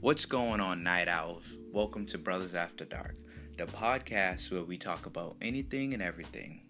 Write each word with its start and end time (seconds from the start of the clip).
What's 0.00 0.26
going 0.26 0.60
on, 0.60 0.84
night 0.84 1.08
owls? 1.08 1.42
Welcome 1.72 2.06
to 2.06 2.18
Brothers 2.18 2.54
After 2.54 2.84
Dark, 2.84 3.16
the 3.56 3.64
podcast 3.64 4.48
where 4.48 4.62
we 4.62 4.78
talk 4.78 5.06
about 5.06 5.34
anything 5.42 5.92
and 5.92 6.00
everything, 6.00 6.62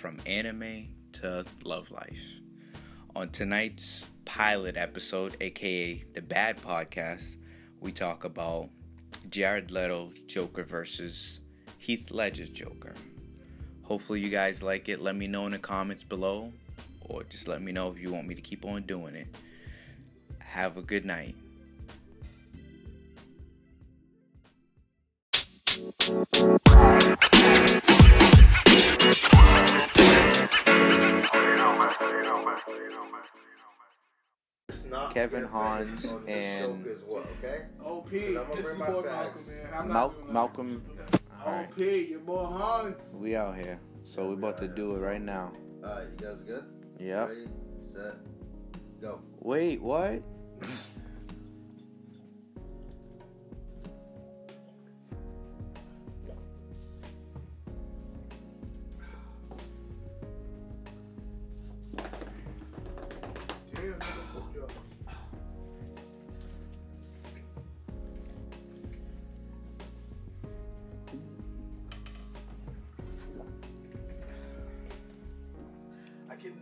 from 0.00 0.18
anime 0.26 0.88
to 1.12 1.44
love 1.62 1.92
life. 1.92 2.18
On 3.14 3.28
tonight's 3.30 4.02
pilot 4.24 4.76
episode, 4.76 5.36
aka 5.40 6.04
the 6.12 6.20
Bad 6.20 6.60
Podcast, 6.60 7.36
we 7.78 7.92
talk 7.92 8.24
about 8.24 8.68
Jared 9.30 9.70
Leto's 9.70 10.22
Joker 10.22 10.64
versus 10.64 11.38
Heath 11.78 12.10
Ledger's 12.10 12.50
Joker. 12.50 12.94
Hopefully, 13.84 14.18
you 14.18 14.28
guys 14.28 14.60
like 14.60 14.88
it. 14.88 15.00
Let 15.00 15.14
me 15.14 15.28
know 15.28 15.46
in 15.46 15.52
the 15.52 15.58
comments 15.58 16.02
below, 16.02 16.52
or 17.02 17.22
just 17.22 17.46
let 17.46 17.62
me 17.62 17.70
know 17.70 17.92
if 17.92 18.00
you 18.00 18.10
want 18.12 18.26
me 18.26 18.34
to 18.34 18.42
keep 18.42 18.64
on 18.64 18.82
doing 18.82 19.14
it. 19.14 19.28
Have 20.40 20.76
a 20.76 20.82
good 20.82 21.04
night. 21.04 21.36
Kevin 35.16 35.40
your 35.40 35.48
Hans 35.48 36.02
face 36.02 36.12
on 36.12 36.24
this 36.26 37.00
and- 37.02 37.08
well, 37.08 37.24
okay? 37.38 37.64
OP, 37.82 38.10
this 38.10 38.22
is 38.22 38.64
bring 38.64 38.64
your 38.66 38.76
my 38.78 38.86
boy 38.90 39.02
facts. 39.02 39.62
Malcolm, 39.70 39.78
man. 39.78 39.88
Mal- 39.88 40.08
not 40.08 40.14
doing 40.14 40.26
that. 40.26 40.32
Malcolm, 40.32 40.82
Alright. 41.46 41.68
OP, 41.72 41.80
your 42.10 42.20
boy 42.20 42.44
Hans. 42.44 43.14
we 43.14 43.34
out 43.36 43.56
here. 43.56 43.80
So 44.04 44.28
we 44.28 44.34
about 44.34 44.58
to 44.58 44.68
do 44.68 44.94
it 44.94 45.00
right 45.00 45.22
now. 45.22 45.52
Alright, 45.82 46.08
you 46.20 46.26
guys 46.26 46.42
good? 46.42 46.64
Yep. 46.98 47.28
Ready, 47.28 47.48
set, 47.86 48.14
go. 49.00 49.20
Wait, 49.40 49.80
what? 49.80 50.22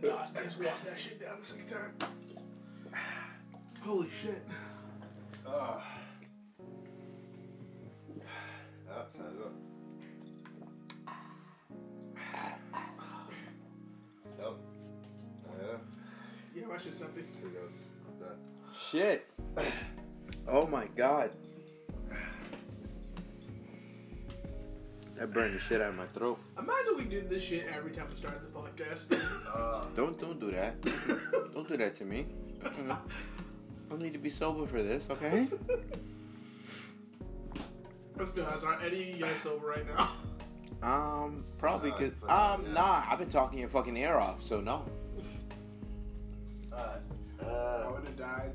Cannot 0.01 0.35
just 0.43 0.59
wash 0.59 0.79
that 0.81 0.99
shit 0.99 1.21
down 1.21 1.39
the 1.39 1.45
second 1.45 1.67
time. 1.67 1.93
Holy 3.81 4.09
shit. 4.21 4.43
Ah. 5.47 5.83
Ah, 8.89 9.05
time's 9.17 9.41
up. 9.41 9.53
Yep. 14.37 14.53
Yeah. 15.61 15.77
Yeah, 16.55 16.67
my 16.67 16.77
shit's 16.77 16.99
something. 16.99 17.25
Here 17.39 17.49
goes. 17.49 17.79
Done. 18.19 18.37
Shit. 18.89 19.29
That 25.35 25.41
burned 25.41 25.55
the 25.55 25.59
shit 25.59 25.81
out 25.81 25.89
of 25.89 25.95
my 25.95 26.05
throat. 26.05 26.39
Imagine 26.57 26.95
we 26.97 27.03
did 27.03 27.29
this 27.29 27.43
shit 27.43 27.67
every 27.75 27.91
time 27.91 28.05
we 28.09 28.15
started 28.15 28.41
the 28.41 28.47
podcast. 28.57 29.11
Uh, 29.53 29.83
Don't 29.93 30.17
don't 30.17 30.39
do 30.39 30.49
that. 30.51 30.81
don't 31.53 31.67
do 31.67 31.75
that 31.75 31.93
to 31.95 32.05
me. 32.05 32.27
Mm-mm. 32.59 32.97
I 33.91 33.95
need 33.97 34.13
to 34.13 34.19
be 34.19 34.29
sober 34.29 34.65
for 34.65 34.81
this, 34.81 35.09
okay? 35.09 35.47
Let's 38.17 38.31
be 38.31 38.41
honest, 38.43 38.63
aren't 38.65 38.81
Eddie 38.83 39.13
you 39.17 39.25
guys 39.25 39.39
sober 39.39 39.67
right 39.67 39.85
now? 39.95 40.09
Um, 40.83 41.41
probably 41.57 41.91
Uh, 41.91 41.95
cause 41.95 42.11
but, 42.21 42.29
um 42.29 42.63
yeah. 42.67 42.73
nah, 42.73 43.03
I've 43.09 43.17
been 43.17 43.29
talking 43.29 43.59
your 43.59 43.69
fucking 43.69 43.95
ear 43.97 44.15
off, 44.15 44.41
so 44.43 44.59
no. 44.61 44.85
Alright. 46.71 46.99
I 47.41 47.45
Uh, 47.45 47.91
would 47.91 48.03
have 48.05 48.17
died, 48.17 48.51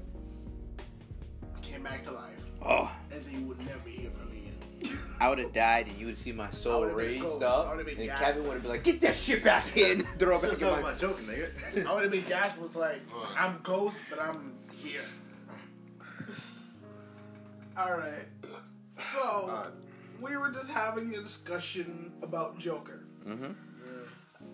I 1.56 1.60
came 1.60 1.82
back 1.82 2.04
to 2.04 2.12
life, 2.12 2.44
Oh, 2.62 2.90
and 3.10 3.24
then 3.24 3.40
you 3.40 3.46
would 3.48 3.58
never 3.66 3.88
I 5.20 5.28
would 5.28 5.38
have 5.38 5.52
died 5.52 5.86
and 5.86 5.96
you 5.98 6.06
would 6.06 6.16
see 6.16 6.32
my 6.32 6.48
soul 6.48 6.86
raised 6.86 7.22
cold. 7.22 7.42
Up, 7.42 7.78
and 7.78 7.96
gassed. 7.98 8.22
Kevin 8.22 8.44
would 8.44 8.54
have 8.54 8.62
been 8.62 8.70
like, 8.70 8.82
"Get 8.82 9.02
that 9.02 9.14
shit 9.14 9.44
back 9.44 9.76
in, 9.76 10.00
throw 10.18 10.36
it 10.36 10.40
so, 10.40 10.48
back 10.48 10.58
so 10.58 10.68
in 10.68 10.74
am 10.76 10.82
my." 10.82 10.92
I 10.92 10.94
joking, 10.94 11.26
nigga? 11.26 11.86
I 11.86 11.92
would 11.92 12.02
have 12.04 12.12
been 12.12 12.24
gassed 12.24 12.58
was 12.58 12.74
like, 12.74 13.00
I'm 13.36 13.60
ghost, 13.62 13.96
but 14.08 14.18
I'm 14.18 14.54
here. 14.82 15.02
Alright. 17.78 18.26
So, 18.98 19.20
Alright. 19.20 19.72
we 20.20 20.36
were 20.36 20.50
just 20.50 20.68
having 20.70 21.14
a 21.14 21.18
discussion 21.22 22.12
about 22.22 22.58
Joker. 22.58 23.04
Mm-hmm. 23.26 23.52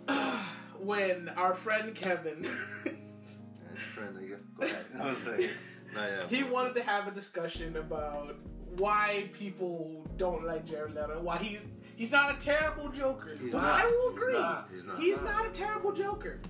When 0.79 1.31
our 1.31 1.55
friend 1.55 1.95
Kevin, 1.95 2.45
friend, 2.45 4.15
nigga. 4.15 4.41
Go 4.59 4.67
ahead. 4.67 5.51
No, 5.95 6.01
no, 6.03 6.07
yeah. 6.07 6.27
he 6.29 6.43
wanted 6.45 6.75
to 6.75 6.83
have 6.83 7.09
a 7.09 7.11
discussion 7.11 7.77
about 7.77 8.37
why 8.79 9.29
people 9.33 10.05
don't 10.17 10.45
like 10.45 10.65
Jared 10.67 10.95
Leto, 10.95 11.21
why 11.21 11.39
he's 11.39 11.61
he's 11.97 12.11
not 12.11 12.35
a 12.35 12.41
terrible 12.41 12.89
Joker. 12.91 13.31
He's 13.35 13.45
Which 13.45 13.53
not. 13.53 13.65
I 13.65 13.87
will 13.87 14.11
He's 14.13 14.23
agree. 14.23 14.33
not. 14.35 14.69
He's 14.73 14.85
not. 14.85 14.99
He's 14.99 15.23
not 15.23 15.47
a 15.47 15.51
terrible 15.51 15.93
Joker. 15.93 16.41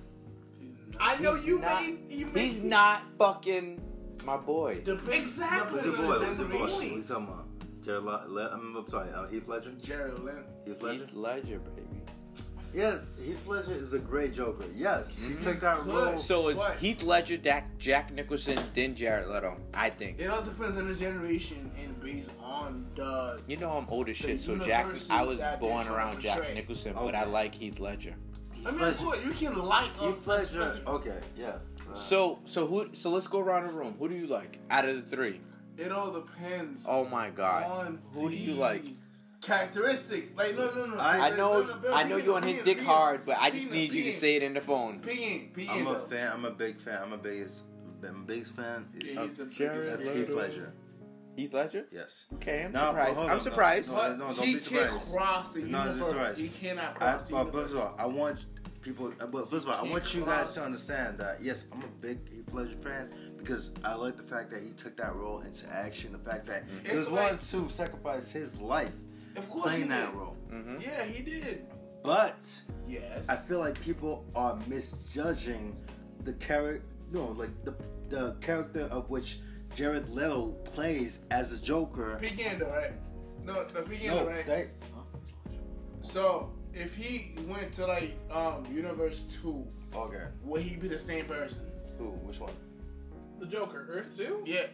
I 0.99 1.17
know 1.19 1.35
He's 1.35 1.45
you 1.47 1.59
not- 1.59 1.81
made 1.81 1.99
you 2.11 2.25
made 2.27 2.41
He's 2.45 2.61
not 2.63 3.01
fucking 3.19 3.81
my 4.25 4.37
boy. 4.37 4.81
the 4.83 4.93
exactly. 5.11 5.81
Who's 5.81 5.95
the 5.97 6.01
boy? 6.03 6.13
That's 6.19 6.23
Who's 6.31 6.37
the 6.37 6.43
the 6.45 6.49
boy? 6.53 6.59
What 6.61 6.71
point. 6.71 6.91
you 6.95 7.01
talking 7.01 7.23
about? 7.27 7.43
Jared 7.83 8.03
Le- 8.03 8.25
Le- 8.27 8.49
I'm, 8.53 8.75
I'm 8.75 8.89
sorry, 8.89 9.09
uh, 9.13 9.27
Heath 9.27 9.47
Ledger? 9.47 9.71
Jared 9.81 10.19
Leto. 10.19 10.43
Heath 10.65 10.81
Ledger? 10.81 10.99
Heath 11.05 11.13
Ledger, 11.13 11.59
baby. 11.59 11.87
Yes, 12.73 13.17
Heath 13.23 13.45
Ledger 13.47 13.73
is 13.73 13.93
a 13.93 13.99
great 13.99 14.33
Joker. 14.33 14.65
Yes, 14.75 15.23
he 15.23 15.33
took 15.35 15.59
that 15.61 15.85
role. 15.85 16.17
So 16.17 16.49
it's 16.49 16.59
What? 16.59 16.77
Heath 16.77 17.01
Ledger, 17.03 17.37
Jack, 17.37 17.65
Jack 17.79 18.13
Nicholson, 18.13 18.57
then 18.75 18.93
Jared 18.95 19.27
Leto. 19.29 19.57
I 19.73 19.89
think. 19.89 20.19
It 20.19 20.27
all 20.29 20.41
depends 20.43 20.77
on 20.77 20.87
the 20.87 20.95
generation 20.95 21.71
and 21.81 21.99
based 22.01 22.29
on 22.41 22.85
the. 22.95 23.39
You 23.47 23.57
know 23.57 23.71
I'm 23.71 23.87
old 23.89 24.09
as 24.09 24.17
shit, 24.17 24.39
so 24.41 24.57
Jack. 24.57 24.85
universe 24.85 25.09
I 25.09 25.23
was 25.23 25.37
that 25.39 25.59
they're 25.59 25.69
born 25.69 25.85
trying 25.85 25.87
to 25.87 25.93
around 25.95 26.21
Jack 26.21 26.35
portray. 26.37 26.53
Nicholson, 26.53 26.93
but 26.93 27.15
I 27.15 27.21
Okay. 27.23 27.31
like 27.31 27.55
Heath 27.55 27.79
Ledger. 27.79 28.13
I 28.65 28.71
mean, 28.71 28.81
of 28.81 28.97
course, 28.97 29.19
you 29.25 29.31
can 29.31 29.57
like 29.57 29.91
a 30.01 30.07
Heath 30.07 30.27
Ledger. 30.27 30.45
specific- 30.61 30.87
Okay, 30.87 31.19
yeah. 31.37 31.47
Uh, 31.91 31.95
So 31.95 32.39
so 32.45 32.67
who? 32.67 32.89
So 32.93 33.09
let's 33.09 33.27
go 33.27 33.39
around 33.39 33.67
the 33.67 33.73
room. 33.73 33.95
Who 33.97 34.09
do 34.09 34.15
you 34.15 34.27
like 34.27 34.59
out 34.69 34.85
of 34.85 34.95
the 35.09 35.15
three? 35.15 35.39
It 35.77 35.91
all 35.91 36.11
depends 36.11 36.85
Oh 36.87 37.05
my 37.05 37.29
god. 37.29 37.63
on 37.63 37.99
Who 38.13 38.29
do 38.29 38.35
you 38.35 38.55
the 38.55 38.59
like? 38.59 38.85
Characteristics. 39.41 40.31
Like 40.35 40.55
no, 40.55 40.71
no, 40.73 40.85
no. 40.87 40.97
I- 40.97 41.27
I 41.27 41.29
know 41.35 41.61
No, 41.61 41.65
no, 41.75 41.79
no, 41.89 41.93
I 41.93 42.03
know 42.03 42.15
Being- 42.15 42.25
you 42.25 42.35
on 42.35 42.43
his 42.43 42.63
dick 42.63 42.77
being- 42.77 42.87
hard, 42.87 43.25
but 43.25 43.37
I 43.39 43.49
just 43.51 43.69
being- 43.71 43.89
need 43.89 43.93
you 43.93 44.03
to 44.05 44.11
say 44.11 44.35
it 44.35 44.43
in 44.43 44.53
the 44.53 44.61
phone. 44.61 44.99
Peeing, 45.01 45.53
peeing. 45.53 45.69
I'm 45.69 45.87
a 45.87 45.99
fan. 46.07 46.31
I'm 46.33 46.45
a 46.45 46.51
big 46.51 46.79
fan. 46.81 47.01
I'm 47.01 47.13
a 47.13 47.17
biggest, 47.17 47.63
my 48.01 48.09
biggest 48.25 48.55
fan 48.55 48.87
is 48.95 49.13
Yeah, 49.13 49.21
of 49.21 49.29
he's 49.29 49.37
the 49.37 49.45
Jared 49.45 49.99
biggest- 49.99 50.17
Heath 50.17 50.29
Ledger. 50.29 50.73
Heath 51.35 51.53
Ledger? 51.53 51.85
Yes. 51.91 52.25
Okay, 52.35 52.63
I'm 52.65 52.71
No, 52.71 52.79
surprised. 52.87 53.15
hold 53.15 53.29
I'm 53.29 53.39
surprised. 53.41 53.89
no, 53.91 53.95
But 53.95 54.17
no, 54.17 54.33
don't 54.33 54.39
he 54.43 54.55
be 54.55 54.59
can't 54.59 55.01
cross 55.11 55.53
the 55.53 55.59
No, 55.61 55.83
universe. 55.85 56.07
surprised. 56.09 56.39
He 56.39 56.49
cannot 56.49 56.89
I, 56.89 56.93
cross 56.93 57.27
the 57.27 57.31
but 57.33 57.39
universe. 57.39 57.61
first 57.61 57.73
of 57.75 57.79
all, 57.81 57.95
I 57.99 58.05
want 58.07 58.39
people. 58.81 59.13
uh, 59.19 59.27
But 59.27 59.49
first 59.51 59.67
of 59.67 59.71
all, 59.71 59.85
I 59.85 59.89
want 59.89 60.13
you 60.15 60.25
guys 60.25 60.53
to 60.55 60.63
understand 60.63 61.19
that 61.19 61.41
yes, 61.43 61.67
I'm 61.71 61.83
a 61.83 61.87
big 62.01 62.27
Heath 62.27 62.51
Ledger 62.51 62.77
fan 62.83 63.09
because 63.37 63.71
I 63.83 63.93
like 63.93 64.17
the 64.17 64.23
fact 64.23 64.49
that 64.49 64.63
he 64.63 64.71
took 64.71 64.97
that 64.97 65.15
role 65.15 65.41
into 65.41 65.69
action. 65.71 66.11
The 66.13 66.17
fact 66.29 66.47
that 66.47 66.63
he 66.83 66.95
was 66.95 67.07
like- 67.11 67.21
willing 67.21 67.37
to 67.69 67.69
sacrifice 67.73 68.31
his 68.31 68.57
life 68.57 68.91
of 69.37 69.49
course, 69.49 69.65
playing 69.65 69.83
he 69.83 69.87
that 69.89 70.13
role. 70.15 70.35
Mm-hmm. 70.51 70.81
Yeah, 70.81 71.03
he 71.05 71.23
did. 71.23 71.65
But 72.03 72.45
Yes. 72.87 73.27
I 73.27 73.35
feel 73.35 73.59
like 73.59 73.79
people 73.81 74.25
are 74.35 74.57
misjudging 74.67 75.75
the 76.23 76.33
character. 76.33 76.85
No, 77.11 77.27
like 77.31 77.49
the 77.65 77.75
the 78.09 78.35
character 78.41 78.81
of 78.91 79.09
which 79.09 79.39
Jared 79.75 80.07
Leto 80.09 80.49
plays 80.63 81.19
as 81.31 81.51
a 81.51 81.61
Joker. 81.61 82.17
Peekando, 82.21 82.71
right? 82.71 82.93
No, 83.43 83.63
the 83.65 83.81
Peekando, 83.81 84.07
No, 84.07 84.27
right? 84.27 84.45
they, 84.45 84.67
So 86.01 86.51
if 86.73 86.95
he 86.95 87.33
went 87.47 87.73
to 87.73 87.85
like 87.87 88.13
um 88.31 88.65
Universe 88.71 89.23
Two, 89.41 89.65
okay. 89.95 90.25
would 90.43 90.61
he 90.61 90.75
be 90.75 90.87
the 90.87 90.99
same 90.99 91.25
person? 91.25 91.65
Who? 91.97 92.11
Which 92.27 92.39
one? 92.39 92.53
The 93.39 93.45
Joker, 93.47 93.87
Earth 93.89 94.15
Two? 94.15 94.43
Yeah. 94.45 94.67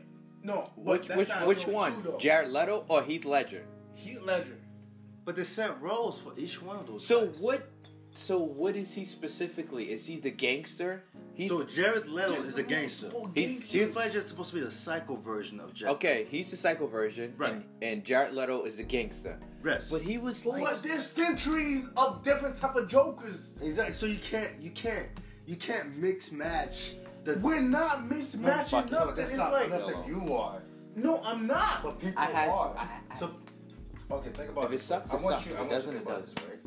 No. 0.44 0.70
Which 0.76 1.10
which 1.10 1.32
which 1.46 1.68
one? 1.68 1.94
Jared 2.20 2.50
Leto 2.50 2.86
or 2.90 3.02
Heath 3.04 3.26
Ledger? 3.26 3.64
Heath 3.96 4.22
Ledger. 4.22 4.58
But 5.26 5.36
they 5.36 5.44
set 5.44 5.82
roles 5.82 6.20
for 6.20 6.34
each 6.38 6.62
one 6.62 6.78
of 6.78 6.88
those. 6.88 7.06
So 7.06 7.28
guys. 7.28 7.40
what? 7.40 7.70
So 8.16 8.38
what 8.40 8.76
is 8.76 8.94
he 8.94 9.06
specifically? 9.06 9.92
Is 9.92 10.06
he 10.06 10.18
the 10.18 10.30
gangster? 10.30 11.04
He's, 11.34 11.50
So 11.50 11.64
Jared 11.64 12.08
Leto 12.08 12.34
is 12.34 12.58
a 12.60 12.64
gangster. 12.64 13.08
multiple 13.08 13.32
He's- 13.34 13.50
gangsters. 13.58 13.72
Heath 13.72 13.96
Ledger 13.96 14.20
is 14.20 14.28
supposed 14.28 14.50
to 14.52 14.56
be 14.58 14.62
the 14.62 14.72
psycho 14.72 15.16
version 15.16 15.60
of 15.60 15.74
Jared. 15.74 15.96
okay, 15.96 16.28
he's 16.30 16.52
the 16.52 16.58
psycho 16.58 16.86
version, 16.86 17.34
Right. 17.38 17.54
and, 17.54 17.64
and 17.82 18.04
Jared 18.04 18.36
Leto 18.36 18.66
is 18.66 18.78
the 18.78 18.84
gangster. 18.84 19.40
Yes. 19.66 19.90
But 19.90 20.04
he 20.04 20.20
was 20.20 20.46
like, 20.46 20.62
But 20.64 20.84
there's 20.84 21.08
centuries 21.10 21.88
of 21.98 22.22
different 22.24 22.56
type 22.56 22.76
of 22.76 22.88
Jokers. 22.88 23.54
exactly. 23.62 23.94
So 23.96 24.06
you 24.06 24.20
can't, 24.20 24.52
you 24.62 24.70
can't, 24.72 25.08
you 25.48 25.56
can't 25.56 25.98
mix 25.98 26.32
match 26.32 26.92
the. 27.24 27.40
We're 27.40 27.62
not 27.62 28.08
No, 28.08 28.16
mismatching 28.16 28.68
fuck, 28.70 28.92
no, 28.92 29.00
nothing. 29.00 29.16
that's 29.16 29.30
It's 29.32 29.38
not. 29.40 29.54
like 29.54 29.70
That's 29.70 29.86
like 29.86 30.06
you 30.08 30.36
are. 30.36 30.62
No, 30.96 31.20
I'm 31.24 31.48
not. 31.48 31.82
But 31.82 32.00
people 32.00 32.22
I 32.22 32.26
had 32.26 32.46
to- 32.46 32.52
are. 32.52 32.76
I- 32.78 32.88
I- 33.10 33.16
so, 33.16 33.34
okay, 34.12 34.30
think 34.30 34.50
about 34.52 34.66
If 34.66 34.74
it 34.76 34.82
sucks, 34.82 35.12
I 35.12 35.16
it 35.18 35.22
want 35.22 35.36
sucks. 35.36 35.46
you. 35.48 35.54
If 35.54 35.60
I 35.60 35.64
it 35.64 35.70
want 35.70 35.72
you 35.72 35.76
to 35.76 35.76
doesn't, 35.76 35.94
think 35.94 36.06
it 36.06 36.10
about 36.12 36.26
does. 36.26 36.34
this, 36.34 36.46
right? 36.50 36.60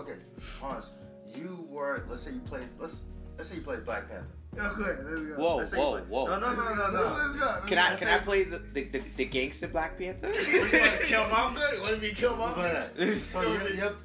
Okay, 0.00 0.14
Hans, 0.60 0.90
you 1.34 1.66
were. 1.68 2.04
Let's 2.08 2.22
say 2.22 2.32
you 2.32 2.40
played. 2.40 2.64
Let's 2.78 3.02
let's 3.36 3.48
say 3.50 3.56
you 3.56 3.62
played 3.62 3.84
Black 3.84 4.08
Panther. 4.08 4.26
Okay, 4.58 5.02
let's 5.04 5.26
go. 5.26 5.34
Whoa, 5.36 5.56
Let's 5.56 5.72
whoa, 5.72 5.98
whoa. 6.08 6.26
No, 6.26 6.40
no, 6.40 6.52
no, 6.54 6.74
no, 6.74 6.90
no. 6.90 7.16
Let's 7.18 7.34
go. 7.38 7.46
Let's 7.46 7.66
Can. 7.66 7.78
I 7.78 7.96
can 7.96 8.08
I 8.08 8.18
play 8.18 8.44
the 8.44 8.58
the, 8.58 8.82
the, 8.84 9.02
the 9.16 9.24
gangster 9.24 9.68
Black 9.68 9.96
Panther? 9.98 10.28
You 10.50 10.60
want 10.60 10.72
to 10.72 11.06
kill 11.06 11.28
my 11.28 11.54
good? 11.56 11.76
You 11.76 11.82
want 11.82 12.02
me 12.02 12.08
to 12.08 12.14
kill 12.14 12.36
my 12.36 12.82
Look. 12.96 13.12
So 13.14 13.42
Go 13.42 13.48
you, 13.50 13.56
ahead. 13.56 13.70
you 13.74 13.76
have 13.80 13.96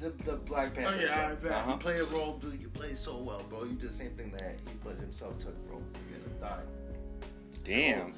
the, 0.00 0.10
the 0.24 0.36
Black 0.36 0.74
Panther. 0.74 0.98
Oh, 0.98 1.02
yeah, 1.02 1.28
I 1.30 1.34
bet. 1.34 1.52
Uh-huh. 1.52 1.72
You 1.72 1.76
play 1.78 1.98
a 2.00 2.04
role, 2.04 2.36
dude. 2.38 2.60
You 2.60 2.68
play 2.68 2.94
so 2.94 3.16
well, 3.16 3.42
bro. 3.48 3.64
You 3.64 3.72
did 3.72 3.88
the 3.88 3.92
same 3.92 4.10
thing 4.10 4.30
that 4.32 4.56
he 4.68 4.74
played 4.84 4.98
himself 4.98 5.38
took, 5.38 5.56
bro. 5.66 5.78
You 5.78 6.16
gonna 6.40 6.56
die. 6.56 6.62
Damn. 7.64 8.14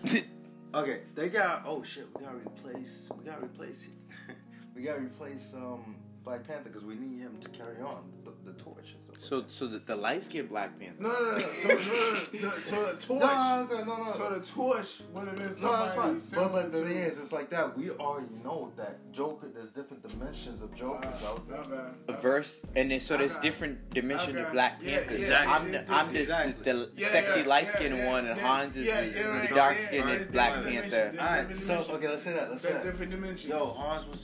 Okay, 0.75 1.01
they 1.15 1.31
got. 1.31 1.63
Oh 1.67 1.83
shit, 1.83 2.07
we 2.15 2.25
gotta 2.25 2.37
replace. 2.37 3.11
We 3.19 3.25
gotta 3.25 3.45
replace. 3.45 3.89
we 4.75 4.83
gotta 4.83 5.01
replace 5.01 5.55
um 5.55 5.97
Black 6.25 6.47
Panther 6.47 6.69
because 6.69 6.85
we 6.85 6.95
need 6.95 7.21
him 7.21 7.39
to 7.41 7.49
carry 7.49 7.81
on 7.81 8.13
the, 8.25 8.33
the 8.45 8.59
torch. 8.59 8.97
And 9.19 9.27
stuff 9.27 9.45
so 9.49 9.67
so 9.67 9.67
the, 9.67 9.79
the 9.81 9.97
light 9.97 10.23
skinned 10.23 10.49
Black 10.49 10.79
Panther. 10.79 11.03
No, 11.03 11.09
no, 11.11 11.31
no. 11.33 11.39
So, 11.39 11.69
no, 11.69 11.75
no, 11.75 12.49
no. 12.49 12.51
So 12.65 12.81
the 12.81 12.93
that. 12.93 13.01
torch. 13.01 13.21
no, 13.21 13.85
no, 13.85 13.85
no, 13.85 14.05
no. 14.05 14.13
So 14.13 14.31
the 14.31 14.47
torch 14.47 15.03
would 15.13 15.29
have 15.29 15.37
been 15.37 15.47
No, 15.47 15.73
that's 15.73 15.95
somebody 15.95 16.21
fine. 16.21 16.21
But, 16.35 16.53
but 16.53 16.73
the 16.73 16.81
to- 16.81 16.87
thing 16.87 16.97
is, 16.99 17.19
it's 17.21 17.33
like 17.33 17.51
that. 17.51 17.77
We 17.77 17.91
already 17.91 18.29
know 18.45 18.73
that 18.77 18.99
Joker. 19.13 19.49
There's 19.53 19.69
different 19.71 20.07
dimensions 20.07 20.63
of 20.63 20.75
Jokers 20.75 21.23
Uh, 21.23 21.31
out 21.31 21.49
there. 21.49 21.59
not 21.59 21.71
bad. 21.71 22.17
A 22.17 22.21
verse, 22.21 22.61
and 22.77 22.91
then 22.91 23.01
so 23.01 23.17
there's 23.17 23.33
Okay. 23.37 23.43
different 23.49 23.91
dimensions 23.91 24.37
Okay. 24.37 24.47
of 24.47 24.53
Black 24.53 24.79
Yeah, 24.83 24.99
Panthers. 25.01 25.29
yeah, 25.29 25.45
I'm 25.55 25.73
the, 25.73 25.93
I'm 25.93 26.13
the, 26.13 26.21
exactly. 26.21 26.53
the, 26.63 26.73
the 26.79 26.91
Yeah, 26.97 27.09
sexy 27.09 27.41
yeah, 27.41 27.47
light 27.47 27.65
yeah, 27.65 27.75
skinned 27.77 27.97
yeah, 27.99 28.11
one, 28.13 28.27
and 28.27 28.39
yeah, 28.41 28.47
Hans 28.47 28.77
is 28.77 28.87
yeah, 28.87 29.01
the, 29.01 29.07
yeah, 29.07 29.23
the 29.23 29.29
right, 29.31 29.55
dark 29.55 29.77
yeah, 29.81 29.87
skinned 29.87 30.07
right, 30.07 30.33
Black 30.33 30.53
Panther. 30.65 31.13
Alright, 31.19 31.57
so 31.57 31.87
okay, 31.95 32.09
let's 32.09 32.23
say 32.23 32.33
that. 32.35 32.51
Let's 32.51 32.63
say 32.63 32.73
that. 32.73 32.83
different 32.83 33.11
dimensions. 33.11 33.51
Yo, 33.51 33.67
Hans 33.67 34.07
was 34.07 34.21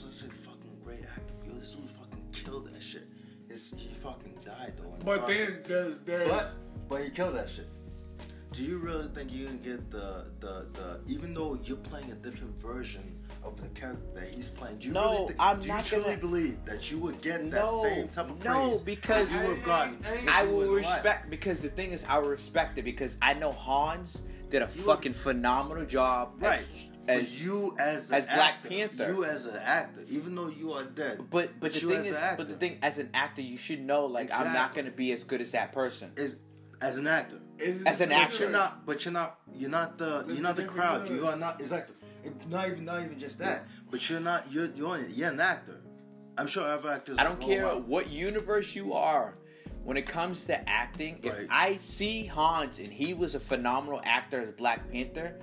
But 5.05 5.27
there's 5.27 5.57
there's 5.67 5.99
there's 6.01 6.27
But 6.27 6.51
but 6.89 7.03
he 7.03 7.09
killed 7.09 7.35
that 7.35 7.49
shit. 7.49 7.67
Do 8.51 8.63
you 8.63 8.77
really 8.77 9.07
think 9.09 9.31
you 9.31 9.45
can 9.45 9.57
get 9.61 9.91
the 9.91 10.25
the 10.39 10.67
the 10.73 10.99
even 11.07 11.33
though 11.33 11.59
you're 11.63 11.77
playing 11.77 12.11
a 12.11 12.15
different 12.15 12.55
version 12.59 13.03
of 13.43 13.61
the 13.61 13.67
character 13.79 14.01
that 14.15 14.29
he's 14.29 14.49
playing? 14.49 14.77
Do 14.77 14.87
you 14.87 14.93
No, 14.93 15.11
really 15.11 15.27
think, 15.27 15.39
I'm 15.39 15.61
do 15.61 15.67
not 15.67 15.83
you 15.91 15.97
truly 15.97 16.03
gonna- 16.15 16.17
believe 16.17 16.65
that 16.65 16.89
you 16.89 16.97
would 16.99 17.21
get 17.21 17.39
that 17.51 17.63
No, 17.65 17.83
same 17.83 18.07
type 18.07 18.29
of 18.29 18.43
no, 18.43 18.69
praise? 18.69 18.81
because- 18.81 19.29
that 19.29 19.41
you 19.43 19.47
would 19.49 19.57
have 19.57 19.65
gotten. 19.65 20.05
I- 20.05 20.09
I- 20.09 20.13
if 20.15 20.27
I 20.29 20.45
he 20.47 20.51
was 20.53 20.69
will 20.69 20.77
alive? 20.79 20.95
respect 20.95 21.29
because 21.29 21.59
the 21.59 21.69
thing 21.69 21.91
is, 21.91 22.03
I 22.05 22.17
respect 22.19 22.77
it 22.79 22.83
because 22.83 23.17
I 23.21 23.33
know 23.35 23.51
Hans 23.51 24.21
did 24.49 24.61
a 24.63 24.67
fucking 24.67 25.13
phenomenal 25.13 25.85
job. 25.85 26.31
Right. 26.39 26.65
As, 27.07 27.21
But 27.21 27.39
you 27.41 27.75
as 27.79 28.11
as 28.11 28.11
an 28.11 28.25
Black 28.35 28.63
Panther. 28.63 29.07
you 29.11 29.25
as 29.25 29.45
an 29.45 29.57
actor, 29.57 30.01
even 30.09 30.33
though 30.35 30.47
you 30.47 30.73
are 30.73 30.83
dead, 30.83 31.19
but 31.29 31.59
but 31.59 31.71
the 31.73 31.79
thing 31.79 32.05
is, 32.05 32.17
but 32.37 32.47
the 32.47 32.55
thing 32.55 32.79
as 32.81 32.97
an 32.97 33.09
actor, 33.13 33.41
you 33.41 33.57
should 33.57 33.81
know 33.81 34.05
like 34.07 34.33
I'm 34.33 34.53
not 34.53 34.73
gonna 34.73 34.89
be 34.91 35.11
as 35.11 35.23
good 35.23 35.39
as 35.41 35.51
that 35.51 35.71
person. 35.71 36.11
is 36.15 36.39
as 36.81 36.97
an 36.97 37.07
actor. 37.07 37.39
Is 37.57 37.81
it 37.81 37.87
As 37.87 38.01
an 38.01 38.09
the 38.09 38.15
But 38.15 38.21
actor. 38.21 38.37
you're 38.43 38.49
not. 38.49 38.85
But 38.85 39.05
you're 39.05 39.13
not. 39.13 39.39
You're 39.53 39.69
not 39.69 39.97
the. 39.97 40.19
It's 40.19 40.27
You're 40.29 40.37
not 40.41 40.55
the 40.57 40.63
different 40.63 40.81
crowd. 41.05 41.09
You 41.09 41.25
are 41.27 41.37
not. 41.37 41.61
Exactly. 41.61 41.95
It- 42.23 42.49
Not 42.49 42.67
even. 42.67 42.83
Not 42.83 43.01
even 43.03 43.17
just 43.17 43.39
that. 43.39 43.65
But 43.89 44.09
you're 44.09 44.19
not. 44.19 44.51
You're. 44.51 44.65
You're. 44.75 44.97
You're 45.07 45.29
an 45.29 45.39
actor. 45.39 45.79
I'm 46.37 46.47
sure 46.47 46.63
other 46.67 46.89
actors. 46.89 47.17
I 47.17 47.23
don't 47.23 47.39
go 47.39 47.47
care 47.47 47.65
out. 47.67 47.87
what 47.87 48.09
universe 48.09 48.75
you 48.75 48.93
are. 48.93 49.35
When 49.85 49.95
it 49.95 50.05
comes 50.07 50.43
to 50.45 50.67
acting, 50.69 51.21
Right. 51.23 51.43
if 51.43 51.47
I 51.49 51.77
see 51.79 52.25
Hans 52.25 52.79
and 52.79 52.91
he 52.91 53.13
was 53.13 53.35
a 53.35 53.39
phenomenal 53.39 54.01
actor 54.03 54.41
as 54.41 54.51
Black 54.57 54.91
Panther, 54.91 55.39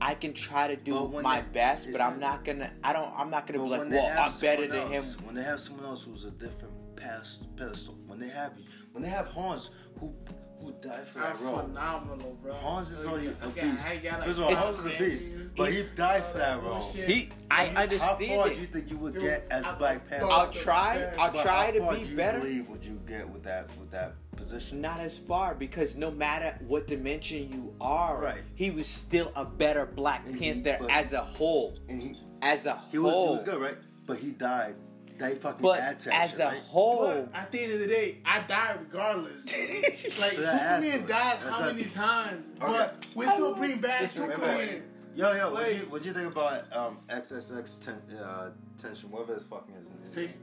I 0.00 0.14
can 0.14 0.32
try 0.32 0.68
to 0.68 0.76
do 0.76 1.08
my 1.22 1.40
they- 1.40 1.48
best, 1.48 1.90
but 1.90 2.00
I'm 2.00 2.20
not 2.20 2.44
gonna. 2.44 2.70
I 2.84 2.92
don't. 2.92 3.12
I'm 3.16 3.30
not 3.30 3.46
gonna 3.46 3.58
be 3.62 3.68
like, 3.68 3.90
well, 3.90 4.18
I'm 4.18 4.40
better 4.40 4.66
than 4.66 4.92
him. 4.92 5.04
When 5.24 5.34
they 5.34 5.42
have 5.42 5.60
someone 5.60 5.86
else 5.86 6.04
who's 6.04 6.24
a 6.24 6.30
different 6.30 6.74
past 6.96 7.54
pedestal, 7.56 7.98
when 8.06 8.18
they 8.18 8.28
have, 8.28 8.52
when 8.92 9.02
they 9.02 9.08
have 9.08 9.26
Hans 9.28 9.70
who 9.98 10.14
who 10.60 10.72
died 10.80 11.06
for 11.06 11.20
that 11.20 11.40
role. 11.40 11.58
phenomenal, 11.60 12.38
bro. 12.42 12.52
Hans 12.54 12.90
is 12.90 12.98
So 13.02 13.10
already 13.10 13.28
a 13.28 13.48
beast. 13.48 13.86
I 13.88 13.98
First 14.24 14.38
of 14.38 14.44
all, 14.44 14.54
Hans 14.54 14.78
is 14.80 14.86
a 14.86 14.98
beast, 14.98 15.30
but 15.56 15.72
he 15.72 15.84
died 15.94 16.24
for 16.26 16.38
that 16.38 16.62
role. 16.62 16.80
He, 16.92 17.30
I 17.50 17.66
understand 17.68 17.76
How 17.76 17.82
understand 17.82 18.40
far 18.40 18.48
do 18.48 18.54
you 18.60 18.66
think 18.66 18.90
you 18.90 18.96
would 18.98 19.14
get 19.20 19.46
as 19.50 19.64
Black 19.78 20.08
Panther? 20.08 20.26
I'll 20.26 20.50
try. 20.50 21.12
I'll 21.18 21.32
But 21.32 21.42
try 21.42 21.66
how 21.66 21.70
to 21.72 21.78
far 21.80 21.94
be 21.94 22.02
do 22.04 22.10
you 22.10 22.16
better. 22.16 22.40
Believe 22.40 22.68
would 22.68 22.84
you 22.84 23.00
get 23.06 23.28
with 23.28 23.42
that 23.44 23.68
with 23.78 23.90
that 23.92 24.14
position? 24.36 24.80
Not 24.80 25.00
as 25.00 25.16
far 25.18 25.54
because 25.54 25.96
no 25.96 26.10
matter 26.10 26.58
what 26.66 26.86
dimension 26.86 27.52
you 27.52 27.74
are, 27.80 28.20
Right. 28.20 28.42
he 28.54 28.70
was 28.70 28.86
still 28.86 29.32
a 29.36 29.44
better 29.44 29.86
Black 29.86 30.24
And 30.26 30.36
he- 30.36 30.52
Panther 30.52 30.76
but- 30.80 30.90
as 30.90 31.12
a 31.12 31.20
whole. 31.22 31.74
And 31.88 32.02
he 32.02 32.16
As 32.42 32.66
a 32.66 32.80
he 32.90 32.98
was 32.98 33.12
whole. 33.12 33.26
he 33.28 33.32
was 33.34 33.42
good, 33.44 33.60
right? 33.60 33.76
But 34.06 34.18
he 34.18 34.30
died. 34.30 34.74
That 35.18 35.32
he 35.32 35.38
fucking 35.38 35.62
But 35.62 35.80
adds 35.80 36.04
that 36.04 36.14
as 36.14 36.30
shit, 36.30 36.40
a 36.40 36.44
right? 36.46 36.58
whole, 36.60 37.06
But 37.06 37.28
at 37.34 37.50
the 37.50 37.60
end 37.60 37.72
of 37.72 37.80
the 37.80 37.86
day, 37.88 38.18
I 38.24 38.40
die 38.42 38.76
regardless. 38.78 39.46
like 40.20 40.32
So 40.32 40.42
that 40.42 40.62
adds 40.62 40.84
to 40.86 40.90
Superman 40.92 41.04
it. 41.04 41.08
dies 41.08 41.38
how 41.42 41.50
not- 41.50 41.74
many 41.74 41.84
times, 41.88 42.46
Okay. 42.62 42.72
but 42.72 43.06
we're 43.16 43.28
still 43.28 43.54
bring 43.54 43.80
back 43.80 44.02
Listen, 44.02 44.30
Superman. 44.30 44.82
Yo, 45.16 45.32
yo, 45.34 45.50
what 45.52 45.62
Like- 45.62 45.74
you 45.74 45.80
what 45.90 46.04
you 46.04 46.12
think 46.12 46.32
about 46.32 46.72
um 46.76 46.98
XSX 47.08 47.84
ten, 47.84 48.16
uh, 48.16 48.50
tension? 48.80 49.10
Whatever 49.10 49.34
his 49.34 49.42
fucking 49.44 49.74
is. 49.74 49.90
Six, 50.08 50.38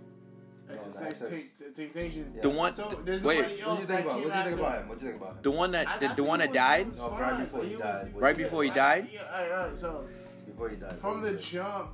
No, 0.68 0.74
exercise, 0.76 1.52
temptation. 1.76 2.34
Yeah. 2.36 2.42
the 2.42 2.50
one. 2.50 2.74
So 2.74 3.02
there's 3.06 3.22
wait, 3.22 3.38
What 3.38 3.48
do 3.48 3.54
you 3.56 3.64
think 3.76 3.88
that 3.88 4.02
about? 4.02 4.16
What 4.16 4.24
do 4.24 4.28
you 4.28 4.44
think 4.44 4.60
about 4.60 4.76
him. 4.76 4.82
him? 4.82 4.90
What 4.90 5.00
do 5.00 5.06
you 5.06 5.12
think 5.12 5.22
about 5.22 5.36
him? 5.38 5.42
the 5.44 5.52
one 5.52 5.72
that 5.72 6.00
the, 6.02 6.14
the 6.18 6.24
one 6.24 6.40
that 6.40 6.52
died. 6.52 6.98
No, 6.98 7.10
right 7.12 7.40
before 7.40 7.60
but 7.62 7.70
he 7.70 7.76
died. 7.76 8.14
What 8.14 8.22
Right 8.22 8.36
before 8.38 8.64
he 8.66 8.70
died. 8.72 9.08
Yeah, 9.14 9.22
alright, 9.34 9.52
alright, 9.52 9.78
so 9.78 10.06
Before 10.46 10.68
he 10.70 10.76
died. 10.76 10.94
from 10.96 11.22
what 11.22 11.32
the 11.32 11.40
do 11.40 11.88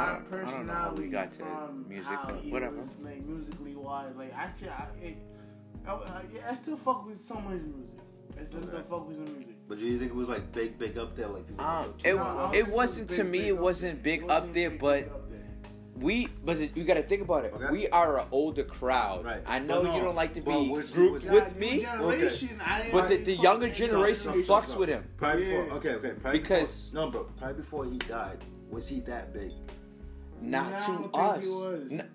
you 0.00 0.06
think? 0.06 0.30
jump, 0.30 0.32
I 0.32 0.36
my 0.36 0.36
don't- 0.42 0.48
I 0.48 0.50
don't 0.56 0.66
know 0.66 0.72
how 0.72 0.78
personality 0.90 1.02
we 1.02 1.08
got 1.08 1.32
to 1.32 1.38
from 1.38 1.88
music, 1.88 2.18
but 2.26 2.44
whatever. 2.46 2.76
was, 2.76 2.90
like 3.02 3.24
musically 3.26 3.74
wise, 3.76 4.14
like 4.16 4.34
I 4.34 4.48
can, 4.58 4.68
I, 4.68 5.04
it, 5.04 5.16
I, 5.86 5.92
I, 5.92 6.22
yeah, 6.34 6.40
I 6.50 6.54
still 6.54 6.76
fuck 6.76 7.06
with 7.06 7.18
some 7.18 7.46
of 7.46 7.52
his 7.52 7.62
music. 7.62 7.98
It's 8.38 8.50
just 8.50 8.68
Okay. 8.68 8.82
still 8.84 8.98
fuck 8.98 9.08
with 9.08 9.18
his 9.20 9.30
music. 9.30 9.56
But 9.68 9.78
do 9.78 9.86
you 9.86 9.98
think 9.98 10.10
it 10.12 10.14
was 10.16 10.28
like 10.28 10.52
big, 10.52 10.78
big 10.78 10.98
up 10.98 11.16
there? 11.16 11.28
Like 11.28 11.46
people 11.48 11.64
Um, 11.64 11.94
go, 12.02 12.10
it 12.10 12.14
No, 12.16 12.50
it 12.54 12.68
wasn't 12.68 13.08
was 13.08 13.16
to 13.16 13.24
me. 13.24 13.38
big 13.38 13.48
It 13.48 13.58
wasn't 13.58 13.94
there. 13.94 14.02
big 14.18 14.22
It 14.24 14.30
up 14.30 14.52
there, 14.52 14.70
big, 14.70 14.78
but 14.80 15.00
big 15.04 15.12
up 15.12 15.30
there. 15.30 15.40
we. 15.96 16.26
But 16.44 16.76
you 16.76 16.84
got 16.84 16.94
to 16.94 17.02
think 17.02 17.22
about 17.22 17.44
it. 17.46 17.52
Okay. 17.54 17.70
We 17.72 17.88
are 17.88 18.18
an 18.20 18.26
older 18.30 18.62
crowd. 18.64 19.24
Right. 19.24 19.42
I 19.46 19.58
know 19.58 19.82
no, 19.82 19.94
you 19.96 20.02
don't 20.02 20.14
like 20.14 20.34
to 20.34 20.40
but 20.40 20.58
be 20.60 20.68
was- 20.70 20.90
grouped 20.92 21.12
was- 21.14 21.22
with 21.24 21.44
God, 21.44 21.56
me, 21.56 21.76
new 21.76 21.82
generation, 21.82 22.60
I 22.64 22.88
but 22.92 23.08
the, 23.08 23.16
the 23.16 23.34
younger 23.34 23.68
generation 23.70 24.32
that 24.32 24.46
fucks 24.46 24.76
with 24.76 24.88
him. 24.88 25.04
Probably 25.16 25.50
Yeah. 25.50 25.62
before, 25.62 25.76
okay, 25.78 25.94
okay. 25.94 26.10
Probably 26.20 26.40
Because- 26.40 26.82
before, 26.90 27.04
no, 27.06 27.10
bro. 27.10 27.24
Probably 27.38 27.54
before 27.56 27.84
he 27.86 27.98
died, 27.98 28.44
was 28.70 28.86
he 28.88 29.00
that 29.00 29.32
big? 29.32 29.52
Not 30.40 30.70
Nah, 30.70 30.76
I 30.76 30.80
to 30.80 30.86
don't 30.86 31.02
think 31.02 31.14
us. 31.16 31.42
he 31.42 31.48
was. 31.48 31.92
N- 31.92 32.10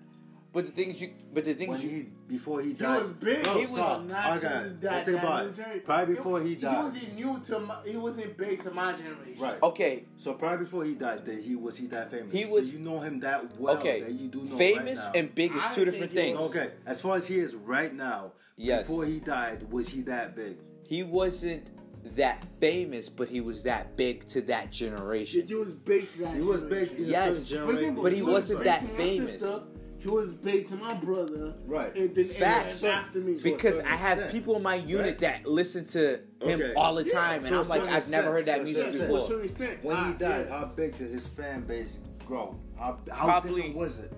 but 0.52 0.66
the 0.66 0.72
things 0.72 1.00
you. 1.00 1.10
But 1.32 1.44
the 1.46 1.54
things 1.54 1.70
When 1.70 1.80
you. 1.80 1.88
he 1.88 2.02
before 2.28 2.60
he 2.60 2.74
died, 2.74 2.96
He 2.98 3.02
was 3.04 3.12
big. 3.12 3.44
No, 3.46 3.52
he 3.54 3.60
was 3.60 3.70
stop. 3.70 4.04
not 4.04 4.36
Okay, 4.36 4.48
to 4.48 4.76
let's 4.82 5.06
think 5.06 5.18
about 5.18 5.46
it. 5.46 5.56
generation. 5.56 5.82
Probably 5.86 6.14
before 6.14 6.40
he 6.42 6.54
died. 6.56 6.76
He 6.76 6.82
wasn't 6.82 7.14
new 7.14 7.40
to 7.46 7.58
my. 7.60 7.76
He 7.86 7.96
wasn't 7.96 8.36
big 8.36 8.62
to 8.62 8.70
my 8.70 8.92
generation. 8.92 9.42
right? 9.42 9.62
Okay, 9.62 10.04
So 10.18 10.34
probably 10.34 10.64
before 10.66 10.84
he 10.84 10.94
died, 10.94 11.24
that 11.24 11.38
he 11.42 11.56
was 11.56 11.78
he 11.78 11.86
that 11.86 12.10
famous? 12.10 12.34
He 12.38 12.44
was- 12.44 12.68
Do 12.68 12.76
you 12.76 12.78
know 12.80 13.00
him 13.00 13.20
that 13.20 13.58
well? 13.58 13.78
okay. 13.78 14.02
That 14.02 14.12
you 14.12 14.28
do 14.28 14.42
know 14.42 14.56
Famous 14.56 14.98
right 14.98 15.14
now? 15.14 15.20
and 15.20 15.34
big 15.34 15.54
is 15.56 15.62
I 15.62 15.74
two 15.74 15.84
different 15.86 16.12
things. 16.12 16.38
was- 16.38 16.50
Okay, 16.50 16.70
as 16.84 17.00
far 17.00 17.16
as 17.16 17.26
he 17.26 17.38
is 17.38 17.54
right 17.54 17.94
now, 17.94 18.32
Yes. 18.56 18.86
before 18.86 19.06
he 19.06 19.20
died, 19.20 19.72
was 19.72 19.88
he 19.88 20.02
that 20.02 20.36
big? 20.36 20.58
He 20.86 21.02
wasn't 21.02 21.70
that 22.16 22.44
famous, 22.60 23.08
but 23.08 23.28
he 23.28 23.40
was 23.40 23.62
that 23.62 23.96
big 23.96 24.26
to 24.28 24.40
that 24.42 24.70
generation. 24.70 25.46
He 25.46 25.54
was 25.54 25.72
big 25.72 26.10
to 26.12 26.18
that. 26.22 26.34
He 26.34 26.40
was 26.42 26.62
big 26.62 26.88
generation. 26.90 27.04
in 27.04 27.10
Yes. 27.10 27.36
a 27.36 27.40
certain 27.40 27.66
For 27.66 27.72
example, 27.74 28.02
But 28.02 28.12
he 28.12 28.22
was 28.22 28.32
wasn't 28.34 28.58
big 28.60 28.64
that 28.66 28.82
famous. 28.82 29.32
sister, 29.32 29.62
he 29.98 30.08
was 30.08 30.32
big 30.32 30.68
to 30.68 30.76
my 30.76 30.94
brother. 30.94 31.54
Right. 31.64 31.94
And 31.94 32.14
then 32.14 32.24
Facts. 32.26 32.82
and 32.82 32.92
after 32.92 33.18
me. 33.20 33.36
Because 33.42 33.78
I 33.80 33.94
have 33.96 34.18
extent. 34.18 34.32
people 34.32 34.56
in 34.56 34.62
my 34.62 34.74
unit 34.76 35.06
Right. 35.06 35.18
that 35.20 35.46
listen 35.46 35.84
to 35.86 36.20
him 36.42 36.60
Okay. 36.60 36.74
all 36.74 36.96
the 36.96 37.06
Yeah, 37.06 37.12
time, 37.12 37.40
to 37.42 37.46
and 37.46 37.56
a 37.56 37.60
I'm 37.60 37.68
like, 37.68 37.82
I've 37.88 38.10
never 38.10 38.32
heard 38.32 38.46
that 38.46 38.60
extent, 38.62 38.76
to 38.76 38.80
a 38.80 38.84
music 38.84 38.92
certain 38.92 38.98
to 38.98 39.04
a 39.04 39.16
before. 39.16 39.28
certain 39.28 39.44
extent. 39.44 39.84
When 39.84 39.96
he 39.96 40.02
Ah, 40.02 40.12
died, 40.18 40.46
yeah. 40.48 40.58
how 40.58 40.64
big 40.74 40.98
did 40.98 41.10
his 41.10 41.26
fan 41.28 41.62
base 41.66 41.98
grow? 42.26 42.56
How, 42.76 42.98
how 43.10 43.24
Probably- 43.26 43.54
different 43.62 43.76
was 43.76 44.00
it? 44.00 44.12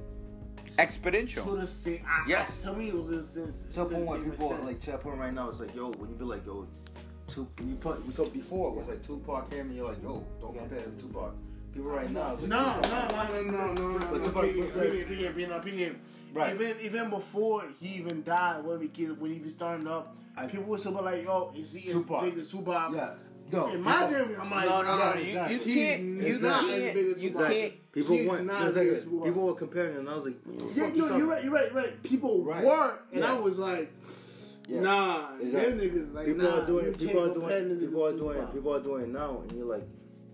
to 0.56 0.82
Exponential. 0.82 1.60
the 1.60 1.66
same. 1.66 2.00
I, 2.04 2.24
Yes. 2.28 2.64
I, 2.64 2.70
to 2.70 2.76
me, 2.76 2.88
it 2.88 2.94
was 2.96 3.08
just 3.08 3.34
since. 3.34 3.64
To 3.74 3.82
a 3.82 3.84
point 3.84 4.06
where 4.06 4.18
people 4.18 4.58
like 4.64 4.80
to 4.80 4.94
a 4.94 4.98
point 4.98 5.18
right 5.18 5.32
now, 5.32 5.48
it's 5.48 5.60
like 5.60 5.72
yo, 5.74 5.92
when 5.92 6.10
you 6.10 6.16
be 6.16 6.24
like 6.24 6.44
yo, 6.46 6.66
two, 7.26 7.46
you 7.66 7.74
put 7.76 8.14
so 8.14 8.26
before 8.26 8.70
it 8.70 8.76
was 8.76 8.88
like 8.88 9.02
Tupac 9.02 9.50
came 9.50 9.60
and 9.66 9.74
you're 9.76 9.88
like 9.88 10.02
yo, 10.02 10.24
don't 10.40 10.56
compare 10.56 10.78
him 10.80 10.96
to 10.96 11.02
Tupac. 11.02 11.32
People 11.72 11.90
right 11.90 12.10
now, 12.10 12.34
like, 12.34 12.42
No, 12.48 12.80
no, 12.82 13.08
no, 13.08 13.40
no, 13.50 13.72
no, 13.72 13.72
no, 13.72 13.98
But 13.98 14.20
no. 14.20 14.28
Tupac- 14.28 14.44
Opinion, 14.44 14.68
opinion, 14.68 15.02
opinion, 15.02 15.28
opinion, 15.30 15.52
opinion. 15.52 16.00
Right. 16.32 16.54
Even 16.54 16.76
even 16.80 17.10
before 17.10 17.64
he 17.80 17.88
even 17.96 18.22
died, 18.24 18.64
when 18.64 18.78
we 18.80 18.88
kids, 18.88 19.12
when 19.18 19.32
he 19.34 19.40
was 19.40 19.52
starting 19.52 19.86
up, 19.88 20.16
I- 20.36 20.46
people 20.46 20.64
were 20.64 20.78
still 20.78 20.92
like, 20.92 21.24
"Yo, 21.24 21.52
is 21.56 21.72
he 21.74 21.86
as 21.88 21.92
Tupac. 21.94 22.22
big 22.24 22.38
as 22.38 22.50
Tupac?" 22.50 22.92
yeah, 22.92 23.14
no. 23.52 23.68
In 23.72 23.80
my 23.82 24.06
people- 24.06 24.36
I'm 24.40 24.50
like, 24.50 24.68
No, 24.68 24.82
no, 24.82 24.88
nah, 24.88 25.14
no, 25.14 25.20
yeah, 25.20 25.48
you, 25.48 25.56
exactly. 25.56 25.56
you 25.72 25.74
can't, 25.86 26.02
you 26.02 26.38
not 26.40 26.60
can't, 26.60 26.82
as 26.82 26.92
big 26.94 27.06
as 27.06 27.22
you 27.22 27.30
Tupac. 27.30 27.48
can't. 27.50 27.72
People 27.92 28.16
He's 28.16 28.28
went. 28.28 28.46
not 28.46 28.62
That's 28.62 28.74
big 28.74 28.88
as 28.88 29.02
Tupac. 29.04 29.24
people 29.26 29.46
were 29.46 29.54
comparing, 29.54 29.96
and 29.96 30.08
I 30.10 30.14
was 30.14 30.24
like, 30.26 30.36
what 30.44 30.58
the 30.58 30.74
Yeah, 30.80 30.86
fuck 30.86 30.96
no, 30.96 31.06
you 31.06 31.16
you're 31.18 31.26
right, 31.28 31.44
you're 31.44 31.52
right, 31.52 31.72
you're 31.72 31.82
right. 31.82 32.02
People 32.02 32.42
Right. 32.42 32.64
were, 32.64 32.98
and 33.12 33.20
Yeah. 33.22 33.34
I 33.36 33.38
was 33.38 33.58
like, 33.60 33.92
Yeah. 34.66 34.80
nah, 34.80 35.36
Exactly. 35.40 35.88
them 35.88 35.96
niggas 36.08 36.14
like, 36.14 36.26
people 36.26 36.42
nah, 36.44 36.60
are 36.62 36.66
doing 36.66 36.86
you 36.86 36.92
people 36.92 37.20
can't 37.26 37.30
are 37.30 37.34
doing 37.34 37.64
niggas 37.64 37.80
people 37.80 38.04
are 38.06 38.12
to 38.12 38.18
doing 38.18 38.46
people 38.48 38.74
are 38.74 38.80
doing 38.80 39.12
now 39.12 39.38
and 39.40 39.52
you're 39.52 39.66
like 39.66 39.86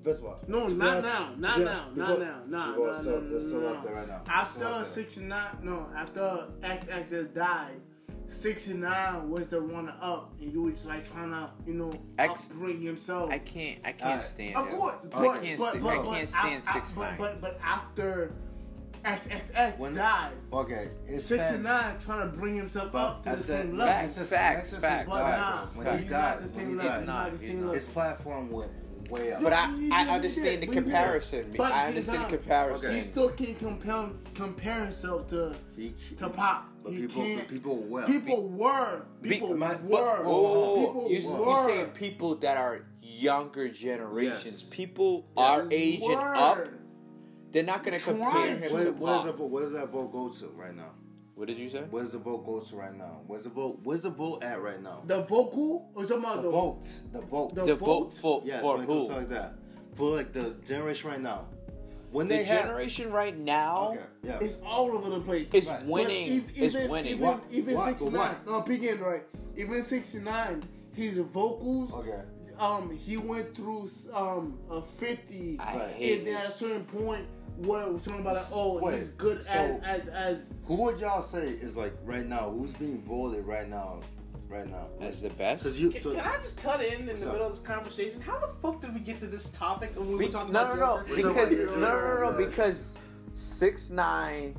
First 0.02 0.20
of 0.20 0.26
all, 0.28 0.38
No, 0.48 0.60
to 0.66 0.70
be 0.72 0.74
not 0.78 0.88
honest- 1.04 1.08
now, 1.08 1.34
not 1.36 1.58
be- 1.58 1.64
now, 1.64 1.88
because- 1.94 2.08
not 2.08 2.18
now, 2.20 2.40
nah, 2.46 2.72
because 2.74 2.96
nah, 2.96 3.00
still- 3.02 3.20
nah, 3.20 3.28
they're 3.28 3.40
still 3.40 3.60
nah, 3.60 3.68
up 3.72 3.84
there 3.84 3.94
right 3.94 4.08
now. 4.08 4.22
After 4.30 4.64
up 4.64 4.74
there. 4.76 4.84
69, 4.86 5.58
no, 5.62 5.86
after 5.94 6.46
XX 6.62 7.34
died, 7.34 7.80
69 8.26 9.28
was 9.28 9.48
the 9.48 9.60
runner 9.60 9.94
up, 10.00 10.32
and 10.40 10.50
he 10.50 10.56
was 10.56 10.86
like 10.86 11.04
trying 11.12 11.30
to, 11.32 11.50
you 11.66 11.74
know, 11.74 11.92
X- 12.18 12.48
upbring 12.48 12.82
himself. 12.82 13.30
I 13.30 13.38
can't. 13.40 13.78
I 13.84 13.92
can't 13.92 14.02
Alright. 14.02 14.22
stand. 14.22 14.56
Of 14.56 14.68
course, 14.68 15.02
but, 15.10 15.18
I 15.20 15.38
can't. 15.38 15.58
but, 15.58 15.70
st- 15.72 15.82
but, 15.84 15.98
I 15.98 16.02
can't 16.16 16.28
stand 16.30 16.62
af- 16.66 16.72
six 16.72 16.92
but, 16.94 17.02
nine. 17.02 17.18
but, 17.18 17.40
but 17.42 17.58
after 17.62 18.32
XXX 19.04 19.78
When- 19.78 19.94
died, 19.94 20.32
Okay, 20.52 20.88
it's 21.06 21.28
fair. 21.28 21.42
69 21.42 21.96
trying 22.04 22.30
to 22.30 22.38
bring 22.38 22.56
himself 22.56 22.92
But 22.92 22.98
up 22.98 23.24
to 23.24 23.36
the 23.36 23.42
same 23.42 23.76
level. 23.76 23.86
Facts, 23.86 24.16
Alexis- 24.16 24.30
facts, 24.30 24.54
Alexis 24.72 24.80
facts. 24.80 25.08
But 25.08 25.18
died, 25.18 25.38
nah, 25.38 25.66
when 25.74 25.98
he 25.98 26.04
died, 26.04 26.10
not 26.10 26.36
the 26.36 26.40
when 26.42 26.48
same 26.54 26.68
he 26.70 26.74
level. 26.74 26.90
died, 26.90 26.98
He's 27.00 27.06
not 27.06 27.32
the 27.32 27.38
same 27.38 27.56
level. 27.60 27.74
His 27.74 27.86
platform 27.86 28.50
went 28.50 28.70
way 29.10 29.32
up. 29.32 29.42
But 29.42 29.52
I, 29.52 29.74
I 29.92 30.08
understand 30.08 30.46
the 30.62 30.66
did, 30.66 30.66
but 30.66 30.74
he 30.76 30.82
comparison. 30.82 31.52
But 31.56 31.72
I 31.72 31.86
understand 31.88 32.16
the 32.18 32.20
not- 32.22 32.30
comparison. 32.30 32.94
He 32.94 33.02
still 33.02 33.28
can't 33.30 33.58
compare 33.58 34.08
compare 34.34 34.84
himself 34.84 35.28
to 35.28 35.54
He- 35.76 35.94
to 36.18 36.28
pop. 36.28 36.66
But 36.82 36.92
he 36.92 37.00
people, 37.02 37.22
can't. 37.24 37.38
but 37.40 37.48
people 37.48 37.76
were. 37.82 38.06
People 38.06 38.48
were. 38.48 39.02
People 39.22 39.56
my- 39.56 39.72
were. 39.74 39.78
but- 39.78 39.90
But, 39.90 40.22
oh, 40.24 40.76
people 40.86 41.10
you, 41.10 41.18
you 41.18 41.36
were. 41.36 41.66
saying 41.66 41.86
people 41.90 42.36
that 42.36 42.56
are 42.56 42.82
younger 43.02 43.68
generations, 43.68 44.44
Yes. 44.62 44.68
people 44.70 45.26
our 45.36 45.66
age 45.70 46.00
and 46.02 46.14
up, 46.14 46.68
they're 47.52 47.62
not 47.62 47.82
going 47.82 47.98
to 47.98 48.04
Trying 48.04 48.18
compare 48.18 48.46
him 48.46 48.60
Where, 48.60 48.68
to 48.68 48.74
where's 48.92 49.24
the 49.24 49.30
Pac. 49.32 49.38
vote? 49.38 49.50
Where 49.50 49.62
does 49.64 49.72
that 49.72 49.88
vote 49.88 50.12
go 50.12 50.28
to 50.28 50.46
right 50.56 50.76
now? 50.76 50.90
What 51.34 51.48
did 51.48 51.56
you 51.56 51.68
say? 51.70 51.84
Where's 51.90 52.12
the 52.12 52.18
vote 52.18 52.44
go 52.44 52.60
to 52.60 52.76
right 52.76 52.94
now? 52.96 53.20
Where's 53.26 53.44
the 53.44 53.48
vote? 53.48 53.80
Where's 53.82 54.02
the 54.02 54.10
vote 54.10 54.42
at 54.42 54.60
right 54.60 54.82
now? 54.82 55.02
The 55.06 55.22
vocal 55.22 55.90
or 55.94 56.02
talking 56.04 56.18
about 56.18 56.36
The 56.36 56.42
the, 56.42 56.50
vote. 56.50 56.82
The 57.12 57.20
vote. 57.20 57.54
The 57.54 57.64
The 57.64 57.74
vote 57.76 57.86
vote? 57.86 58.12
for 58.14 58.42
yes, 58.44 58.60
for 58.60 58.74
when 58.74 58.84
it 58.84 58.86
comes 58.86 59.06
who? 59.08 59.14
to 59.14 59.18
like 59.20 59.28
that. 59.30 59.54
For 59.94 60.16
like 60.16 60.32
the 60.32 60.54
generation 60.66 61.10
right 61.10 61.20
now. 61.20 61.46
When 62.12 62.28
The 62.28 62.34
they 62.38 62.44
have 62.44 62.64
generation 62.64 63.10
right 63.12 63.36
now 63.38 63.92
Okay, 63.92 64.00
yeah. 64.24 64.38
It's 64.40 64.56
all 64.66 64.92
over 64.92 65.08
the 65.10 65.20
place. 65.20 65.48
It's 65.54 65.68
Right. 65.68 65.84
winning. 65.86 66.40
But 66.40 66.56
Is 66.56 66.74
even, 66.76 66.90
winning. 66.90 67.12
Even, 67.12 67.24
What? 67.26 67.44
even 67.50 67.74
What? 67.74 67.86
69. 67.98 68.12
What? 68.12 68.46
No, 68.46 68.60
begin 68.62 69.00
right. 69.00 69.22
Even 69.56 69.82
69, 69.84 70.62
his 70.94 71.18
vocals. 71.18 71.94
Okay. 71.94 72.20
Um, 72.58 72.90
he 72.94 73.16
went 73.16 73.54
through 73.56 73.88
um 74.12 74.58
a 74.70 74.82
50, 74.82 75.56
I 75.60 75.88
hate 75.88 76.18
and 76.18 76.26
then 76.26 76.36
at 76.36 76.48
a 76.48 76.52
certain 76.52 76.84
point, 76.84 77.24
where 77.66 77.82
it 77.82 77.92
was 77.92 78.02
talking 78.02 78.20
about 78.20 78.36
like, 78.36 78.44
oh, 78.52 78.78
Wait, 78.80 78.98
he's 78.98 79.08
good 79.10 79.44
so- 79.44 79.50
as 79.84 80.08
as 80.08 80.08
as 80.08 80.52
Who 80.64 80.74
would 80.76 80.98
y'all 80.98 81.22
say 81.22 81.44
is 81.46 81.76
like 81.76 81.92
right 82.04 82.26
now? 82.26 82.50
Who's 82.50 82.72
being 82.74 83.02
voted 83.02 83.46
right 83.46 83.68
now? 83.68 84.00
Right 84.48 84.68
now. 84.68 84.88
as 85.00 85.22
the 85.22 85.28
best. 85.30 85.62
Because 85.62 85.80
you. 85.80 85.90
Can, 85.92 86.00
So, 86.00 86.10
can 86.14 86.24
I 86.24 86.36
just 86.38 86.56
cut 86.56 86.82
in 86.82 87.02
in 87.02 87.06
What's 87.06 87.20
the 87.22 87.28
up? 87.28 87.34
middle 87.34 87.46
of 87.46 87.52
this 87.56 87.62
conversation? 87.64 88.20
How 88.20 88.36
the 88.40 88.48
fuck 88.60 88.80
did 88.80 88.92
we 88.92 88.98
get 89.00 89.20
to 89.20 89.26
this 89.28 89.48
topic 89.50 89.92
when 89.96 90.10
we 90.10 90.18
Be- 90.18 90.26
were 90.26 90.32
talking 90.32 90.52
no, 90.52 90.64
about 90.72 90.76
no, 90.76 90.80
no, 90.86 90.96
Joker? 91.02 91.14
Because 91.14 91.50
what's 91.56 91.76
no, 91.76 91.86
up? 91.86 92.02
no, 92.02 92.14
no, 92.24 92.30
no, 92.32 92.36
because 92.36 92.96
six 93.32 93.90
nine, 93.90 94.56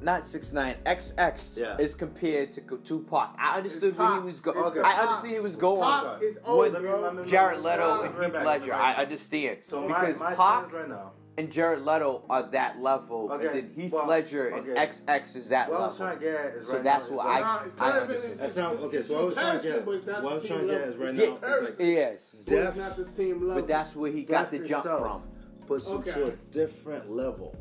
not 0.00 0.24
six 0.28 0.52
nine, 0.52 0.76
XX 0.86 1.58
Yeah. 1.58 1.76
is 1.78 1.96
compared 1.96 2.52
to 2.52 2.60
Tupac. 2.84 3.34
I 3.36 3.56
understood 3.56 3.98
where 3.98 4.14
he 4.14 4.20
was 4.20 4.38
going. 4.40 4.58
Okay. 4.58 4.78
I 4.80 4.82
Pac. 4.92 4.98
understood 5.08 5.30
he 5.32 5.40
was 5.40 5.56
going. 5.56 5.80
Pop 5.82 6.22
is 6.22 6.36
Let 6.36 6.46
old, 6.46 6.72
me- 6.80 6.88
let 6.88 7.14
me- 7.16 7.24
Jared 7.26 7.62
Leto 7.62 8.02
and 8.02 8.14
Right 8.16 8.32
Heath 8.32 8.44
Ledger. 8.44 8.74
I 8.74 8.94
understand 8.94 9.58
so 9.62 9.88
because 9.88 10.20
my 10.20 10.34
Pac 10.34 10.36
stance 10.36 10.72
right 10.72 10.88
now. 10.88 11.10
And 11.40 11.50
Jared 11.50 11.80
Leto 11.86 12.22
are 12.28 12.42
that 12.50 12.80
level, 12.82 13.32
Okay, 13.32 13.46
and 13.46 13.54
then 13.56 13.72
Heath 13.74 13.92
well, 13.92 14.06
Ledger 14.06 14.48
and 14.48 14.68
okay. 14.68 14.86
XX 14.86 15.36
is 15.36 15.48
that 15.48 15.70
What 15.70 15.80
I 15.80 15.84
was 15.84 15.98
level. 15.98 16.18
trying 16.18 16.18
to 16.18 16.24
get 16.38 16.46
at 16.46 16.54
is 16.54 16.66
So 16.68 16.74
right 16.74 16.84
that's 16.84 17.08
what 17.08 17.14
it's 17.14 17.24
I- 17.24 17.40
like- 17.40 17.66
it's 17.66 17.76
not 17.78 17.84
I 17.84 17.88
even- 17.96 18.02
understand. 18.10 18.38
That's 18.40 18.56
not 18.56 18.72
it's- 18.72 18.84
okay. 18.84 18.96
it's 18.98 19.06
So 19.08 19.14
what 19.14 19.20
I 19.22 19.24
was 19.24 19.34
trying 19.34 19.46
to 19.46 19.50
comparison, 19.52 19.72
get. 19.78 19.86
but 19.86 19.94
it's 19.94 20.06
not 20.06 20.22
What 20.22 20.32
I 20.32 20.34
was 20.34 20.44
trying 20.44 20.60
to 20.60 20.66
get 20.66 20.72
level. 20.74 20.92
is 20.92 20.96
right 20.98 21.08
It's 21.08 21.18
now. 21.18 21.26
comparison. 21.32 21.66
It's 21.66 21.78
like 21.80 21.88
Yes, 21.88 22.20
But 22.44 22.46
Death- 22.54 22.76
not 22.76 22.96
the 22.98 23.04
same 23.04 23.40
level. 23.40 23.54
but 23.54 23.66
that's 23.68 23.96
where 23.96 24.10
he 24.12 24.22
got 24.22 24.50
the 24.50 24.58
jump 24.60 24.84
from. 24.84 25.22
Puts 25.66 25.86
him 25.88 25.96
Okay. 25.98 26.12
to 26.12 26.24
a 26.26 26.30
different 26.52 27.10
level. 27.10 27.54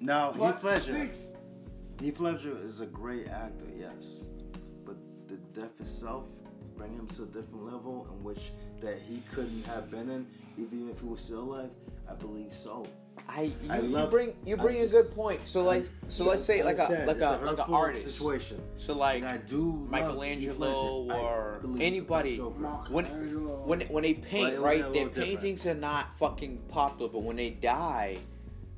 Now 0.00 0.32
But 0.32 0.54
Heath 0.54 0.64
Ledger. 0.64 0.92
six- 0.92 1.36
Heath 2.00 2.18
Ledger 2.18 2.56
is 2.64 2.80
a 2.80 2.86
great 2.86 3.28
actor, 3.28 3.66
yes, 3.78 4.18
but 4.84 4.96
the 5.28 5.36
death 5.58 5.78
itself 5.78 6.24
bring 6.76 6.94
him 6.94 7.06
to 7.06 7.22
a 7.22 7.26
different 7.26 7.64
level 7.64 8.08
in 8.10 8.24
which 8.24 8.50
that 8.80 8.98
he 8.98 9.22
couldn't 9.32 9.62
have 9.66 9.88
been 9.90 10.10
in, 10.10 10.26
even 10.58 10.88
if 10.90 11.00
he 11.00 11.06
was 11.06 11.20
still 11.20 11.40
alive. 11.42 11.70
I 12.08 12.14
believe 12.14 12.52
so. 12.52 12.86
I 13.28 13.42
you, 13.42 13.52
I 13.70 13.78
you 13.78 13.88
love- 13.88 14.10
bring 14.10 14.34
you 14.44 14.56
I 14.56 14.58
bring 14.60 14.78
a 14.78 14.82
just- 14.82 14.92
good 14.94 15.14
point. 15.14 15.40
So 15.44 15.62
like 15.62 15.84
so 16.08 16.24
let's 16.24 16.42
say 16.44 16.62
like 16.62 16.78
a 16.78 16.82
Understand, 16.82 17.06
like 17.08 17.20
a 17.20 17.44
like 17.44 17.68
an 17.68 17.74
artist. 17.74 18.04
situation. 18.10 18.60
So 18.76 18.94
like 18.94 19.16
And 19.22 19.26
I 19.26 19.36
do 19.38 19.86
love 19.90 19.90
Michelangelo 19.90 21.10
or 21.12 21.58
believe 21.62 21.72
he's 21.78 21.78
the 21.80 21.86
anybody 21.86 22.36
when 22.38 23.04
when 23.66 23.80
when 23.82 24.02
they 24.02 24.14
paint 24.14 24.58
right, 24.58 24.80
their 24.80 24.88
little 24.90 25.04
different. 25.08 25.14
paintings 25.28 25.66
are 25.66 25.74
not 25.74 26.18
fucking 26.18 26.58
popular, 26.68 27.10
but 27.10 27.20
when 27.20 27.36
they 27.36 27.50
die, 27.50 28.18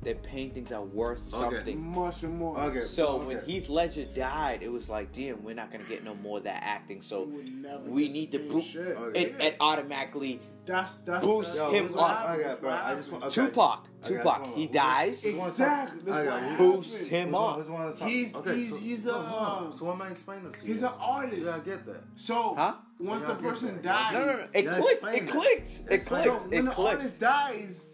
their 0.03 0.15
paintings 0.15 0.71
are 0.71 0.83
worth 0.83 1.33
Okay. 1.33 1.55
something. 1.55 1.81
much 1.81 2.21
more. 2.23 2.59
Okay. 2.59 2.81
So 2.81 3.07
okay. 3.17 3.27
when 3.27 3.45
Heath 3.45 3.67
Ledger 3.69 4.05
died, 4.05 4.61
it 4.61 4.71
was 4.71 4.87
like, 4.87 5.11
damn, 5.11 5.43
we're 5.43 5.55
not 5.55 5.71
gonna 5.71 5.83
get 5.85 6.03
no 6.03 6.13
more 6.13 6.37
of 6.37 6.43
that 6.43 6.61
acting. 6.63 7.01
So 7.01 7.23
You 7.25 7.31
would 7.31 7.55
never 7.55 7.83
we 7.89 8.09
need 8.09 8.31
to 8.33 8.37
same 8.37 8.47
boot. 8.49 8.75
Okay. 8.75 9.21
it, 9.21 9.35
it 9.41 9.55
automatically 9.59 10.39
That's 10.65 10.95
that's 10.97 11.23
Boost 11.23 11.55
that's 11.57 11.71
him 11.73 11.85
what 11.93 11.99
up. 12.03 12.17
happens, 12.17 12.33
Okay, 12.39 12.43
that's 12.47 12.59
bro. 12.61 12.69
I 12.71 12.95
just 12.95 13.11
want 13.11 13.23
happens. 13.23 13.37
okay. 13.37 13.47
Tupac, 13.47 13.87
Okay, 14.03 14.15
Tupac, 14.17 14.37
just 14.43 14.55
he 14.55 14.61
wanna- 14.65 14.71
dies. 14.73 15.25
Exactly, 15.25 15.99
talk- 15.99 16.05
that's 16.05 16.17
I 16.17 16.23
what 16.25 16.39
got- 16.49 16.57
Boost 16.57 16.97
him 17.07 17.29
Just 17.31 17.41
up. 17.43 17.57
just 17.57 17.69
wanna 17.69 17.93
talk- 17.93 18.07
He's- 18.09 18.35
okay, 18.35 18.55
he's- 18.55 18.69
so, 18.71 18.75
he's 18.77 19.05
a, 19.05 19.15
um, 19.15 19.73
So 19.73 19.85
why 19.85 19.93
am 19.93 20.01
I 20.01 20.07
explaining 20.09 20.45
this? 20.49 20.61
to 20.61 20.65
He's 20.67 20.81
an 20.83 20.91
artist. 20.99 21.41
Yeah, 21.43 21.55
I 21.55 21.59
get 21.59 21.85
that. 21.85 22.03
So 22.15 22.55
Huh? 22.55 22.73
once 22.99 23.21
So 23.21 23.27
the 23.27 23.35
person 23.35 23.67
that. 23.75 23.81
dies, 23.83 24.13
No, 24.13 24.19
no, 24.25 24.25
no. 24.33 24.43
It 24.53 24.67
clicked. 24.69 25.15
It 25.15 25.27
clicked. 25.27 25.69
It 25.69 25.93
Explain. 25.93 26.23
so 26.23 26.29
clicked. 26.31 26.49
when 26.49 26.59
It 26.59 26.65
the 26.65 26.71
clicked. 26.71 26.95
artist 26.97 27.19
dies, 27.19 27.89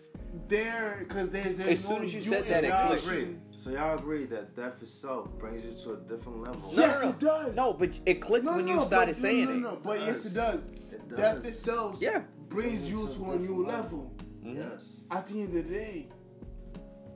there 0.48 0.96
because 1.00 1.30
there's 1.30 1.56
there's 1.56 1.80
As 1.80 1.90
no 1.90 1.96
soon 1.96 2.04
as 2.06 2.16
you 2.16 2.22
said 2.22 2.44
that, 2.46 2.63
it 2.63 2.88
clicked. 2.88 3.04
agree. 3.06 3.36
So 3.51 3.70
y'all 3.70 3.96
agree 3.98 4.25
that 4.25 4.56
death 4.56 4.82
itself 4.82 5.28
brings 5.38 5.66
you 5.66 5.72
to 5.84 5.94
a 5.94 5.98
different 5.98 6.42
level. 6.42 6.72
No, 6.74 6.82
Yes, 6.82 6.96
no, 6.96 7.04
no. 7.04 7.10
it 7.10 7.20
does. 7.20 7.56
No, 7.56 7.74
but 7.74 7.90
it 8.06 8.16
clicked 8.22 8.46
No, 8.46 8.56
when 8.56 8.66
no, 8.66 8.72
you 8.72 8.78
but- 8.80 8.86
started 8.88 9.16
no, 9.18 9.22
saying 9.22 9.46
no, 9.46 9.51
it. 9.51 9.58
no, 9.74 9.80
but 9.84 10.00
yes, 10.00 10.25
it 10.25 10.34
does. 10.34 10.34
does. 10.34 10.66
It 10.66 11.16
Death 11.18 11.46
itself 11.46 11.98
Yeah. 12.00 12.22
Brings 12.51 12.89
you 12.89 13.08
to 13.08 13.31
a 13.31 13.36
new 13.38 13.63
different 13.63 13.67
level. 13.67 14.12
Mhm. 14.43 14.55
Yes. 14.58 15.01
At 15.10 15.27
the 15.27 15.41
end 15.41 15.48
of 15.48 15.53
the 15.53 15.74
day, 15.74 16.08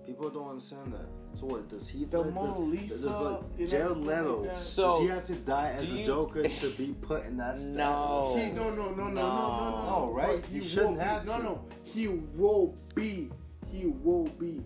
People 0.06 0.30
don't 0.30 0.50
understand 0.50 0.94
that. 0.94 1.08
So 1.40 1.48
what 1.48 1.68
does 1.68 1.90
he? 1.90 2.06
The 2.06 2.22
does, 2.22 2.32
Mona 2.36 2.48
does, 2.50 2.60
Lisa 2.60 3.08
does 3.08 3.20
like 3.22 3.40
and 3.58 3.68
Jared 3.70 3.98
Leto? 3.98 4.44
like. 4.46 4.58
So, 4.60 4.88
does 4.88 5.00
he 5.02 5.08
have 5.08 5.26
to 5.26 5.34
die 5.34 5.70
as 5.72 5.90
do 5.90 5.96
a 5.96 6.00
you- 6.00 6.06
Joker 6.06 6.44
to 6.48 6.70
be 6.78 6.94
put 7.02 7.26
in 7.26 7.38
that 7.38 7.58
status? 7.58 7.76
No. 7.76 8.36
he 8.38 8.52
no 8.52 8.70
no 8.76 8.92
no 8.92 8.92
no 8.92 9.08
no 9.08 9.10
no 9.10 9.12
no 9.16 9.86
No, 10.06 10.12
right? 10.14 10.42
But 10.44 10.52
You 10.52 10.62
he 10.62 10.68
shouldn't 10.68 10.90
will 10.92 10.98
be- 10.98 11.04
have 11.06 11.26
No 11.26 11.38
to. 11.38 11.44
no, 11.44 11.62
he 11.86 12.08
will 12.08 12.76
be. 12.94 13.32
He 13.72 13.88
will 13.88 14.26
be. 14.40 14.62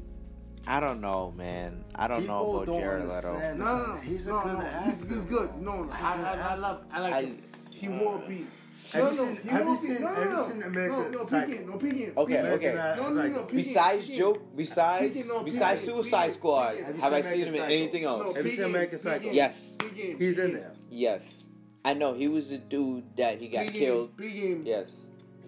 I 0.68 0.82
don't 0.82 1.00
know, 1.00 1.34
man. 1.38 1.86
I 1.96 2.10
don't 2.10 2.20
People 2.20 2.36
know 2.36 2.54
about 2.56 2.66
don't 2.66 2.80
Jared 2.82 3.06
Leto. 3.08 3.40
No, 3.40 3.78
no, 3.78 3.86
no. 3.94 3.96
He's 4.02 4.28
a 4.28 4.32
no, 4.32 4.42
good 4.44 4.54
no. 4.56 4.60
actor. 4.66 4.90
He's, 4.90 5.02
he's 5.10 5.22
good. 5.22 5.50
No, 5.62 5.84
He's 5.84 5.94
a 5.94 6.04
I, 6.04 6.22
I, 6.22 6.34
I 6.52 6.56
love. 6.56 6.84
I 6.92 7.00
like 7.00 7.14
I- 7.14 7.22
him. 7.22 7.42
He 7.74 7.88
will 7.88 8.22
be. 8.28 8.46
Have 8.92 9.04
no, 9.04 9.12
you 9.12 9.18
no, 9.18 9.26
seen- 9.26 9.36
he 9.44 9.50
have 9.50 9.66
will 9.66 9.76
you 9.76 9.82
be. 9.82 9.88
seen- 9.88 10.02
no, 10.02 10.08
have 10.08 10.18
no, 10.18 10.24
you 10.24 10.30
no. 10.30 10.48
seen 10.50 10.64
American 10.64 11.12
No, 11.12 11.18
no, 11.20 11.26
Psycho? 11.26 11.48
Peeking, 11.52 11.68
no, 11.68 11.78
peeking. 11.78 12.12
Okay, 12.18 12.36
Peeking. 12.36 12.52
okay. 12.54 12.68
American 12.68 12.76
No, 12.76 12.96
no, 12.96 13.10
no, 13.14 13.22
Psycho. 13.22 13.44
peeking, 13.44 13.58
Besides 13.58 14.02
peeking. 14.06 14.18
Joke, 14.18 14.56
besides 14.58 15.14
Peeking, 15.14 15.28
no, 15.28 15.44
besides 15.44 15.82
peeking, 15.82 15.96
Suicide 15.96 16.20
peeking, 16.26 16.34
Squad, 16.34 16.70
peeking. 16.72 16.86
Have 16.86 16.96
you 16.96 17.02
have 17.02 17.14
I 17.14 17.22
seen 17.22 17.32
seen 17.32 17.40
him 17.42 17.48
in 17.48 17.54
American 17.56 17.78
anything 17.82 18.04
No, 18.04 18.22
else? 18.22 18.36
Have 18.36 18.46
you 18.46 18.50
seen 18.52 18.58
peeking, 18.58 18.70
American 18.72 19.00
Psycho? 19.00 19.20
peeking, 19.20 19.34
Yes. 19.36 19.76
peeking, 19.80 20.18
He's 20.18 20.40
in 20.40 20.46
peeking. 20.48 20.62
there. 20.62 20.74
Yes, 20.90 21.44
I 21.86 21.94
know 21.94 22.14
he 22.14 22.28
was 22.28 22.50
the 22.50 22.58
dude 22.58 23.04
that 23.18 23.40
he 23.40 23.48
got 23.48 23.66
Peeking, 23.68 23.80
killed. 23.82 24.18
peeking. 24.18 24.66
Yes, 24.66 24.92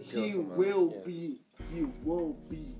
killed 0.09 0.25
He 0.25 0.31
someone. 0.33 0.57
will 0.57 0.93
Yes. 0.95 1.05
be. 1.05 1.41
He 1.73 1.81
will 2.03 2.37
be. 2.49 2.75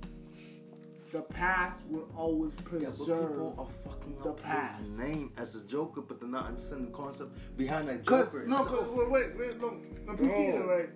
The 1.12 1.22
past 1.22 1.82
will 1.88 2.08
always 2.16 2.54
Yeah, 2.54 2.64
but 2.64 2.70
preserve. 2.70 3.30
people 3.30 3.56
are 3.58 3.92
fucking 3.92 4.18
the 4.24 4.30
up 4.30 4.42
past. 4.42 4.80
his 4.80 4.98
name 4.98 5.34
as 5.38 5.56
a 5.56 5.62
Joker, 5.66 6.02
but 6.02 6.20
they're 6.20 6.30
not 6.30 6.48
understanding 6.48 6.92
the 6.92 6.98
concept 6.98 7.58
behind 7.58 7.88
that 7.90 8.04
Joker. 8.06 8.46
no, 8.48 8.62
itself. 8.62 8.68
cause 8.70 8.90
wait, 8.96 9.10
wait, 9.10 9.38
wait, 9.38 9.62
no, 9.62 9.78
no, 10.06 10.14
peeking, 10.16 10.52
Bro. 10.64 10.78
right? 10.78 10.90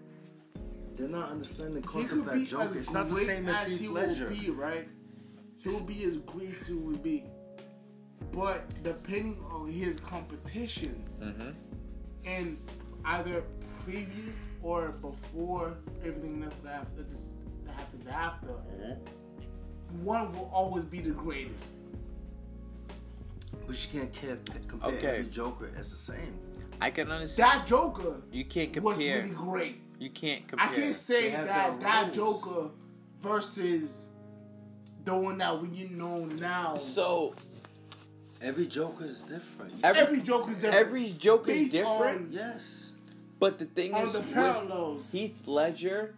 They're 0.96 1.10
not 1.10 1.32
understanding 1.32 1.82
the 1.82 1.88
concept 1.88 2.12
could 2.12 2.20
of 2.20 2.26
that 2.40 2.48
Joker. 2.48 2.78
It's 2.78 2.92
not 2.92 3.10
the 3.10 3.16
same 3.16 3.50
as 3.50 3.66
as 3.66 3.72
he 3.80 3.88
Heath 3.88 3.92
will 3.94 4.30
be, 4.30 4.50
right? 4.52 4.88
He'll 5.58 5.84
be 5.84 6.04
as 6.06 6.18
great 6.20 6.56
as 6.56 6.68
he 6.68 6.74
will 6.74 6.98
be, 6.98 7.26
but 8.32 8.82
depending 8.84 9.44
on 9.52 9.70
his 9.70 10.00
competition 10.00 11.04
mm-hmm. 11.22 11.50
and 12.24 12.58
either 13.04 13.44
previous 13.84 14.48
or 14.64 14.90
before 15.02 15.74
everything 16.06 16.40
that's 16.40 16.64
after 16.66 17.04
that 17.04 17.10
just- 17.10 17.28
that 17.66 17.74
happens 17.76 18.08
after, 18.08 18.50
one 20.04 20.34
will 20.34 20.50
always 20.54 20.84
be 20.86 21.00
the 21.02 21.12
greatest. 21.12 21.76
But 23.68 23.76
you 23.94 24.00
can't 24.00 24.14
care, 24.14 24.38
compare 24.68 24.90
Okay. 24.94 25.08
every 25.20 25.32
Joker 25.32 25.72
as 25.78 25.90
the 25.92 25.98
same. 25.98 26.38
I 26.82 26.90
can 26.90 27.10
understand. 27.12 27.50
That 27.62 27.68
Joker 27.68 28.22
You 28.32 28.46
can't 28.46 28.80
was 28.82 28.96
compare. 28.96 29.22
really 29.24 29.34
great. 29.34 29.82
You 30.00 30.10
can't 30.10 30.48
compare. 30.48 30.68
I 30.68 30.74
can't 30.76 30.96
say 30.96 31.32
that 31.32 31.80
that 31.80 32.04
roles. 32.04 32.16
Joker 32.42 32.70
versus 33.22 34.10
the 35.06 35.16
one 35.16 35.38
that 35.38 35.60
we 35.62 35.70
you 35.70 35.90
know 35.90 36.26
now. 36.26 36.76
So 36.76 37.34
Every 38.42 38.68
Joker 38.68 39.06
is 39.06 39.22
different. 39.22 39.74
every 39.84 40.02
every 40.02 40.22
Joker 40.22 40.52
is 40.52 40.58
different. 40.58 40.76
every 40.76 41.10
joke 41.14 41.48
is 41.48 41.72
different. 41.72 42.18
on- 42.28 42.30
yes. 42.32 42.92
But 43.40 43.58
the 43.58 43.66
thing 43.66 43.94
on 43.94 44.04
is, 44.04 44.14
the 44.14 44.20
with 44.20 44.34
parallels. 44.34 45.12
Heath 45.12 45.36
Ledger, 45.48 46.16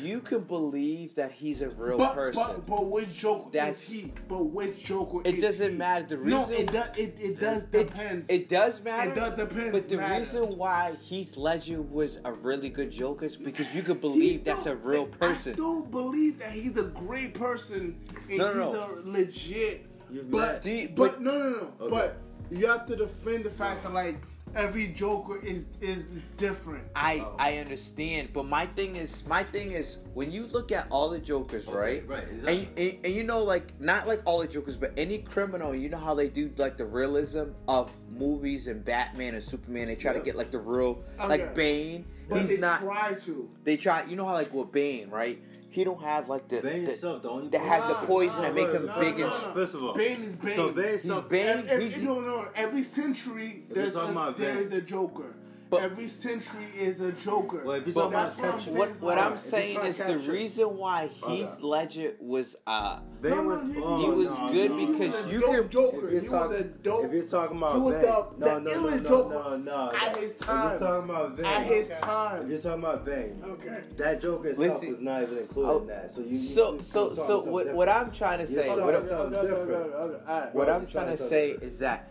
you 0.00 0.20
can 0.20 0.40
believe 0.40 1.14
that 1.14 1.32
he's 1.32 1.62
a 1.62 1.68
real 1.70 1.98
but, 1.98 2.14
person. 2.14 2.42
But, 2.42 2.66
but 2.66 2.86
which 2.86 3.16
Joker 3.16 3.50
That's- 3.52 3.82
is 3.84 3.88
he? 3.88 4.12
But 4.28 4.44
which 4.46 4.84
Joker 4.84 5.20
It 5.24 5.36
is 5.36 5.42
doesn't 5.42 5.72
he? 5.72 5.76
matter. 5.76 6.06
The 6.06 6.18
reason 6.18 6.40
no, 6.40 6.50
it 6.50 6.72
does. 6.72 6.96
It, 6.96 7.16
it 7.18 7.40
does 7.40 7.64
it, 7.64 7.72
depends. 7.72 8.28
it 8.30 8.48
does 8.48 8.80
matter. 8.82 9.10
It 9.10 9.14
does 9.14 9.34
depend, 9.36 9.72
But 9.72 9.88
the 9.88 9.96
matter. 9.96 10.18
reason 10.18 10.42
why 10.58 10.96
Heath 11.00 11.36
Ledger 11.36 11.82
was 11.82 12.18
a 12.24 12.32
really 12.32 12.68
good 12.68 12.90
Joker 12.90 13.26
is 13.26 13.36
because 13.36 13.72
you 13.74 13.82
could 13.82 13.96
He's 13.96 14.00
believe 14.02 14.44
that's 14.44 14.60
still- 14.60 14.72
a 14.72 14.76
real 14.76 15.08
I 15.20 15.26
person. 15.26 15.52
still 15.54 15.82
believe 15.84 16.38
that 16.38 16.50
he's 16.52 16.76
a 16.78 16.84
great 16.88 17.34
person 17.34 17.98
and 18.28 18.38
No, 18.38 18.48
he's 18.48 18.56
no, 18.56 18.98
a 19.04 19.08
legit. 19.08 19.86
You've 20.10 20.30
But, 20.30 20.64
you- 20.66 20.88
but 20.94 21.12
but- 21.12 21.22
no, 21.22 21.38
no, 21.38 21.48
no. 21.50 21.72
Okay. 21.86 21.90
But 21.90 22.16
you 22.50 22.66
have 22.66 22.84
to 22.86 22.96
defend 22.96 23.44
the 23.44 23.50
fact 23.50 23.82
that 23.84 23.92
like 23.92 24.16
every 24.54 24.88
Joker 24.88 25.38
is 25.44 25.68
is 25.80 26.06
different. 26.36 26.84
I 26.96 27.20
Oh. 27.20 27.34
I 27.38 27.58
understand, 27.58 28.30
but 28.32 28.46
my 28.46 28.66
thing 28.66 28.96
is 28.96 29.24
my 29.26 29.42
thing 29.44 29.72
is 29.72 29.98
when 30.14 30.30
you 30.32 30.46
look 30.46 30.72
at 30.72 30.86
all 30.90 31.08
the 31.10 31.18
Jokers, 31.18 31.68
Okay, 31.68 31.76
right? 31.76 32.08
right, 32.08 32.22
And, 32.28 32.32
exactly. 32.48 32.90
and 32.96 33.06
and 33.06 33.14
you 33.14 33.24
know 33.24 33.42
like 33.42 33.78
not 33.80 34.06
like 34.06 34.20
all 34.24 34.40
the 34.40 34.48
Jokers, 34.48 34.76
but 34.76 34.92
any 34.96 35.18
criminal, 35.18 35.74
you 35.74 35.88
know 35.88 35.98
how 35.98 36.14
they 36.14 36.28
do 36.28 36.50
like 36.56 36.76
the 36.76 36.86
realism 36.86 37.44
of 37.68 37.92
movies 38.10 38.66
and 38.66 38.84
Batman 38.84 39.34
and 39.34 39.42
Superman. 39.42 39.86
They 39.86 39.96
try 39.96 40.12
to 40.12 40.20
get 40.20 40.36
like 40.36 40.50
the 40.50 40.58
real 40.58 41.02
Okay. 41.18 41.28
like 41.28 41.54
Bane. 41.54 42.04
But 42.28 42.40
He's 42.42 42.50
they 42.50 42.56
not. 42.58 42.80
try 42.80 43.14
to. 43.14 43.50
They 43.64 43.76
try. 43.76 44.04
You 44.04 44.14
know 44.14 44.24
how 44.24 44.34
like 44.34 44.54
with 44.54 44.70
Bane, 44.70 45.10
right? 45.10 45.42
He 45.70 45.84
don't 45.84 46.02
have 46.02 46.28
like 46.28 46.48
the. 46.48 46.60
Bane 46.60 46.84
the- 46.84 46.90
himself, 46.90 47.22
the 47.22 47.30
only 47.30 47.48
that 47.48 47.60
has 47.60 47.86
the 47.88 47.94
poison 48.06 48.42
that 48.42 48.54
make 48.54 48.70
him 48.70 48.86
nah, 48.86 48.98
big 48.98 49.18
nah, 49.18 49.24
and. 49.32 49.42
nah. 49.46 49.54
First 49.54 49.74
of 49.76 49.84
all, 49.84 49.94
Bane 49.94 50.22
is 50.22 50.34
Bane. 50.36 50.56
So 50.56 50.72
Bane, 50.72 50.92
He's 50.92 51.02
so 51.04 51.20
Bane. 51.22 51.46
Every, 51.46 51.68
every, 51.70 51.88
he's- 51.88 52.02
no, 52.02 52.20
no. 52.20 52.48
Every 52.56 52.82
century 52.82 53.62
there's 53.70 53.94
you're 53.94 54.02
a, 54.02 54.10
about 54.10 54.38
there 54.38 54.54
Bane- 54.54 54.72
a 54.72 54.80
Joker. 54.80 55.34
But- 55.70 55.82
every 55.82 56.08
century 56.08 56.66
is 56.76 57.00
a 57.00 57.12
Joker. 57.12 57.62
Well, 57.64 57.76
if 57.76 57.86
you're 57.86 57.94
But 57.94 58.10
that's 58.10 58.36
what 58.36 58.52
I'm 58.54 58.60
saying. 58.60 58.76
What 58.78 59.00
what 59.00 59.18
I'm 59.18 59.36
saying 59.36 59.78
is 59.86 59.98
the 59.98 60.18
reason 60.18 60.76
why 60.76 61.06
Heath 61.06 61.46
Okay. 61.48 61.62
Ledger 61.62 62.12
was 62.20 62.56
uh 62.66 62.98
Bane 63.22 63.30
No, 63.32 63.42
no, 63.42 63.48
was, 63.48 63.62
he- 63.62 63.80
oh, 63.82 63.98
he 64.00 64.10
was 64.10 64.38
no, 64.38 64.48
good 64.50 64.70
no, 64.72 64.86
because 64.86 64.98
no. 65.14 65.20
was 65.22 65.26
a 65.26 65.32
you 65.32 65.40
dope 65.40 65.54
can- 65.54 65.68
Joker. 65.68 65.96
If 65.96 66.02
He 66.02 66.10
you're 66.10 66.20
was 66.20 66.30
talking- 66.30 66.56
a 66.56 66.64
dope. 66.64 67.04
If 67.04 67.12
you're 67.12 67.22
talking 67.24 67.56
about 67.58 67.74
he 67.74 67.80
was 67.80 67.94
Bane, 67.94 68.02
the, 68.02 68.08
no, 68.08 68.30
the 68.38 68.46
no, 68.46 68.58
no, 68.58 68.70
illest 68.90 69.02
no, 69.02 69.08
Joker 69.08 69.34
no, 69.34 69.56
no. 69.58 69.92
at 69.94 70.16
his 70.16 70.32
If 70.32 70.40
time. 70.40 70.70
you're 70.70 70.78
talking 70.80 71.10
about 71.10 71.36
Bane, 71.36 71.46
at 71.46 71.62
his 71.62 71.86
Okay. 71.86 71.94
if 71.94 72.00
time. 72.00 72.50
you're 72.50 72.58
talking 72.58 72.78
about 72.84 73.04
Bane, 73.04 73.42
Okay. 73.46 73.80
that 73.96 74.20
Joker 74.20 74.48
itself 74.48 74.68
Listen- 74.74 74.88
was 74.88 75.00
not 75.00 75.22
even 75.22 75.38
included 75.38 75.70
Oh, 75.70 75.78
in 75.82 75.86
that. 75.86 76.10
So 76.10 76.20
you, 76.22 76.26
you 76.28 76.38
so 76.38 76.72
you 76.72 76.78
so 76.80 76.82
starting 76.82 77.16
so 77.16 77.26
something 77.26 77.52
what 77.52 77.58
different. 77.60 77.76
what 77.76 77.88
I'm 77.88 78.10
trying 78.10 78.44
to 78.46 78.52
You're 78.52 78.62
say 78.62 78.66
starting 78.68 78.86
what, 78.86 78.94
something 78.96 79.16
I'm- 79.16 79.32
something 79.32 79.50
different. 79.50 79.94
Alright. 79.94 80.54
what 80.54 80.66
Bro, 80.66 80.74
I'm 80.74 80.82
you're 80.82 80.90
trying 80.90 81.06
to 81.10 81.16
something 81.16 81.28
say 81.28 81.52
different. 81.52 81.72
is 81.72 81.78
that 81.80 82.10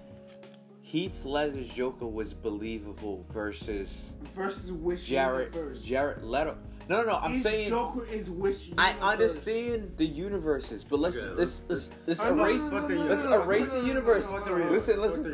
Heath 0.89 1.23
Ledger's 1.23 1.67
Joker 1.67 2.07
was 2.07 2.33
believable 2.33 3.23
versus 3.31 4.09
Versus 4.35 4.71
which 4.71 5.05
Jared 5.05 5.53
universe? 5.53 5.83
Jared 5.83 6.23
Leto. 6.23 6.57
No, 6.89 7.03
no, 7.03 7.09
no. 7.09 7.19
I'm 7.21 7.35
Each 7.35 7.43
saying 7.43 7.69
Joker 7.69 8.07
is 8.07 8.31
which 8.31 8.71
I 8.75 8.95
understand 8.99 9.93
the 9.97 10.05
universes, 10.07 10.83
but 10.83 10.99
let's 10.99 11.17
Okay, 11.17 11.29
let's 11.35 11.61
let's 11.67 11.91
let's 12.07 12.19
Uh, 12.21 12.33
erase 12.33 12.61
let's 12.71 13.23
no, 13.23 13.29
no, 13.29 13.43
erase 13.43 13.69
the 13.71 13.81
no, 13.81 13.85
universe. 13.85 14.27
Listen, 14.31 14.99
listen. 14.99 15.31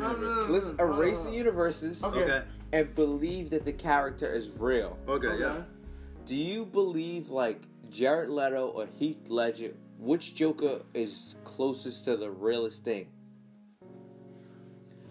Let's 0.52 0.66
no, 0.66 0.72
no, 0.74 0.92
erase 0.92 1.22
the 1.22 1.32
universes 1.32 2.04
Okay. 2.04 2.24
Okay. 2.24 2.42
and 2.74 2.94
believe 2.94 3.48
that 3.48 3.64
the 3.64 3.72
character 3.72 4.26
is 4.26 4.50
real. 4.58 4.98
Okay. 5.08 5.26
Okay. 5.26 5.40
Yeah. 5.40 5.62
Do 6.26 6.34
you 6.36 6.66
believe 6.66 7.30
like 7.30 7.62
Jared 7.90 8.28
Leto 8.28 8.68
or 8.68 8.88
Heath 8.98 9.26
Ledger? 9.28 9.72
Which 9.98 10.34
Joker 10.34 10.82
is 10.92 11.36
closest 11.44 12.04
to 12.04 12.18
the 12.18 12.30
realest 12.30 12.84
thing? 12.84 13.06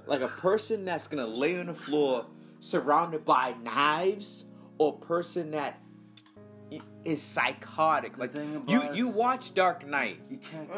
Like 0.07 0.21
a 0.21 0.27
person 0.27 0.85
that's 0.85 1.07
gonna 1.07 1.27
lay 1.27 1.57
on 1.59 1.67
the 1.67 1.74
floor 1.74 2.25
surrounded 2.59 3.25
by 3.25 3.55
knives, 3.63 4.45
or 4.77 4.93
a 5.01 5.05
person 5.05 5.51
that 5.51 5.79
is 7.03 7.21
psychotic. 7.21 8.17
Like 8.17 8.31
thing 8.31 8.63
you, 8.67 8.77
about 8.77 8.95
you 8.95 9.09
watch 9.09 9.53
Dark 9.53 9.85
Knight. 9.88 10.19
You 10.29 10.38
can't. 10.38 10.69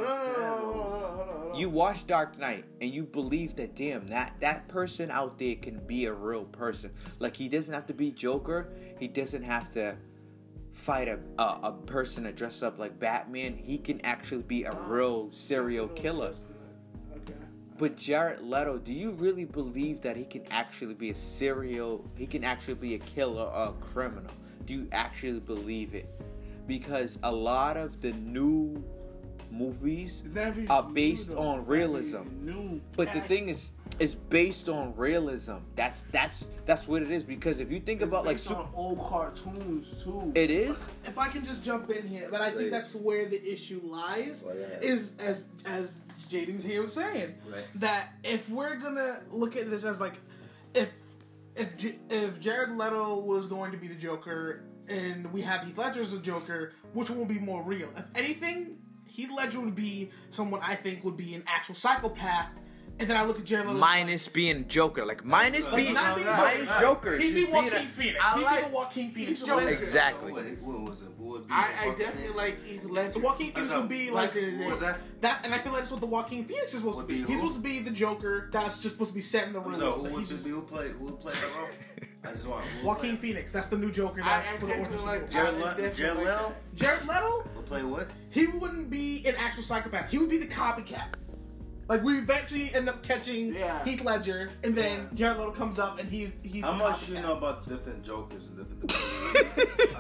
You 1.58 1.70
watch 1.70 2.06
Dark 2.06 2.38
Knight 2.38 2.66
and 2.82 2.92
you 2.92 3.04
believe 3.04 3.56
that 3.56 3.76
damn 3.76 4.08
that 4.08 4.36
that 4.42 4.68
person 4.68 5.10
out 5.10 5.40
there 5.40 5.56
can 5.56 5.80
be 5.88 6.06
a 6.06 6.14
real 6.14 6.46
person. 6.46 6.92
Like 7.20 7.36
he 7.36 7.48
doesn't 7.48 7.74
have 7.74 7.86
to 7.88 7.94
be 7.94 8.12
Joker. 8.12 8.70
He 9.00 9.08
doesn't 9.08 9.44
have 9.44 9.72
to 9.74 9.96
fight 10.72 11.08
a 11.08 11.20
a, 11.40 11.60
a 11.64 11.72
person 11.86 12.26
to 12.26 12.34
dress 12.34 12.62
up 12.62 12.78
like 12.78 13.00
Batman. 13.00 13.56
He 13.56 13.78
can 13.78 14.02
actually 14.02 14.44
be 14.44 14.66
a 14.66 14.72
real 14.88 15.32
serial 15.32 15.88
killer. 15.90 16.34
Okay. 17.78 17.90
But 17.90 17.98
Jared 17.98 18.42
Leto, 18.42 18.78
do 18.78 18.92
you 18.92 19.12
really 19.12 19.46
believe 19.46 20.02
that 20.02 20.18
he 20.18 20.26
can 20.26 20.44
actually 20.52 20.96
be 20.96 21.10
a 21.12 21.16
serial? 21.16 22.04
He 22.16 22.26
can 22.28 22.44
actually 22.44 22.76
be 22.76 22.96
a 22.96 23.00
killer 23.00 23.44
or 23.44 23.70
a 23.70 23.74
criminal? 23.74 24.32
Do 24.66 24.74
you 24.74 24.88
actually 24.92 25.40
believe 25.40 25.94
it? 25.94 26.10
Because 26.68 27.18
a 27.24 27.32
lot 27.32 27.78
of 27.78 28.02
the 28.02 28.12
new 28.14 28.84
movies 29.52 30.24
are 30.70 30.84
based 30.84 31.30
though. 31.30 31.38
on 31.40 31.66
realism. 31.66 32.24
knew. 32.42 32.82
But 32.98 33.14
the 33.14 33.22
thing 33.22 33.48
is, 33.48 33.70
it's 34.00 34.14
based 34.14 34.68
on 34.68 34.94
realism. 34.96 35.56
That's 35.76 36.04
that's 36.12 36.44
that's 36.66 36.88
what 36.88 37.02
it 37.02 37.12
is. 37.12 37.24
Because 37.24 37.62
if 37.62 37.72
you 37.72 37.80
think 37.80 38.02
It's 38.02 38.10
about 38.10 38.26
like 38.26 38.36
based 38.36 38.50
super, 38.50 38.62
on 38.62 38.70
old 38.76 39.00
cartoons 39.08 40.04
too. 40.04 40.32
it 40.36 40.52
is. 40.52 40.90
If 41.06 41.18
I 41.18 41.30
can 41.30 41.46
just 41.46 41.64
jump 41.64 41.90
in 41.92 42.08
here, 42.08 42.28
but 42.30 42.42
I 42.42 42.52
think 42.52 42.72
that's 42.72 42.96
where 42.96 43.26
the 43.26 43.42
issue 43.50 43.80
lies. 43.84 44.44
Well, 44.46 44.58
yeah. 44.58 44.66
Is 44.82 45.14
as 45.20 45.46
as 45.66 46.02
JD's 46.30 46.64
here 46.64 46.82
was 46.82 46.94
saying 46.94 47.34
Right. 47.52 47.66
that 47.76 48.10
if 48.24 48.50
we're 48.50 48.76
gonna 48.76 49.22
look 49.30 49.56
at 49.56 49.70
this 49.70 49.84
as 49.84 50.00
like 50.00 50.14
if 50.74 50.90
if 51.56 51.76
J- 51.78 52.00
if 52.10 52.40
Jared 52.40 52.78
Leto 52.78 53.20
was 53.20 53.48
going 53.48 53.72
to 53.72 53.78
be 53.78 53.88
the 53.88 53.96
Joker 53.96 54.64
and 54.88 55.32
we 55.34 55.42
have 55.42 55.64
Heath 55.66 55.78
Ledger 55.78 56.02
as 56.02 56.14
a 56.14 56.20
Joker, 56.20 56.74
which 56.94 57.10
one 57.10 57.20
would 57.20 57.28
be 57.28 57.40
more 57.40 57.64
real? 57.64 57.90
If 57.98 58.06
anything, 58.16 58.78
Heath 59.06 59.32
Ledger 59.36 59.60
would 59.60 59.76
be 59.76 60.12
someone 60.30 60.62
I 60.64 60.76
think 60.76 61.04
would 61.04 61.18
be 61.18 61.34
an 61.34 61.44
actual 61.48 61.76
psychopath. 61.76 62.50
And 63.00 63.08
then 63.08 63.16
I 63.16 63.24
look 63.26 63.38
at 63.38 63.46
Jared 63.46 63.68
Leto. 63.68 63.80
Minus 63.80 64.28
being 64.28 64.68
Joker, 64.68 65.06
like 65.06 65.24
minus 65.24 65.66
Like, 65.66 65.76
being 65.76 65.94
not 65.94 66.16
being 66.16 66.28
minus 66.28 66.68
Joker. 66.80 67.12
Joker. 67.12 67.18
He'd 67.18 67.34
be 67.36 67.42
just 67.42 67.52
being 67.52 67.66
Joaquin 67.66 67.86
a- 67.86 67.90
Phoenix. 67.90 68.20
I 68.26 68.38
He'd 68.38 68.44
like 68.44 68.64
be 68.64 68.70
the 68.70 68.76
Joaquin 68.76 69.12
Phoenix 69.12 69.42
Joker. 69.44 69.70
Exactly. 69.70 70.32
Wait, 70.34 70.62
what 70.64 70.82
was 70.82 71.02
it? 71.04 71.08
What 71.18 71.30
would 71.42 71.48
be 71.48 71.54
I, 71.54 71.68
I 71.82 71.90
definitely 71.90 72.22
Phoenix? 72.22 72.38
like 72.38 72.66
Heath 72.66 72.86
Ledger. 72.86 73.12
The 73.12 73.20
Joaquin 73.20 73.52
Phoenix 73.52 73.70
Like, 73.72 73.80
would 73.80 73.90
be 73.90 74.10
like, 74.10 74.36
like, 74.36 74.44
what 74.60 74.70
was 74.70 74.80
that? 74.80 74.98
that, 75.22 75.42
and 75.44 75.54
I 75.54 75.60
feel 75.60 75.74
like 75.74 75.82
that's 75.82 75.92
what 75.92 76.00
the 76.02 76.08
Joaquin 76.08 76.46
Phoenix 76.46 76.74
is 76.74 76.80
supposed 76.80 76.98
Would 76.98 77.08
to 77.08 77.14
be. 77.14 77.22
be 77.22 77.28
He's 77.28 77.38
supposed 77.40 77.56
to 77.56 77.62
be 77.62 77.80
the 77.80 77.92
Joker 77.92 78.50
that's 78.52 78.82
just 78.82 78.96
supposed 78.96 79.12
to 79.12 79.16
be 79.16 79.22
set 79.22 79.46
in 79.48 79.54
the 79.54 79.60
room. 79.60 79.80
So 79.80 79.92
who 79.94 80.04
That 80.04 80.12
would 80.14 80.26
just- 80.28 80.44
be 80.44 80.50
who 80.50 80.62
play 80.64 80.90
who 80.90 81.06
would 81.06 81.20
play 81.20 81.34
that 81.34 81.50
role? 81.56 81.70
I 82.24 82.30
just 82.30 82.48
want 82.48 82.66
who 82.66 82.78
would 82.80 82.86
Joaquin 82.88 83.18
play- 83.18 83.30
Phoenix, 83.30 83.52
that's 83.52 83.68
the 83.68 83.78
new 83.78 83.92
Joker. 83.92 84.22
I, 84.24 84.26
That's 84.26 84.48
I 84.48 84.52
for 84.58 84.66
the 84.66 84.68
definitely 84.74 84.98
Orange 85.08 85.22
like 85.24 85.30
Jared 85.30 85.54
I 85.56 85.58
Le- 85.84 85.92
Jared 85.92 86.18
Leto 86.18 86.56
Jared 86.74 87.08
Leto, 87.08 87.50
would 87.56 87.66
play 87.68 87.84
what? 87.84 88.10
he 88.32 88.48
wouldn't 88.48 88.90
be 88.90 89.24
an 89.28 89.36
actual 89.38 89.62
psychopath. 89.64 90.10
He 90.10 90.18
would 90.18 90.30
be 90.32 90.38
the 90.40 90.48
copycat. 90.48 91.14
Like 91.90 92.04
we 92.04 92.18
eventually 92.18 92.74
end 92.76 92.90
up 92.90 93.02
catching 93.02 93.54
Yeah. 93.56 93.84
Heath 93.86 94.04
Ledger, 94.04 94.50
and 94.64 94.76
then 94.76 95.10
Jared 95.14 95.38
Leto 95.38 95.52
comes 95.52 95.80
up 95.80 96.00
and 96.00 96.10
he's 96.10 96.34
he's 96.44 96.64
How 96.64 96.74
much 96.74 96.98
copycat. 96.98 97.16
you 97.16 97.22
know 97.22 97.38
about 97.38 97.68
different 97.70 98.04
Jokers 98.04 98.50
and 98.50 98.58
different? 98.58 98.92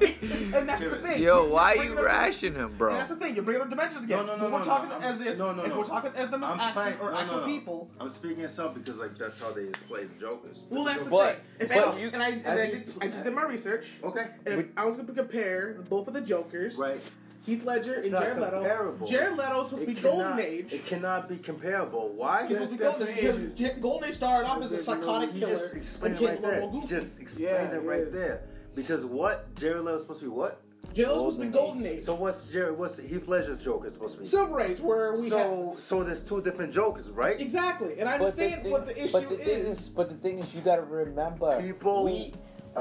and 0.55 0.67
that's 0.67 0.81
the 0.81 0.95
thing. 0.97 1.21
Yo, 1.23 1.43
You're 1.43 1.53
why 1.53 1.75
bringing 1.75 1.93
you 1.93 1.99
up- 1.99 2.05
rashing 2.05 2.53
him, 2.55 2.65
And 2.65 2.77
bro? 2.77 2.93
that's 2.93 3.07
the 3.07 3.15
thing. 3.15 3.35
You're 3.35 3.43
bringing 3.45 3.61
up 3.63 3.69
dimensions 3.69 4.03
again. 4.03 4.25
No, 4.25 4.25
no, 4.25 4.35
no, 4.35 4.43
When 4.43 4.51
we're 4.53 4.59
no, 4.59 4.65
talking 4.65 4.89
no, 4.89 4.97
as 4.97 5.21
if 5.21 5.37
no, 5.37 5.53
no, 5.53 5.63
if 5.63 5.69
no. 5.69 5.77
we're 5.79 5.85
talking 5.85 6.11
as 6.15 6.29
them 6.29 6.43
as 6.43 6.51
I'm 6.51 6.59
actors 6.59 6.73
playing, 6.83 6.99
or 6.99 7.11
no, 7.11 7.17
actual 7.19 7.35
no, 7.37 7.41
no. 7.41 7.47
people. 7.47 7.89
I'm 8.01 8.09
speaking 8.09 8.43
of 8.43 8.51
some 8.51 8.73
because 8.73 8.99
like 8.99 9.15
that's 9.15 9.39
how 9.41 9.51
they 9.51 9.65
display 9.67 10.03
the 10.05 10.19
Jokers. 10.19 10.65
Well, 10.69 10.83
that's 10.83 11.03
the 11.03 11.09
But- 11.09 11.35
thing. 11.35 11.43
If 11.59 11.69
but 11.69 11.77
I- 11.95 11.99
you- 11.99 12.09
and 12.13 12.21
I, 12.23 12.29
and 12.29 12.47
I, 12.47 12.63
you- 12.65 12.71
did, 12.79 12.93
I 13.01 13.05
just 13.05 13.23
did 13.23 13.33
my 13.33 13.43
research. 13.43 13.87
okay. 14.03 14.27
And 14.45 14.59
if 14.59 14.65
I 14.75 14.83
was 14.85 14.95
going 14.95 15.07
to 15.07 15.13
compare 15.13 15.77
both 15.89 16.07
of 16.09 16.13
the 16.13 16.21
Jokers, 16.21 16.75
Right. 16.75 16.99
Heath 17.47 17.63
Ledger 17.63 17.95
It's 17.95 18.05
and 18.07 18.13
not 18.13 18.23
Jared 18.23 18.39
Leto. 18.41 19.05
Jared 19.07 19.37
Leto 19.37 19.61
is 19.61 19.69
supposed 19.69 19.87
to 19.87 19.93
be 19.95 20.01
Golden 20.01 20.39
Age. 20.39 20.73
It 20.73 20.85
cannot 20.85 21.29
be 21.29 21.37
comparable. 21.37 22.09
Why? 22.09 22.45
He's 22.45 22.57
supposed 22.57 22.71
to 22.71 22.77
be 22.77 22.83
Golden 22.83 23.07
Age 23.07 23.55
because 23.57 23.77
Golden 23.81 24.09
Age 24.09 24.15
started 24.15 24.49
off 24.49 24.59
as 24.61 24.65
a 24.67 24.69
There's 24.71 24.87
no- 24.87 24.93
psychotic 24.99 25.31
He 25.31 25.39
killer. 25.39 25.53
just 25.53 25.75
explained 25.75 26.17
it 26.21 26.25
right 26.27 26.41
there. 26.41 26.51
little 26.55 26.69
goofy. 26.71 26.87
just 26.87 27.19
explained 27.21 27.49
Yeah, 27.71 27.75
it 27.77 27.83
right 27.83 28.03
yeah. 28.05 28.11
there. 28.11 28.41
Because 28.75 29.05
what 29.05 29.55
Jared 29.55 29.83
Leto 29.85 29.97
supposed 29.97 30.19
to 30.19 30.25
be 30.25 30.29
what? 30.31 30.61
Jared 30.93 31.09
Leto's 31.11 31.33
supposed 31.35 31.37
to 31.39 31.45
be 31.45 31.49
Golden 31.51 31.73
Golden 31.83 31.97
Age. 31.97 32.03
So 32.03 32.15
what's 32.15 32.49
Jared? 32.49 32.77
What's 32.77 32.99
Heath 32.99 33.27
Ledger's 33.29 33.61
Joker 33.63 33.89
supposed 33.89 34.15
to 34.15 34.21
be? 34.21 34.27
Silver 34.27 34.59
Age, 34.61 34.79
where 34.81 35.13
we 35.13 35.23
have 35.29 35.29
so 35.31 35.75
so 35.79 36.03
there's 36.03 36.23
two 36.25 36.41
different 36.41 36.73
Jokers, 36.73 37.09
right? 37.09 37.39
exactly, 37.39 37.97
and 37.99 38.09
I 38.09 38.17
But 38.17 38.35
the 38.35 38.43
understand 38.43 38.61
thing- 38.63 38.71
what 38.71 38.87
the 38.87 39.03
issue 39.03 39.11
but 39.13 39.29
the 39.29 39.37
thing 39.37 39.59
is. 39.59 39.79
is, 39.79 39.87
but 39.89 40.09
the 40.09 40.15
thing 40.15 40.39
is, 40.39 40.53
you 40.53 40.61
gotta 40.61 40.81
remember, 40.83 41.59
People- 41.61 42.03
we 42.03 42.33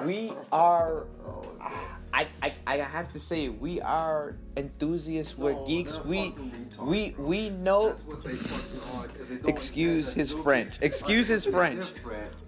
we 0.05 0.33
are. 0.53 1.07
Oh, 1.25 1.43
I, 2.13 2.27
I 2.43 2.53
I 2.67 2.77
have 2.79 3.13
to 3.13 3.19
say, 3.19 3.49
we 3.49 3.81
are 3.81 4.37
enthusiasts. 4.57 5.37
We're 5.37 5.53
No, 5.53 5.67
geeks. 5.67 6.03
We 6.05 6.35
we 6.81 7.11
bro. 7.11 7.25
we 7.27 7.51
know. 7.51 7.89
That's 7.89 8.05
what 8.05 8.23
they 8.23 8.33
fucking 8.33 9.27
they 9.29 9.43
don't 9.43 9.49
Excuse 9.51 10.13
his 10.13 10.33
French. 10.33 10.79
Excuse 10.83 11.29
his 11.29 11.47
French. 11.47 11.85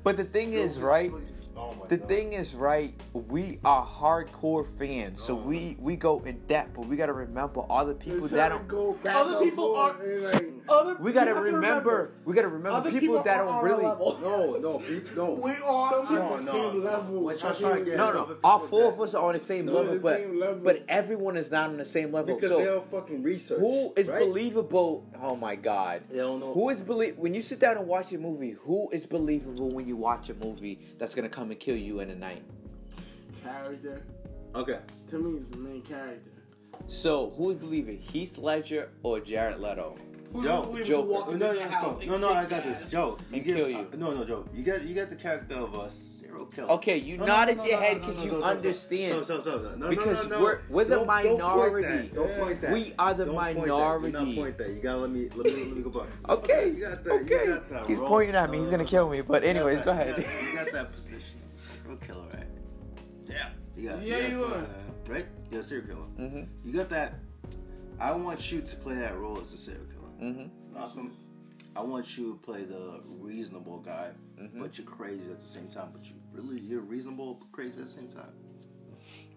But 0.04 0.16
the 0.16 0.24
thing 0.24 0.52
is, 0.52 0.78
right? 0.78 1.12
Fucking- 1.58 1.82
Oh 1.82 1.86
The 1.88 1.96
God. 1.96 2.08
thing 2.08 2.32
is, 2.34 2.54
right? 2.54 2.94
We 3.12 3.58
are 3.64 3.84
hardcore 3.84 4.66
fans, 4.78 5.22
so 5.22 5.34
Oh. 5.34 5.36
we 5.36 5.76
we 5.80 5.96
go 5.96 6.20
in 6.24 6.40
depth, 6.46 6.74
but 6.76 6.86
we 6.86 6.96
gotta 6.96 7.12
remember 7.12 7.60
all 7.60 7.84
the 7.84 7.94
people 7.94 8.28
They're 8.28 8.36
that 8.38 8.48
don't. 8.50 8.68
go 8.68 8.92
back 9.02 9.16
Other 9.16 9.38
people 9.40 9.74
are- 9.76 9.94
like, 10.22 10.52
Other 10.70 10.96
We 11.00 11.12
gotta 11.12 11.30
you 11.30 11.36
have 11.36 11.44
to 11.46 11.52
remember. 11.52 12.10
We 12.26 12.34
gotta 12.34 12.48
remember 12.48 12.76
Other 12.76 12.90
people, 12.90 13.00
people 13.00 13.22
that 13.22 13.40
are 13.40 13.46
don't 13.46 13.64
really. 13.64 13.84
level. 13.84 14.16
No, 14.20 14.56
no, 14.58 14.78
people, 14.80 15.26
no. 15.26 15.32
we 15.42 15.50
are 15.52 15.90
Some 15.90 16.06
on 16.06 16.44
the 16.44 16.44
no, 16.44 16.52
same 16.52 16.84
no. 16.84 16.90
level. 16.90 17.22
What 17.24 17.40
y'all 17.40 17.50
I 17.50 17.54
trying 17.54 17.70
to 17.72 17.76
mean, 17.76 17.84
get 17.86 17.96
No, 17.96 18.12
no. 18.12 18.22
people 18.24 18.36
All 18.44 18.58
that- 18.58 18.68
four 18.68 18.84
of 18.92 19.00
us 19.00 19.14
are 19.14 19.24
on 19.28 19.32
the 19.32 19.38
same 19.40 19.64
They're 19.66 19.74
level, 19.76 19.94
the 19.94 20.00
but 20.00 20.16
same 20.18 20.38
level. 20.38 20.60
but 20.62 20.82
everyone 20.88 21.36
is 21.38 21.50
not 21.50 21.70
on 21.70 21.78
the 21.78 21.84
same 21.86 22.12
level. 22.12 22.34
Because 22.34 22.50
so 22.50 22.58
they 22.58 22.64
don't 22.66 22.90
fucking 22.90 23.22
research. 23.22 23.58
who 23.60 23.92
is 23.96 24.06
right? 24.08 24.18
believable? 24.20 25.06
Oh 25.20 25.36
my 25.36 25.56
god. 25.56 26.02
They 26.10 26.18
don't 26.18 26.40
know. 26.40 26.52
Who 26.52 26.68
is 26.70 26.80
believe 26.80 27.16
when 27.18 27.34
you 27.34 27.42
sit 27.42 27.58
down 27.58 27.76
and 27.76 27.86
watch 27.86 28.12
a 28.12 28.18
movie? 28.18 28.52
Who 28.62 28.88
is 28.90 29.04
believable 29.06 29.70
when 29.70 29.86
you 29.86 29.96
watch 29.96 30.30
a 30.30 30.34
movie 30.34 30.80
that's 30.98 31.14
gonna 31.14 31.28
come 31.28 31.50
and 31.50 31.58
kill 31.58 31.76
you 31.76 32.00
in 32.00 32.10
a 32.10 32.14
night? 32.14 32.42
character. 33.42 34.02
Okay. 34.54 34.78
To 35.10 35.18
me, 35.18 35.40
it's 35.40 35.50
the 35.50 35.58
main 35.58 35.82
character. 35.82 36.30
So 36.86 37.30
who 37.36 37.50
is 37.50 37.56
believing? 37.56 37.98
Heath 37.98 38.38
Ledger 38.38 38.90
or 39.02 39.20
Jared 39.20 39.60
Leto? 39.60 39.96
Who's 40.32 40.44
Joe, 40.44 40.62
able 40.62 40.76
to 40.76 40.84
Joker. 40.84 41.08
walk 41.08 41.30
no, 41.34 41.52
no, 41.52 41.68
house 41.70 41.98
no, 42.04 42.18
no, 42.18 42.18
no, 42.18 42.34
I 42.34 42.44
got 42.44 42.62
this. 42.62 42.82
ass? 42.84 42.90
Joe, 42.90 43.16
you 43.30 43.36
And 43.36 43.44
get, 43.44 43.56
kill 43.56 43.68
you. 43.68 43.78
uh, 43.78 43.96
no, 43.96 44.12
no, 44.12 44.24
Joe. 44.24 44.44
You 44.54 44.62
get, 44.62 44.84
you 44.84 44.92
get 44.94 45.08
the 45.08 45.16
character 45.16 45.54
of 45.56 45.74
a 45.74 45.88
serial 45.88 46.44
killer. 46.46 46.70
Okay, 46.72 46.98
you 46.98 47.16
No, 47.16 47.24
no, 47.24 47.32
nodded 47.32 47.56
no, 47.56 47.64
your 47.64 47.78
head 47.80 48.00
because 48.02 48.22
you 48.24 48.32
no, 48.32 48.38
no, 48.40 48.44
understand. 48.44 49.24
So, 49.26 49.40
so, 49.40 49.40
so, 49.40 49.58
no, 49.58 49.74
no, 49.76 49.88
Because 49.88 50.28
no, 50.28 50.36
no, 50.36 50.42
we're- 50.44 50.58
we're 50.68 50.84
the 50.84 50.96
Don't- 50.96 51.06
don't 51.06 51.08
point 51.08 51.38
minority. 51.38 51.88
that. 52.08 52.14
Don't 52.14 52.38
point 52.38 52.60
that. 52.60 52.72
We 52.72 52.94
are 52.98 53.14
the 53.14 53.24
Don't 53.24 53.34
point 53.36 53.54
that. 53.56 53.60
minority. 53.62 54.12
Do 54.12 54.18
not 54.26 54.34
point 54.36 54.58
that. 54.58 54.68
You 54.70 54.80
gotta 54.82 54.98
let 54.98 55.10
me, 55.10 55.28
let 55.34 55.46
me, 55.46 55.64
let 55.64 55.76
me 55.76 55.82
go 55.82 55.90
back. 55.90 56.08
Okay. 56.28 56.68
You 56.76 56.80
got 56.88 57.04
that. 57.04 57.12
okay. 57.12 57.44
You 57.44 57.46
got 57.54 57.70
that 57.70 57.86
He's 57.86 57.96
wrong. 57.98 58.08
pointing 58.08 58.34
at 58.36 58.50
me. 58.50 58.58
He's 58.58 58.68
gonna 58.68 58.84
kill 58.84 59.08
me. 59.08 59.22
But 59.22 59.44
anyways, 59.44 59.80
go 59.80 59.92
ahead. 59.92 60.18
You 60.18 60.54
got 60.54 60.72
that 60.72 60.92
position. 60.92 61.22
Serial 61.56 61.96
killer, 61.98 62.24
right? 62.34 62.46
Yeah. 63.26 63.48
You 63.76 63.88
got. 63.88 64.02
Yeah, 64.06 64.26
you 64.28 64.44
are. 64.44 64.66
Right? 65.08 65.26
You're 65.50 65.62
a 65.62 65.64
serial 65.64 65.86
killer. 65.86 66.28
Mhm. 66.28 66.46
You 66.66 66.72
got 66.74 66.90
that. 66.90 67.14
I 68.00 68.12
want 68.14 68.52
you 68.52 68.60
to 68.60 68.76
play 68.76 68.94
that 68.96 69.16
role 69.18 69.40
as 69.40 69.52
a 69.54 69.56
serial 69.58 69.82
killer. 70.18 70.32
Mhm. 70.32 70.50
Malcolm, 70.72 71.12
I 71.76 71.82
want 71.82 72.16
you 72.18 72.32
to 72.32 72.38
play 72.38 72.64
the 72.64 73.00
reasonable 73.06 73.78
guy, 73.78 74.10
Mhm. 74.38 74.58
but 74.60 74.76
you're 74.78 74.86
crazy 74.86 75.30
at 75.30 75.40
the 75.40 75.46
same 75.46 75.68
time. 75.68 75.90
But 75.92 76.04
you 76.06 76.14
really 76.32 76.60
you're 76.60 76.80
reasonable, 76.80 77.34
but 77.34 77.52
crazy 77.52 77.80
at 77.80 77.86
the 77.86 77.92
same 77.92 78.08
time, 78.08 78.32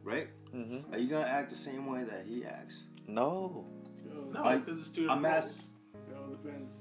right? 0.04 0.28
Mhm. 0.54 0.94
Are 0.94 0.98
you 0.98 1.08
gonna 1.10 1.26
act 1.26 1.50
the 1.50 1.56
same 1.56 1.86
way 1.86 2.04
that 2.04 2.26
he 2.26 2.46
acts? 2.46 2.84
No. 3.08 3.65
No, 4.34 4.44
because 4.60 4.80
it's 4.80 4.89
two 4.89 5.10
I'm 5.10 5.22
different 5.22 5.46
asking- 5.46 5.65
It 6.10 6.15
all 6.17 6.28
depends. 6.30 6.74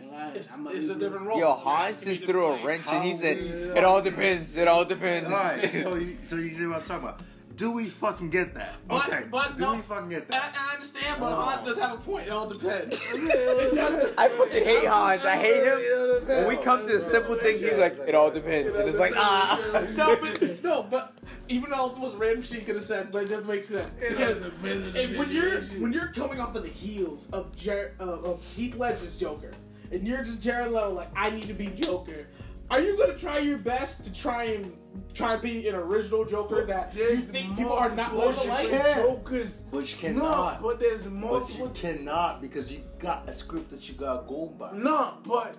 And 0.00 0.10
I, 0.14 0.26
roles. 0.26 0.36
It's, 0.36 0.48
it's 0.74 0.88
a 0.88 0.94
different 0.94 1.26
role. 1.26 1.38
Yo, 1.38 1.46
You're 1.48 1.56
Hans 1.56 1.96
asking 1.96 2.14
just 2.14 2.24
threw 2.26 2.44
a 2.46 2.64
wrench 2.64 2.86
and 2.88 3.04
he 3.04 3.14
said, 3.14 3.38
"It 3.38 3.84
all 3.84 4.02
depends. 4.02 4.56
It 4.56 4.68
all 4.68 4.84
depends." 4.84 5.28
All 5.28 5.34
right, 5.34 5.66
so 5.84 5.94
you, 5.94 6.14
so 6.22 6.36
you 6.36 6.52
see 6.52 6.66
what 6.66 6.80
I'm 6.80 6.86
talking 6.86 7.08
about? 7.08 7.22
Do 7.56 7.70
we 7.72 7.86
fucking 7.88 8.30
get 8.30 8.54
that? 8.54 8.74
But- 8.88 9.08
okay, 9.08 9.24
but 9.30 9.56
do 9.56 9.62
no- 9.64 9.74
we 9.76 9.80
fucking 9.82 10.08
get 10.08 10.26
that? 10.28 10.56
I 10.58 10.74
understand, 10.74 11.20
but 11.20 11.32
Oh. 11.32 11.36
Hans 11.42 11.64
does 11.64 11.78
have 11.78 11.92
a 11.92 11.96
point. 12.02 12.26
It 12.26 12.32
all 12.32 12.48
depends. 12.48 12.96
it 13.14 13.74
does. 13.74 14.12
I 14.18 14.28
fucking 14.28 14.64
hate 14.64 14.84
Hans. 14.86 15.24
I 15.24 15.36
hate 15.36 15.62
him. 15.62 16.26
When 16.26 16.48
we 16.48 16.56
come 16.56 16.80
to 16.86 16.92
the 16.94 17.00
simple 17.00 17.36
things, 17.36 17.60
he's 17.60 17.78
like, 17.78 17.96
"It 18.08 18.14
all 18.14 18.30
depends," 18.30 18.74
and 18.74 18.88
it's 18.88 18.98
like, 18.98 19.12
ah. 19.16 19.60
no, 19.94 20.16
but 20.20 20.64
no, 20.64 20.82
but 20.82 21.16
even 21.48 21.70
though 21.70 21.86
it's 21.86 21.94
the 21.94 22.00
most 22.00 22.16
random 22.16 22.42
shit 22.42 22.60
you 22.60 22.64
could 22.66 22.74
have 22.76 22.84
said, 22.84 23.10
but 23.12 23.24
it 23.24 23.28
does 23.28 23.46
make 23.46 23.64
sense 23.64 23.92
because 24.00 24.42
if, 24.64 25.16
when 25.16 25.30
you're 25.30 25.60
when 25.78 25.92
you're 25.92 26.08
coming 26.08 26.40
off 26.40 26.56
of 26.56 26.62
the 26.64 26.68
heels 26.68 27.28
of 27.32 27.54
Jer- 27.54 27.94
uh, 28.00 28.20
of 28.20 28.42
Heath 28.42 28.74
Ledger's 28.76 29.14
Joker, 29.16 29.52
and 29.92 30.06
you're 30.08 30.24
just 30.24 30.42
Jared 30.42 30.72
Leto, 30.72 30.90
like 30.92 31.10
I 31.14 31.30
need 31.30 31.44
to 31.44 31.54
be 31.54 31.66
Joker. 31.68 32.26
Are 32.70 32.80
you 32.80 32.96
gonna 32.96 33.16
try 33.16 33.38
your 33.38 33.58
best 33.58 34.04
to 34.04 34.12
try 34.12 34.44
and 34.44 34.72
try 35.12 35.36
to 35.36 35.42
be 35.42 35.68
an 35.68 35.74
original 35.74 36.24
Joker 36.24 36.64
that 36.66 36.94
you 36.94 37.16
think 37.16 37.56
people 37.56 37.72
are 37.72 37.94
not 37.94 38.14
multiple 38.14 38.44
going 38.46 38.68
to 38.68 38.72
like? 38.72 38.82
can't. 38.82 39.06
Jokers. 39.06 39.62
But 39.70 40.02
you 40.02 40.12
No, 40.14 40.20
cannot. 40.20 40.62
but 40.62 40.80
there's 40.80 41.02
But 41.02 41.12
multiple. 41.12 41.66
you 41.66 41.72
cannot 41.74 42.40
because 42.40 42.72
you 42.72 42.80
got 42.98 43.28
a 43.28 43.34
script 43.34 43.70
that 43.70 43.88
you 43.88 43.94
got 43.94 44.22
to 44.26 44.28
go 44.28 44.46
by. 44.58 44.72
No, 44.72 45.14
but 45.24 45.56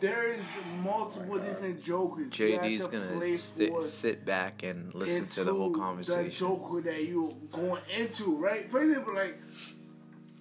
there 0.00 0.28
is 0.32 0.46
multiple 0.82 1.36
oh 1.36 1.38
different 1.38 1.82
Jokers. 1.82 2.36
You 2.38 2.52
have 2.52 2.62
JD's 2.62 2.84
to 2.86 2.90
gonna 2.90 3.16
play 3.16 3.36
sit, 3.36 3.70
for 3.70 3.82
sit 3.82 4.24
back 4.24 4.62
and 4.62 4.94
listen 4.94 5.26
to 5.28 5.44
the 5.44 5.52
whole 5.52 5.66
into 5.68 5.78
conversation. 5.78 6.24
The 6.24 6.30
Joker 6.30 6.80
that 6.82 7.04
you 7.04 7.36
going 7.52 7.82
into, 7.98 8.36
right? 8.36 8.68
For 8.70 8.82
example, 8.82 9.14
like 9.14 9.38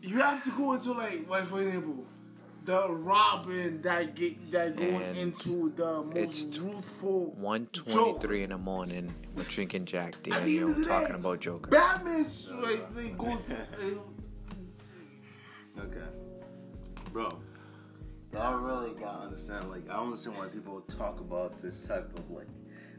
you 0.02 0.18
have 0.20 0.44
to 0.46 0.52
go 0.52 0.74
into 0.74 0.94
like, 0.94 1.28
like 1.30 1.46
for 1.46 1.62
example, 1.62 2.06
the 2.66 2.90
Robin 2.90 3.82
that 3.84 4.16
get 4.16 4.52
that 4.52 4.76
going 4.76 5.16
into 5.16 5.72
the 5.76 6.02
most 6.04 6.52
tw- 6.54 6.56
youthful. 6.58 7.32
One 7.38 7.68
twenty-three 7.68 8.44
in 8.44 8.50
the 8.50 8.58
morning, 8.58 9.14
we're 9.36 9.44
drinking 9.44 9.86
Jack 9.86 10.16
At 10.16 10.24
Daniel, 10.24 10.72
of 10.72 10.78
the 10.80 10.86
talking 10.86 11.08
day, 11.10 11.14
about 11.16 11.40
Joker. 11.40 11.70
Batman's 11.70 12.52
like 12.52 12.94
thing 12.96 13.16
goes. 13.18 13.40
Okay. 15.80 16.00
Bro. 17.12 17.30
I 18.38 18.52
really 18.54 18.92
gotta 19.00 19.24
understand, 19.24 19.70
like, 19.70 19.90
I 19.90 19.94
don't 19.94 20.06
understand 20.08 20.38
why 20.38 20.48
people 20.48 20.82
talk 20.82 21.22
about 21.22 21.62
this 21.62 21.86
type 21.86 22.12
of, 22.18 22.30
like, 22.30 22.48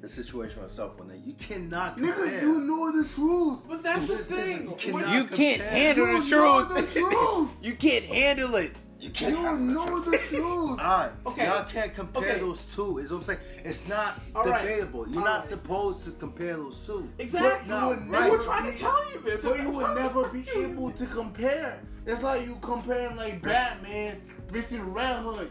the 0.00 0.08
situation 0.08 0.62
myself 0.62 0.98
when 0.98 1.08
they, 1.08 1.18
you 1.18 1.34
cannot 1.34 1.98
compare. 1.98 2.14
Nigga, 2.14 2.40
you 2.42 2.60
know 2.60 2.90
the 3.02 3.06
truth. 3.06 3.58
But 3.68 3.82
that's 3.82 4.06
the 4.06 4.16
thing. 4.16 4.74
you 4.80 4.98
You 4.98 5.24
can't 5.24 5.60
handle 5.60 6.06
You 6.06 6.22
the 6.24 6.30
know 6.30 6.64
truth. 6.64 6.92
the 6.94 7.00
truth. 7.00 7.50
you 7.62 7.74
can't 7.74 8.04
handle 8.06 8.54
it. 8.56 8.72
You 9.06 9.28
You 9.28 9.34
can't 9.36 9.36
handle 9.58 9.86
know 9.86 10.00
the 10.00 10.18
truth. 10.18 10.80
Alright, 10.80 11.12
Okay. 11.26 11.46
y'all 11.46 11.64
can't 11.64 11.94
compare 11.94 12.28
Okay. 12.32 12.40
those 12.40 12.64
two. 12.66 12.98
Is 12.98 13.10
what 13.12 13.18
I'm 13.18 13.22
saying. 13.22 13.38
It's 13.64 13.86
not 13.88 14.20
All 14.34 14.44
right. 14.46 14.62
debatable. 14.62 15.08
You're 15.08 15.18
All 15.20 15.24
not 15.24 15.40
right. 15.40 15.48
supposed 15.48 16.04
to 16.06 16.10
compare 16.12 16.56
those 16.56 16.78
two. 16.80 17.08
Exactly. 17.18 17.48
It's 17.60 17.66
not 17.68 17.88
would 17.88 17.98
And 17.98 18.10
we're 18.10 18.42
trying 18.42 18.72
to 18.72 18.78
tell 18.78 19.12
you 19.12 19.20
this. 19.20 19.42
So 19.42 19.54
you 19.54 19.70
would 19.70 19.94
never 19.94 20.28
be 20.28 20.44
able 20.56 20.90
to 20.90 21.06
compare. 21.06 21.78
It's 22.06 22.22
like 22.22 22.46
you 22.46 22.56
comparing 22.60 23.16
like 23.16 23.42
Batman 23.42 24.20
versus 24.50 24.78
Red 24.78 25.16
Hood. 25.18 25.50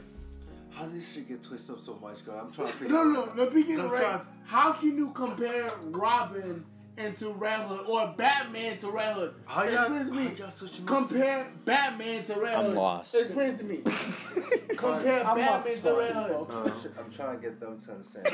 How 0.72 0.84
does 0.86 0.94
this 0.94 1.14
shit 1.14 1.30
get 1.30 1.42
twisted 1.42 1.76
up 1.76 1.82
so 1.82 1.98
much, 2.02 2.26
girl? 2.26 2.38
I'm 2.38 2.52
trying 2.52 2.68
to 2.68 2.74
figure 2.74 2.94
No, 2.94 3.22
out. 3.22 3.36
no, 3.38 3.46
no. 3.46 3.50
Begin 3.52 3.90
right. 3.90 4.20
How 4.46 4.74
can 4.74 4.96
you 4.98 5.12
compare 5.12 5.72
Robin 5.86 6.66
into 6.98 7.30
Red 7.30 7.60
Hood 7.62 7.88
or 7.88 8.14
Batman 8.18 8.78
to 8.80 8.90
Red 8.90 9.16
Hood? 9.16 9.36
How 9.46 9.64
y'all, 9.64 9.74
Explain 9.74 10.06
to 10.06 10.12
how 10.12 10.20
me. 10.20 10.36
y'all 10.38 10.86
Compare 10.86 11.48
Batman 11.66 12.24
to 12.26 12.34
Red 12.36 12.56
I'm 12.56 12.66
Hood. 12.66 12.76
lost. 12.76 13.16
Explain 13.16 13.58
to 13.58 13.64
me. 13.66 13.78
compare 14.78 15.26
I'm 15.26 15.38
Batman 15.38 15.48
as 15.60 15.66
to 15.66 15.82
fuck, 15.82 15.98
Red 16.00 16.12
Hood. 16.14 16.32
folks. 16.32 16.56
Uh, 16.56 16.72
I'm 17.00 17.12
trying 17.12 17.36
to 17.38 17.42
get 17.42 17.60
them 17.60 17.80
to 17.80 17.92
understand. 17.92 18.28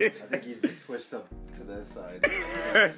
yeah. 0.00 0.06
I 0.08 0.08
think 0.08 0.46
you 0.46 0.54
just 0.62 0.82
switched 0.86 1.14
up 1.14 1.28
to 1.56 1.64
this 1.64 1.88
side. 1.88 2.24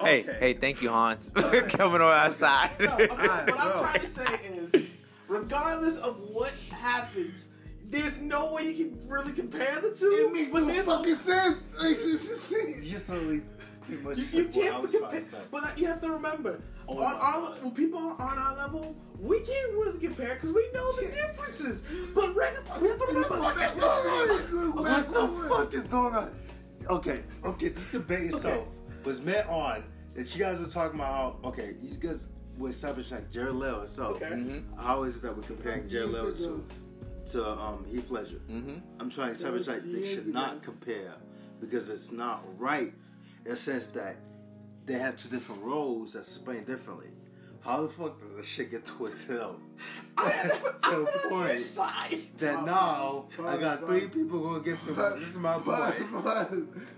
Hey, 0.00 0.20
Okay. 0.20 0.36
hey, 0.40 0.54
thank 0.54 0.82
you, 0.82 0.90
Hans, 0.90 1.30
coming 1.34 2.00
on 2.00 2.02
our 2.02 2.30
side. 2.32 2.70
No, 2.80 2.92
okay, 2.94 3.08
Alright, 3.08 3.50
what 3.50 3.60
I'm 3.60 3.72
trying 3.78 4.00
to 4.00 4.06
say 4.08 4.24
is, 4.54 4.74
regardless 5.28 5.96
of 5.98 6.18
what 6.30 6.52
happens, 6.70 7.48
there's 7.86 8.18
no 8.18 8.52
way 8.54 8.70
you 8.70 8.86
can 8.86 9.08
really 9.08 9.32
compare 9.32 9.74
the 9.76 9.94
two. 9.96 10.06
It 10.12 10.32
makes 10.32 10.52
no 10.52 10.82
fucking 10.82 11.14
sense. 11.16 11.62
Like, 11.78 11.96
you 12.04 12.18
just 12.18 12.44
saying. 12.44 12.82
Just 12.84 13.08
literally 13.10 13.42
pretty 13.86 14.02
much 14.02 14.18
You, 14.18 14.24
you 14.24 14.44
what 14.44 14.52
can't 14.54 14.82
was 14.82 14.90
trying 14.90 15.02
compare, 15.02 15.20
to 15.20 15.26
say. 15.26 15.38
but 15.50 15.78
you 15.78 15.86
have 15.86 16.00
to 16.00 16.10
remember, 16.10 16.60
Oh 16.88 16.98
on 17.02 17.14
our 17.14 17.56
God. 17.62 17.74
people 17.74 17.98
on 17.98 18.20
our 18.38 18.56
level, 18.56 18.94
we 19.18 19.40
can't 19.40 19.72
really 19.72 19.98
compare 19.98 20.34
because 20.34 20.52
we 20.52 20.68
know 20.74 20.92
the 20.96 21.06
differences. 21.06 21.82
But 22.14 22.34
regular, 22.34 22.64
we 22.82 22.88
have 22.88 22.98
to 22.98 23.06
remember 23.06 23.40
what 23.40 23.56
that's 23.56 23.74
going 23.74 24.06
on. 24.06 24.76
What 24.76 25.12
the 25.12 25.48
fuck 25.48 25.74
is 25.74 25.86
going 25.86 26.14
on? 26.14 26.30
Okay, 26.90 27.22
okay, 27.44 27.68
this 27.68 27.90
debate 27.90 28.26
itself 28.34 28.66
was 29.04 29.22
met 29.22 29.46
on 29.48 29.82
that 30.14 30.34
you 30.36 30.44
guys 30.44 30.58
were 30.60 30.66
talking 30.66 31.00
about 31.00 31.12
how, 31.42 31.48
okay, 31.48 31.74
you 31.80 31.96
guys 31.96 32.28
were 32.58 32.68
establishing 32.68 33.16
like 33.16 33.30
Jared 33.32 33.54
Leto 33.54 33.82
itself. 33.82 34.16
Okay. 34.22 34.34
Mhm. 34.34 34.76
How 34.78 35.02
is 35.04 35.16
it 35.16 35.22
that 35.22 35.34
we're 35.36 35.42
comparing 35.42 35.88
Jared 35.88 36.10
Leto 36.10 36.32
to, 36.34 36.64
to 37.32 37.48
um, 37.48 37.84
Heath 37.90 38.10
Ledger? 38.10 38.40
Mhm. 38.50 38.80
I'm 39.00 39.08
trying 39.10 39.28
to 39.28 39.32
establish 39.32 39.66
like 39.66 39.82
they 39.90 40.06
should 40.14 40.26
not 40.26 40.62
compare 40.62 41.14
because 41.60 41.88
it's 41.88 42.12
not 42.12 42.44
right 42.60 42.92
in 43.44 43.50
the 43.50 43.56
sense 43.56 43.88
that 43.88 44.16
they 44.86 44.94
have 44.94 45.16
two 45.16 45.28
different 45.28 45.62
roles 45.62 46.12
that's 46.14 46.28
explained 46.28 46.66
differently. 46.66 47.08
How 47.60 47.82
the 47.82 47.88
fuck 47.88 48.20
does 48.20 48.36
this 48.36 48.46
shit 48.46 48.70
get 48.70 48.84
twisted 48.84 49.40
up? 49.40 49.58
I'm 50.18 50.48
to 50.50 50.52
the 50.52 50.86
on 50.88 51.06
your 51.06 51.30
point 51.30 51.60
side. 51.62 52.18
that 52.36 52.62
now 52.64 53.24
I 53.42 53.56
got 53.56 53.86
three 53.86 54.06
people 54.08 54.40
going 54.40 54.60
against 54.60 54.86
me. 54.86 54.92
but 54.94 55.18
This 55.18 55.28
is 55.30 55.38
my 55.38 55.56
boy 55.58 55.92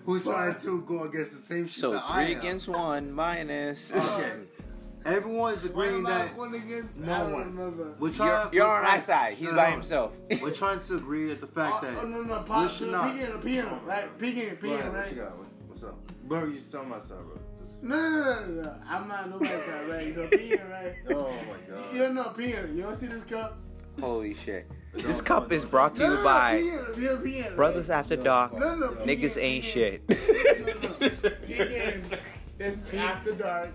who's 0.04 0.24
trying 0.24 0.56
to 0.56 0.80
go 0.82 1.04
against 1.04 1.30
the 1.30 1.36
same 1.36 1.68
shit 1.68 1.80
So 1.80 1.92
that 1.92 2.02
I 2.04 2.24
three 2.24 2.34
am. 2.34 2.40
against 2.40 2.68
one 2.68 3.12
minus. 3.12 3.92
Okay. 3.92 4.00
Uh, 4.04 4.62
Everyone's 5.08 5.62
Why 5.68 5.84
agreeing 5.86 6.02
that 6.02 6.36
going 6.36 6.54
against? 6.56 6.98
no 6.98 7.12
I 7.12 7.18
don't 7.18 7.32
one. 7.32 7.94
we're 8.00 8.08
You're, 8.08 8.14
trying. 8.16 8.52
you're 8.52 8.64
we're- 8.66 8.76
on 8.78 8.84
our 8.86 9.00
side. 9.00 9.34
He's 9.34 9.48
no, 9.50 9.54
by 9.54 9.70
himself. 9.70 10.18
We're 10.42 10.50
trying 10.50 10.80
to 10.80 10.96
agree 10.96 11.30
at 11.30 11.40
the 11.40 11.46
fact 11.46 11.76
oh, 11.78 11.86
that 11.86 11.98
Oh, 12.02 12.08
no, 12.08 12.22
no, 12.24 12.38
we 12.40 12.44
pop, 12.44 12.68
should 12.72 12.88
no, 12.90 13.02
not. 13.04 13.14
piano, 13.14 13.38
piano, 13.38 13.80
right? 13.86 14.18
Piano, 14.18 14.50
Go 14.50 14.56
piano, 14.56 14.74
ahead, 14.80 14.92
what 14.92 14.98
right? 14.98 15.10
you 15.12 15.16
got? 15.22 15.32
What- 15.76 15.82
What's 15.82 15.84
up, 15.84 16.28
bro? 16.28 16.44
You 16.46 16.60
tell 16.60 16.84
my 16.84 16.98
son, 16.98 17.18
bro. 17.26 17.38
Just- 17.60 17.82
No, 17.82 17.96
no, 17.96 18.10
no, 18.10 18.46
no, 18.46 18.62
no. 18.62 18.74
I'm 18.88 19.08
not 19.08 19.28
nobody's 19.28 19.50
side, 19.64 19.88
right? 19.88 20.06
You 20.06 20.14
know, 20.14 20.28
piano, 20.28 20.70
right? 20.70 20.94
Oh 21.10 21.30
my 21.30 21.74
god. 21.74 21.92
You 21.94 21.98
don't 22.00 22.14
know 22.14 22.24
piano. 22.30 22.72
You 22.72 22.82
don't 22.82 22.96
see 22.96 23.06
this 23.08 23.24
cup? 23.24 23.58
Holy 24.00 24.32
shit. 24.34 24.70
This 24.94 25.02
don't- 25.18 25.24
cup 25.26 25.42
don't- 25.44 25.52
is 25.52 25.62
don't- 25.62 25.70
brought 25.70 25.96
to 25.96 26.02
you 26.04 26.08
no, 26.08 26.24
by 26.24 26.60
no, 26.60 26.84
PN, 26.94 27.22
PN, 27.22 27.56
Brothers 27.56 27.90
After 27.90 28.16
Dark. 28.16 28.54
No, 28.54 28.74
no, 28.74 28.88
Niggas 29.04 29.34
PN, 29.36 29.42
ain't 29.42 29.64
PN. 29.64 29.68
shit. 29.68 30.06
PN. 31.46 32.18
This 32.56 32.78
is 32.78 32.94
after 32.94 33.32
dark. 33.34 33.68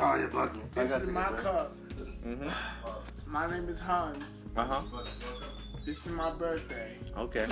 Oh, 0.00 0.14
you're 0.16 0.28
bugging. 0.28 0.60
This 0.74 0.92
is 0.92 1.08
my 1.08 1.22
get 1.22 1.32
back. 1.32 1.42
cup. 1.42 1.72
hmm 2.24 2.48
My 3.26 3.50
name 3.50 3.68
is 3.70 3.80
Hans. 3.80 4.42
Uh 4.54 4.64
huh. 4.66 4.82
This 5.86 6.04
is 6.04 6.12
my 6.12 6.30
birthday. 6.32 6.92
Okay. 7.16 7.46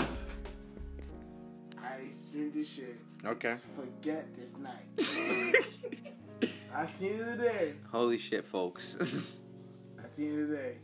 I 1.83 2.01
drink 2.31 2.53
this 2.53 2.69
shit. 2.69 2.99
Okay. 3.27 3.57
Forget 3.75 4.27
this 4.37 4.53
night. 4.57 4.87
At 6.75 6.97
the 6.99 7.09
end 7.09 7.21
of 7.21 7.27
the 7.39 7.43
day, 7.43 7.73
Holy 7.91 8.19
shit, 8.19 8.45
folks. 8.45 8.97
at 9.99 10.15
the 10.15 10.27
end 10.27 10.43
of 10.43 10.49
the 10.51 10.57
day, 10.57 10.75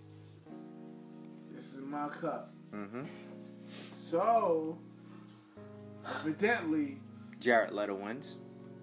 this 1.54 1.74
is 1.74 1.80
my 1.82 2.08
cup. 2.08 2.50
hmm 2.72 3.02
So, 3.90 4.78
evidently, 6.20 6.98
Jared 7.40 7.72
Leto 7.72 7.94
wins. 7.94 8.38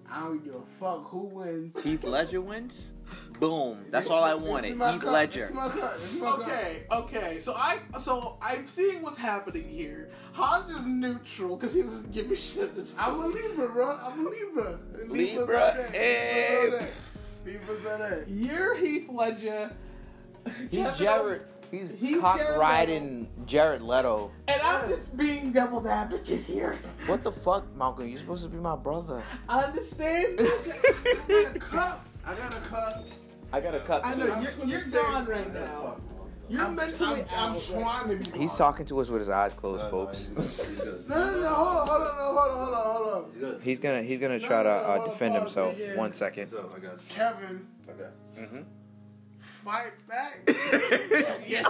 I 0.08 0.20
don't 0.20 0.44
give 0.44 0.54
a 0.54 0.62
fuck 0.78 1.08
who 1.08 1.24
wins. 1.26 1.82
Heath 1.82 2.04
Ledger 2.04 2.40
wins. 2.40 2.92
Boom. 3.40 3.84
That's 3.90 4.08
all 4.08 4.22
I 4.22 4.34
This 4.34 4.42
is 4.44 4.48
wanted. 4.48 4.76
my 4.76 4.92
Heath 4.92 5.00
cup. 5.02 5.12
Ledger. 5.12 5.40
This 5.40 5.48
is 5.50 5.54
my 5.56 5.68
cup. 5.68 6.00
This 6.00 6.14
is 6.14 6.20
my 6.20 6.26
cup. 6.30 6.40
Okay, 6.40 6.82
okay. 6.92 7.40
So 7.40 7.54
I, 7.54 7.78
so 7.98 8.38
I'm 8.40 8.66
seeing 8.66 9.02
what's 9.02 9.18
happening 9.18 9.68
here. 9.68 10.10
Hans 10.32 10.70
is 10.70 10.86
neutral 10.86 11.56
because 11.56 11.74
he 11.74 11.82
doesn't 11.82 12.12
give 12.12 12.30
a 12.30 12.36
shit 12.36 12.62
at 12.64 12.76
this 12.76 12.94
I'm 12.98 13.20
a. 13.20 13.26
Libra, 13.26 13.68
bro. 13.68 13.98
I'm 14.02 14.26
a 14.26 14.30
Libra. 14.30 14.78
Libra, 15.06 15.88
hey. 15.92 16.70
Libras 16.70 16.74
are 16.74 16.78
there. 16.78 16.88
Libras 17.44 17.86
are 17.86 17.98
there. 17.98 18.24
You're 18.28 18.74
Heath 18.76 19.08
Ledger. 19.08 19.72
He's 20.70 20.80
Kevin- 20.80 20.98
Jared. 20.98 21.42
He's, 21.70 21.94
He's 21.94 22.20
cock 22.20 22.38
Jared 22.38 22.58
riding 22.58 23.28
Jared 23.46 23.82
Leto. 23.82 24.32
And 24.48 24.60
I'm 24.60 24.88
just 24.88 25.16
being 25.16 25.52
devil's 25.52 25.86
advocate 25.86 26.42
here. 26.42 26.74
What 27.06 27.22
the 27.22 27.30
fuck, 27.30 27.64
Malcolm? 27.76 28.08
You're 28.08 28.18
supposed 28.18 28.42
to 28.42 28.48
be 28.48 28.56
my 28.56 28.74
brother. 28.74 29.22
I 29.48 29.60
understand. 29.62 30.40
I 30.40 31.28
got 31.28 31.56
a 31.56 31.58
cup. 31.60 32.06
I 32.26 32.34
got 32.34 32.54
a 32.54 32.60
cup. 32.60 33.04
I 33.52 33.60
got 33.60 33.74
a 33.74 33.80
cup. 33.80 34.04
I 34.04 34.14
know 34.14 34.40
you're, 34.40 34.66
you're 34.66 34.88
gone 34.88 35.26
right 35.26 35.54
now. 35.54 35.96
You're 36.50 36.62
I'm- 36.62 36.74
mentally. 36.74 37.22
I'm- 37.22 37.26
I'm, 37.34 37.54
I'm 37.54 37.60
trying 37.60 38.18
to 38.24 38.30
be. 38.32 38.38
He's 38.38 38.54
talking 38.54 38.84
to 38.86 39.00
us 39.00 39.08
with 39.08 39.20
his 39.20 39.30
eyes 39.30 39.54
closed, 39.54 39.84
No, 39.84 39.90
no, 39.90 39.90
folks. 40.06 40.18
he's 40.18 40.28
good. 40.34 40.44
He's 40.44 40.78
good. 40.80 41.08
No, 41.08 41.30
no, 41.30 41.40
no. 41.40 41.48
Hold 41.54 41.76
on, 41.76 41.86
hold 41.86 42.02
on, 42.02 42.14
hold 42.16 42.38
on, 42.38 42.50
hold 42.50 42.74
on, 42.74 42.94
hold 42.94 43.08
on. 43.24 43.30
He's 43.30 43.38
good. 43.40 43.62
He's 43.62 43.78
gonna 43.78 44.02
he's 44.02 44.18
gonna 44.20 44.40
try 44.40 44.62
to 44.64 44.68
no, 44.68 44.74
no, 44.74 44.80
uh, 44.84 44.86
hold 44.96 45.00
on, 45.00 45.08
defend 45.10 45.32
pause, 45.34 45.42
himself. 45.42 45.78
yeah. 45.78 45.96
One 45.96 46.12
second. 46.12 46.46
So, 46.48 46.68
I 46.74 46.78
got 46.80 46.92
you. 46.92 46.98
Kevin, 47.08 47.66
Okay. 47.88 48.10
Mm-hmm. 48.40 48.60
fight 49.64 49.92
back. 50.08 50.40
yeah. 51.46 51.68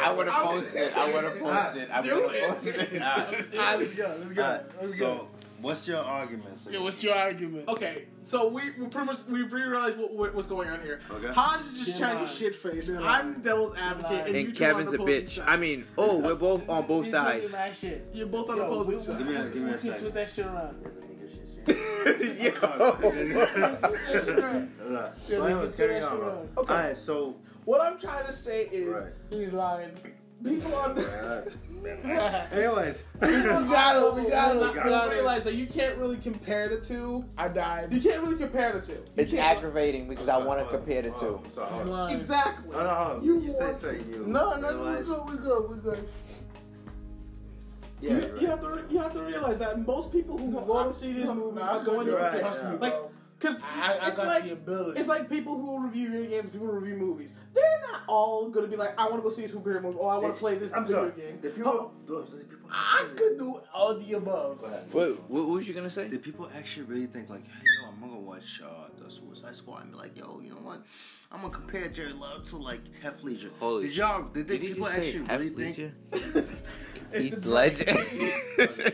I 0.00 0.12
would 0.12 0.28
have 0.28 0.44
posted. 0.44 0.92
I 0.94 1.12
would 1.12 1.24
have 1.24 1.38
posted. 1.40 1.90
I 1.90 2.00
would 2.00 2.10
have 2.34 2.62
posted. 2.62 3.02
Alright, 3.02 3.78
let's 3.78 3.94
go. 3.94 4.16
Let's 4.20 4.32
go. 4.32 4.42
Alright, 4.42 4.62
Let's 4.82 4.98
so, 4.98 5.16
go. 5.16 5.28
What's 5.60 5.86
your 5.88 5.98
argument? 5.98 6.56
Sig? 6.58 6.74
Yeah, 6.74 6.80
what's 6.80 7.02
your 7.02 7.14
argument? 7.14 7.68
Okay, 7.68 8.04
so 8.24 8.48
we, 8.48 8.62
we 8.78 8.86
pretty 8.86 9.06
much 9.06 9.24
we 9.28 9.42
realized 9.42 9.98
what, 9.98 10.12
what, 10.12 10.34
what's 10.34 10.46
going 10.46 10.68
on 10.70 10.80
here. 10.82 11.00
Okay. 11.10 11.28
Hans 11.32 11.66
is 11.66 11.78
just 11.78 11.88
You're 11.90 11.98
trying 12.08 12.18
to 12.18 12.24
get 12.26 12.34
shit 12.34 12.54
faced. 12.56 12.88
You're 12.88 12.98
I'm 12.98 13.04
lying. 13.32 13.40
devil's 13.42 13.76
advocate, 13.76 14.26
and, 14.26 14.36
And 14.36 14.56
two 14.56 14.64
are 14.64 14.74
on 14.74 14.86
Kevin's 14.86 14.92
a 14.94 14.98
bitch. 14.98 15.30
side. 15.36 15.44
I 15.48 15.56
mean, 15.56 15.84
oh, 15.96 16.18
we're 16.18 16.34
both 16.34 16.68
on 16.68 16.86
both 16.86 17.04
He's 17.04 17.12
sides. 17.12 17.78
shit. 17.78 18.06
you're 18.12 18.26
both 18.26 18.50
on 18.50 18.56
Yo, 18.58 18.64
opposing 18.64 18.94
we- 18.94 19.00
sides. 19.00 19.18
Give 19.18 19.26
me 19.26 19.34
a- 19.34 19.48
give 19.52 19.62
me 19.64 19.72
a 19.72 19.78
second. 19.78 19.98
tweet 20.00 20.14
that 20.14 20.28
shit 20.28 20.46
around. 20.46 20.76
Alright, 24.08 25.12
So, 25.26 25.42
anyways, 25.44 25.74
carry 25.74 26.00
on, 26.00 26.16
bro. 26.16 26.48
Okay. 26.58 26.72
Alright, 26.74 26.96
so, 26.96 27.36
What 27.64 27.80
I'm 27.82 27.98
trying 27.98 28.24
to 28.26 28.32
say 28.32 28.64
is, 28.66 28.88
right. 28.88 29.12
He's 29.30 29.52
lying. 29.52 29.90
People 30.44 30.74
on. 30.76 30.98
Alright. 30.98 32.52
Anyways. 32.52 33.04
We 33.20 33.28
got 33.28 33.96
it, 33.96 34.14
we 34.14 34.30
got 34.30 34.56
it, 34.56 34.60
we 34.60 34.80
got 34.80 35.08
it. 35.10 35.14
realize 35.14 35.44
that 35.44 35.54
you 35.54 35.66
can't 35.66 35.96
really 35.96 36.16
compare 36.16 36.68
the 36.68 36.80
two. 36.80 37.24
I 37.36 37.48
died. 37.48 37.92
You 37.92 38.00
can't 38.00 38.22
really 38.22 38.36
compare 38.36 38.72
the 38.72 38.80
two. 38.80 38.92
You 38.92 38.98
It's 39.16 39.32
can't- 39.32 39.56
aggravating 39.58 40.08
because 40.08 40.28
I 40.28 40.36
want 40.38 40.60
to 40.60 40.66
compare 40.76 41.02
the 41.02 41.10
two. 41.10 41.40
I'm 41.44 41.50
sorry, 41.50 41.68
He's 41.68 41.76
hold 41.78 41.82
on. 41.82 41.90
lying. 41.90 42.20
Exactly. 42.20 42.70
No, 42.70 42.78
no. 42.82 43.20
You 43.22 43.40
You 43.40 43.52
say 43.52 43.58
want 43.60 43.76
say 43.76 43.98
to- 43.98 44.04
you. 44.04 44.24
No, 44.26 44.56
no, 44.56 44.60
no, 44.60 44.68
we 44.78 44.84
realize- 44.86 45.06
good, 45.06 45.26
we 45.28 45.36
good, 45.38 45.70
we 45.70 45.76
good. 45.76 46.08
Yeah, 48.00 48.10
you, 48.10 48.16
you're 48.18 48.28
you 48.28 48.34
right. 48.34 48.40
have 48.48 48.60
to 48.88 48.94
you 48.94 49.00
have 49.00 49.12
to 49.12 49.22
realize 49.22 49.58
that 49.58 49.78
most 49.84 50.12
people 50.12 50.38
who 50.38 50.52
go 50.52 50.92
to 50.92 50.98
see 50.98 51.12
these 51.14 51.26
movies 51.26 51.62
are 51.62 51.82
going 51.84 52.06
to 52.06 52.16
right, 52.16 52.38
trust 52.40 52.60
yeah. 52.62 52.70
me. 52.72 52.78
Like, 52.78 52.94
cause 53.40 53.56
I, 53.62 53.98
I 54.00 54.10
got 54.10 54.26
like 54.26 54.44
the 54.44 54.52
ability. 54.52 55.00
it's 55.00 55.08
like 55.08 55.28
people 55.30 55.56
who 55.60 55.84
review 55.84 56.10
video 56.10 56.30
games, 56.30 56.50
people 56.52 56.66
who 56.66 56.72
review 56.72 56.96
movies. 56.96 57.32
They're 57.54 57.80
not 57.90 58.02
all 58.06 58.50
gonna 58.50 58.66
be 58.68 58.76
like, 58.76 58.90
I 58.98 59.04
want 59.04 59.16
to 59.16 59.22
go 59.22 59.30
see 59.30 59.44
a 59.44 59.48
superhero 59.48 59.82
movie, 59.82 59.98
or 59.98 60.12
I 60.12 60.18
want 60.18 60.34
to 60.34 60.38
play 60.38 60.56
this 60.56 60.72
I'm 60.72 60.84
video 60.86 61.10
sorry. 61.10 61.12
game. 61.20 61.38
The 61.40 61.50
people, 61.50 61.92
those- 62.06 62.30
the 62.32 62.44
people 62.44 62.68
I 62.70 63.06
could 63.16 63.38
do 63.38 63.58
all 63.74 63.98
the 63.98 64.12
above. 64.12 64.60
Go 64.60 64.66
ahead. 64.66 64.84
What, 64.92 65.30
what 65.30 65.48
was 65.48 65.66
you 65.66 65.72
gonna 65.74 65.88
say? 65.90 66.06
Did 66.08 66.22
people 66.22 66.48
actually 66.54 66.84
really 66.84 67.06
think 67.06 67.30
like, 67.30 67.44
hey, 67.46 67.62
yo, 67.82 67.88
I'm 67.88 68.00
gonna 68.00 68.20
watch 68.20 68.60
uh, 68.62 68.68
the 69.02 69.10
Suicide 69.10 69.56
Squad 69.56 69.82
and 69.84 69.92
be 69.92 69.96
like, 69.98 70.16
yo, 70.18 70.40
you 70.44 70.50
know 70.50 70.56
what? 70.60 70.82
I'm 71.32 71.40
gonna 71.40 71.52
compare 71.52 71.88
Jared 71.88 72.20
Leto 72.20 72.40
to 72.40 72.56
like 72.58 72.80
Hef 73.02 73.22
Ledger. 73.24 73.50
Holy 73.58 73.86
did 73.88 73.96
y'all? 73.96 74.22
Did, 74.24 74.46
Did 74.46 74.60
people 74.60 74.84
just 74.84 74.96
say 74.96 75.08
actually 75.08 75.20
Heath 75.20 75.54
really 75.54 75.72
think? 75.72 75.78
Ledger? 76.12 76.48
It's 77.10 77.24
Heath 77.24 77.40
the 77.40 77.48
Ledger. 77.48 77.84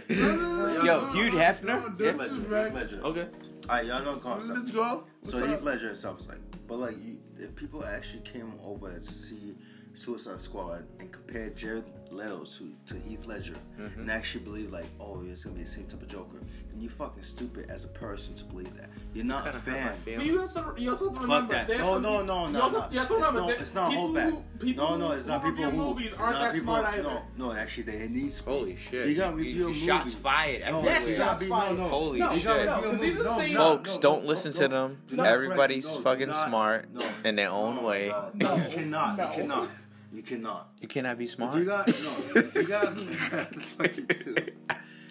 No, 0.08 0.36
no, 0.36 0.36
no, 0.36 0.84
Yo, 0.84 1.00
no, 1.00 1.12
Hugh 1.14 1.30
no, 1.32 1.38
Hefner? 1.38 1.64
no, 1.64 1.80
Heath 1.80 1.98
this 1.98 2.16
Ledger. 2.16 2.32
is 2.32 2.38
Heath 2.38 2.48
right. 2.48 2.74
Ledger. 2.74 3.00
okay. 3.02 3.26
Alright, 3.68 3.86
y'all 3.86 4.02
know 4.04 4.14
the 4.16 4.20
concept. 4.20 4.58
Let's 4.58 4.70
go. 4.70 5.04
So 5.22 5.38
What's 5.38 5.48
Heath 5.48 5.56
up? 5.58 5.64
Ledger 5.64 5.90
itself 5.90 6.20
is 6.20 6.28
like, 6.28 6.38
but 6.68 6.78
like, 6.78 6.96
you, 7.02 7.18
if 7.38 7.54
people 7.56 7.84
actually 7.84 8.20
came 8.22 8.52
over 8.64 8.94
to 8.94 9.02
see 9.02 9.54
Suicide 9.94 10.40
Squad 10.40 10.84
and 11.00 11.10
compared 11.10 11.56
Jared 11.56 11.84
Leto 12.10 12.44
to, 12.44 12.72
to 12.86 12.94
Heath 13.00 13.26
Ledger 13.26 13.54
Mm-hmm. 13.80 14.00
and 14.00 14.10
actually 14.10 14.44
believe 14.44 14.70
like, 14.72 14.86
oh, 15.00 15.22
it's 15.26 15.44
gonna 15.44 15.56
be 15.56 15.62
the 15.62 15.68
same 15.68 15.86
type 15.86 16.02
of 16.02 16.08
Joker, 16.08 16.40
then 16.74 16.82
you're 16.82 16.90
fucking 16.90 17.22
stupid 17.22 17.70
as 17.70 17.84
a 17.84 17.88
person 17.88 18.34
to 18.34 18.44
believe 18.44 18.74
that. 18.76 18.90
You're 19.14 19.24
not 19.24 19.46
a 19.46 19.50
Kinda 19.52 19.58
fan. 19.60 19.92
But 20.04 20.24
you 20.26 20.40
have 20.40 20.52
to 20.54 20.74
you 20.80 20.90
also 20.90 21.04
have 21.10 21.14
to 21.14 21.20
Fuck 21.20 21.22
remember 21.22 21.52
that. 21.54 21.68
there's 21.68 21.80
No, 21.80 21.92
some 21.94 22.02
no, 22.02 22.22
no, 22.22 22.48
you 22.48 22.60
also- 22.60 22.78
no. 22.80 22.88
You 22.90 22.98
have 22.98 23.08
to 23.08 23.14
It's 23.14 23.26
remember 23.26 23.40
no- 23.40 23.46
that 23.46 23.60
it's 23.60 23.74
not 23.74 23.88
people 23.90 24.02
hold 24.02 24.14
back. 24.16 24.30
who 24.30 24.42
people 24.58 24.84
No, 24.90 24.96
no, 24.96 25.06
who- 25.08 25.12
it's 25.14 25.26
not 25.26 25.44
people 25.44 25.64
who. 25.64 25.76
movies 25.76 26.12
aren't 26.18 26.38
that 26.40 26.52
people, 26.52 26.64
smart 26.64 26.86
either. 26.86 27.02
No, 27.04 27.22
no, 27.38 27.52
actually, 27.52 27.82
they 27.84 28.08
need 28.08 28.30
to. 28.32 28.42
Holy 28.44 28.76
shit. 28.76 29.06
You 29.08 29.14
gotta 29.14 29.30
You- 29.36 29.36
review 29.44 29.66
a 29.66 29.68
you 29.68 29.74
shots 29.74 30.14
fired 30.14 30.62
No. 30.72 30.82
Yes, 30.82 31.08
you 31.10 31.16
gotta 31.16 31.30
shots 31.30 31.42
be- 31.42 31.48
fired. 31.48 31.76
No, 31.78 31.82
no. 31.84 31.88
Holy 31.88 32.18
No, 32.18 32.32
shit. 32.34 32.44
gotta 32.44 32.64
no, 32.64 32.74
review 32.76 32.88
a 32.88 32.92
'cause 32.92 33.00
these 33.00 33.14
are 33.14 33.22
the 33.22 33.24
No, 33.30 33.36
same- 33.38 33.56
Folks, 33.56 33.98
don't 33.98 34.24
listen 34.26 34.52
to 34.52 34.68
them. 34.68 34.98
Everybody's 35.16 35.84
correct- 35.84 36.04
no, 36.04 36.12
do 36.12 36.26
fucking 36.26 36.48
smart 36.48 36.88
in 37.24 37.36
their 37.36 37.50
own 37.50 37.82
way. 37.84 38.08
No. 38.34 38.54
You 38.56 38.68
cannot. 38.74 39.18
You 39.18 39.42
cannot. 39.42 39.68
You 40.12 40.22
cannot. 40.22 40.68
You 40.80 40.88
cannot 40.88 41.18
be 41.18 41.24
If 41.24 41.30
smart. 41.32 41.56
you 41.56 41.64
got 41.64 41.88
no, 41.88 42.42
you 42.54 42.62
got 42.66 42.96
that's 43.30 43.68
fucking 43.70 44.06
too. 44.06 44.36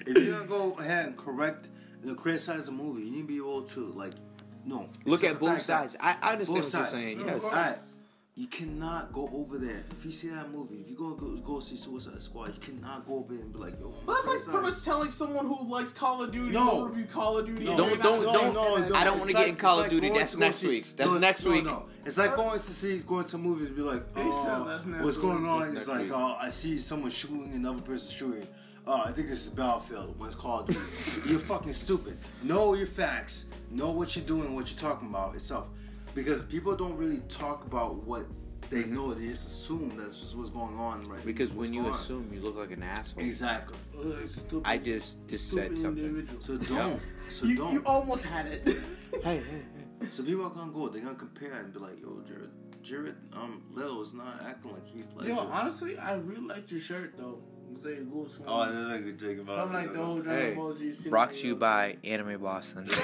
If 0.06 0.18
you're 0.24 0.36
gonna 0.36 0.48
go 0.48 0.74
ahead 0.80 1.06
and 1.08 1.18
correct, 1.18 1.70
you 2.04 2.10
know, 2.10 2.16
criticize 2.16 2.68
a 2.68 2.72
movie, 2.72 3.04
you 3.04 3.12
need 3.12 3.22
to 3.22 3.28
be 3.28 3.38
able 3.38 3.64
to 3.64 3.86
like, 3.94 4.14
no. 4.66 4.90
Look 5.06 5.24
at 5.24 5.40
both 5.40 5.62
sides. 5.62 5.96
I, 6.00 6.16
I 6.22 6.34
understand 6.34 6.64
Both 6.64 6.74
what 6.74 6.80
you're 6.80 6.88
saying. 6.88 7.18
No, 7.20 7.26
Yes. 7.26 7.36
of. 7.38 7.44
Alright. 7.46 7.76
You 8.36 8.48
cannot 8.48 9.14
go 9.14 9.30
over 9.32 9.60
there. 9.60 9.84
If 9.92 10.04
you 10.04 10.10
see 10.10 10.30
that 10.30 10.52
movie, 10.52 10.78
if 10.84 10.90
you 10.90 10.98
go 10.98 11.12
go, 11.14 11.36
go 11.38 11.60
see 11.60 11.76
Suicide 11.78 12.20
Squad, 12.20 12.48
you 12.48 12.60
cannot 12.60 13.06
go 13.08 13.20
over 13.20 13.32
there 13.36 13.44
and 13.44 13.54
be 13.54 13.60
like, 13.60 13.80
yo. 13.80 13.94
Well, 14.08 14.16
that's 14.16 14.26
like 14.26 14.44
pretty 14.56 14.70
much 14.76 14.84
telling 14.84 15.12
someone 15.12 15.46
who 15.46 15.70
likes 15.70 15.92
Call 15.92 16.24
of 16.24 16.32
Duty 16.32 16.52
No. 16.52 16.66
go 16.66 16.84
review 16.86 17.06
Call 17.06 17.38
of 17.38 17.46
Duty. 17.46 17.64
No. 17.64 17.78
Don't- 17.78 17.90
they're 17.90 17.98
not 18.00 18.04
don't- 18.04 18.54
don't- 18.56 18.78
in 18.80 18.84
it. 18.86 18.92
I 18.94 19.04
don't 19.04 19.20
wanna 19.20 19.34
get 19.34 19.50
in 19.50 19.56
Call 19.56 19.82
it's 19.82 19.86
of 19.86 19.92
Duty. 19.92 20.10
That's 20.10 20.36
next 20.36 20.58
see- 20.58 20.68
week's. 20.68 20.94
That's 20.94 21.12
no, 21.12 21.18
next 21.20 21.46
no, 21.46 21.52
week. 21.52 21.66
No, 21.66 21.86
It's 22.06 22.18
like 22.18 22.36
going 22.36 22.60
to 22.60 22.66
see, 22.66 22.98
going 23.00 23.26
to 23.26 23.38
movies 23.38 23.68
and 23.68 23.76
be 23.76 23.84
like, 23.84 24.04
oh, 24.16 24.82
what's 25.04 25.18
going 25.18 25.46
on? 25.46 25.78
It's 25.78 25.88
like, 25.88 26.02
week. 26.06 26.12
oh, 26.16 26.36
I 26.40 26.50
see 26.50 26.80
someone 26.80 27.12
shooting, 27.12 27.54
another 27.54 27.82
person 27.84 28.10
shooting. 28.12 28.48
Oh, 28.86 29.02
I 29.06 29.12
think 29.12 29.30
this 29.30 29.46
is 29.46 29.50
Battlefield. 29.52 30.20
When 30.20 30.28
it's 30.28 30.36
Call 30.36 30.64
Duty, 30.64 30.80
you're 31.30 31.40
fucking 31.40 31.74
stupid. 31.74 32.18
Know 32.44 32.74
your 32.74 32.88
facts. 32.88 33.46
Know 33.72 33.92
what 33.92 34.16
you're 34.16 34.26
doing, 34.26 34.54
what 34.56 34.70
you're 34.70 34.92
talking 34.92 35.08
about 35.10 35.36
itself, 35.36 35.68
because 36.14 36.44
people 36.44 36.76
don't 36.76 36.98
really 36.98 37.20
talk 37.30 37.66
about 37.66 37.96
what 38.04 38.26
they 38.70 38.84
know. 38.86 39.14
They 39.14 39.28
just 39.28 39.48
assume 39.48 39.94
that's 39.96 40.20
just 40.20 40.36
what's 40.38 40.50
going 40.50 40.78
on 40.78 41.08
right. 41.08 41.26
Because 41.26 41.50
what's 41.52 41.70
when 41.70 41.74
you 41.74 41.82
going 41.84 41.94
on. 41.94 42.00
assume, 42.00 42.30
you 42.34 42.42
look 42.42 42.56
like 42.58 42.72
an 42.72 42.84
asshole. 42.84 43.24
exactly. 43.24 43.78
Ugh, 44.00 44.28
stupid, 44.28 44.68
I 44.68 44.78
just 44.78 45.26
just 45.28 45.50
said 45.50 45.78
something. 45.78 46.04
individual. 46.04 46.42
So 46.42 46.58
don't. 46.58 47.02
So 47.30 47.46
You, 47.46 47.56
don't. 47.56 47.74
you 47.74 47.84
almost 47.86 48.26
had 48.26 48.48
it. 48.48 48.70
Hey, 49.24 49.38
hey, 49.38 50.08
So 50.10 50.24
people 50.24 50.44
are 50.46 50.50
gonna 50.50 50.72
go. 50.72 50.90
They're 50.90 51.04
gonna 51.04 51.16
compare 51.16 51.54
and 51.54 51.72
be 51.72 51.78
like, 51.80 52.02
"Yo, 52.02 52.20
Jared, 52.28 52.50
Jared, 52.82 53.16
um, 53.32 53.62
Leto 53.72 54.02
is 54.02 54.12
not 54.12 54.42
acting 54.44 54.74
like 54.74 54.88
Heath 54.88 55.06
Ledger." 55.16 55.30
Yo, 55.30 55.38
honestly, 55.38 56.00
I 56.00 56.16
really 56.16 56.42
liked 56.42 56.72
your 56.72 56.80
shirt 56.80 57.14
though. 57.16 57.38
Say 57.82 57.90
it 57.92 58.08
oh, 58.48 58.60
I 58.60 58.68
didn't 58.68 58.90
like 58.90 59.06
a 59.06 59.12
joke 59.14 59.40
about. 59.40 59.60
I'm 59.60 59.74
like 59.74 59.94
the 59.94 60.04
whole 60.04 60.18
Hey, 60.18 60.22
Dragon 60.24 60.56
Ball 60.56 60.74
Z. 60.74 60.94
cinema, 60.94 61.10
brought 61.10 61.34
to 61.34 61.48
you 61.48 61.56
by 61.56 61.98
Anime 62.04 62.42
Boston. 62.42 62.86
That's 62.86 63.04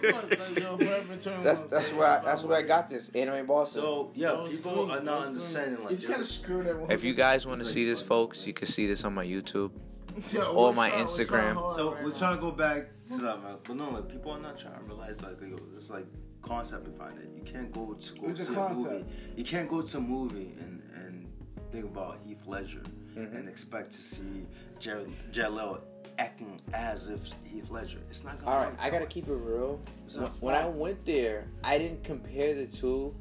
that's 1.42 1.60
that's 1.60 1.92
where 1.92 2.06
I, 2.06 2.24
that's 2.24 2.42
where 2.44 2.58
I 2.58 2.62
got 2.62 2.90
this 2.90 3.08
Anime 3.10 3.46
Boston. 3.46 3.82
So 3.82 4.10
yeah, 4.14 4.46
people 4.50 4.72
cool. 4.72 4.92
are 4.92 5.00
not 5.00 5.24
understanding 5.24 5.82
like 5.84 5.94
just 5.96 6.08
kind 6.08 6.20
of 6.20 6.26
screwed 6.26 6.66
everyone. 6.66 6.90
if 6.90 7.04
you 7.04 7.14
guys 7.14 7.46
want 7.46 7.60
to 7.60 7.66
see 7.66 7.84
this, 7.84 8.02
folks, 8.02 8.46
you 8.46 8.52
can 8.52 8.66
see 8.66 8.86
this 8.86 9.04
on 9.04 9.14
my 9.14 9.24
YouTube. 9.24 9.70
Yo, 10.32 10.52
or 10.52 10.74
my 10.74 10.90
trying- 10.90 11.04
we're 11.04 11.10
Instagram. 11.10 11.72
So 11.74 11.92
right 11.94 12.02
we're 12.02 12.10
now. 12.10 12.18
trying 12.18 12.36
to 12.36 12.40
go 12.40 12.50
back 12.50 12.88
to 13.10 13.22
that, 13.22 13.42
man. 13.42 13.56
But 13.62 13.76
no, 13.76 13.90
like 13.90 14.08
people 14.08 14.32
are 14.32 14.40
not 14.40 14.58
trying 14.58 14.74
to 14.74 14.84
realize 14.84 15.22
like 15.22 15.40
yo, 15.40 15.56
it's 15.74 15.90
like 15.90 16.06
concept 16.42 16.96
behind 16.96 17.18
it. 17.18 17.30
You 17.34 17.42
can't 17.42 17.72
go 17.72 17.94
to 17.94 18.14
go 18.14 18.26
What's 18.26 18.46
the 18.46 18.54
see 18.54 18.60
a 18.60 18.68
movie. 18.70 19.04
You 19.36 19.44
can't 19.44 19.68
go 19.68 19.82
to 19.82 19.98
a 19.98 20.00
movie 20.00 20.52
and 20.60 20.82
and 20.96 21.28
think 21.70 21.84
about 21.84 22.18
Heath 22.24 22.42
Ledger 22.46 22.82
Mhm. 23.16 23.34
and 23.38 23.48
expect 23.48 23.92
to 23.92 23.98
see 23.98 24.46
Jared, 24.78 25.10
Jared 25.32 25.52
Leto 25.52 25.82
acting 26.18 26.60
as 26.74 27.08
if 27.08 27.20
Heath 27.50 27.70
Ledger. 27.70 27.98
It's 28.10 28.24
not 28.24 28.34
gonna. 28.34 28.44
Be 28.44 28.46
All 28.52 28.58
right, 28.64 28.74
I 28.78 28.90
gotta 28.90 29.06
keep 29.06 29.26
it 29.28 29.32
real. 29.34 29.80
It's 30.04 30.16
When, 30.16 30.30
when 30.40 30.54
I 30.54 30.66
went 30.68 31.04
there, 31.06 31.46
I 31.64 31.78
didn't 31.78 32.04
compare 32.04 32.54
the 32.54 32.66
two. 32.66 33.14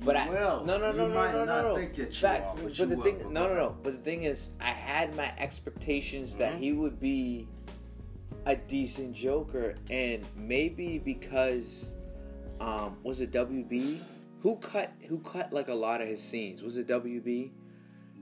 You 0.00 0.10
I 0.10 0.28
will. 0.28 0.64
no 0.64 0.78
no 0.78 0.90
You 0.90 0.96
no 0.98 1.06
no 1.08 1.14
no 1.32 1.44
no 1.44 1.62
no. 1.62 1.76
think 1.76 1.94
that 1.94 2.08
you 2.08 2.12
Fact, 2.12 2.48
are, 2.48 2.54
but 2.56 2.64
but 2.64 2.78
you 2.78 2.86
the 2.86 2.96
will, 2.96 3.02
thing 3.04 3.18
but 3.18 3.30
no 3.30 3.46
no 3.48 3.54
no. 3.54 3.76
But 3.84 3.92
the 3.92 3.98
thing 4.00 4.24
is, 4.24 4.50
I 4.60 4.70
had 4.72 5.14
my 5.16 5.32
expectations 5.38 6.34
that 6.36 6.54
Mhm. 6.54 6.58
he 6.58 6.72
would 6.72 6.98
be 6.98 7.46
a 8.46 8.56
decent 8.56 9.14
Joker, 9.14 9.76
and 9.90 10.24
maybe 10.36 10.98
because 10.98 11.94
um 12.60 12.96
was 13.04 13.20
it 13.20 13.30
WB 13.30 14.00
who 14.40 14.56
cut 14.56 14.90
who 15.08 15.18
cut 15.20 15.52
like 15.52 15.68
a 15.68 15.74
lot 15.74 16.00
of 16.00 16.08
his 16.08 16.20
scenes? 16.22 16.62
Was 16.64 16.76
it 16.76 16.88
WB? 16.88 17.52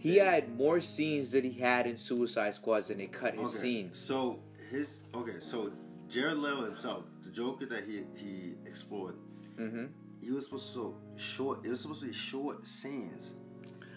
He 0.01 0.17
Yeah. 0.17 0.31
had 0.31 0.57
more 0.57 0.81
scenes 0.81 1.31
that 1.33 1.45
he 1.45 1.53
had 1.53 1.87
in 1.87 1.99
Suicide 1.99 2.55
Squads 2.55 2.89
than 2.89 2.97
they 2.99 3.07
cut 3.07 3.35
his 3.35 3.49
Okay, 3.51 3.59
scenes. 3.59 3.99
So 3.99 4.41
his 4.71 5.01
okay, 5.15 5.39
so 5.41 5.71
Jared 6.09 6.39
Leto 6.39 6.63
himself, 6.65 7.05
the 7.23 7.29
Joker 7.31 7.67
that 7.67 7.85
he 7.85 8.05
he 8.17 8.55
explored, 8.65 9.17
Mm-hmm. 9.59 9.87
he 10.23 10.31
was 10.31 10.45
supposed 10.47 10.73
to 10.73 10.95
short. 11.17 11.67
It 11.67 11.69
was 11.69 11.81
supposed 11.83 12.01
to 12.01 12.07
be 12.07 12.13
short 12.15 12.67
scenes 12.67 13.35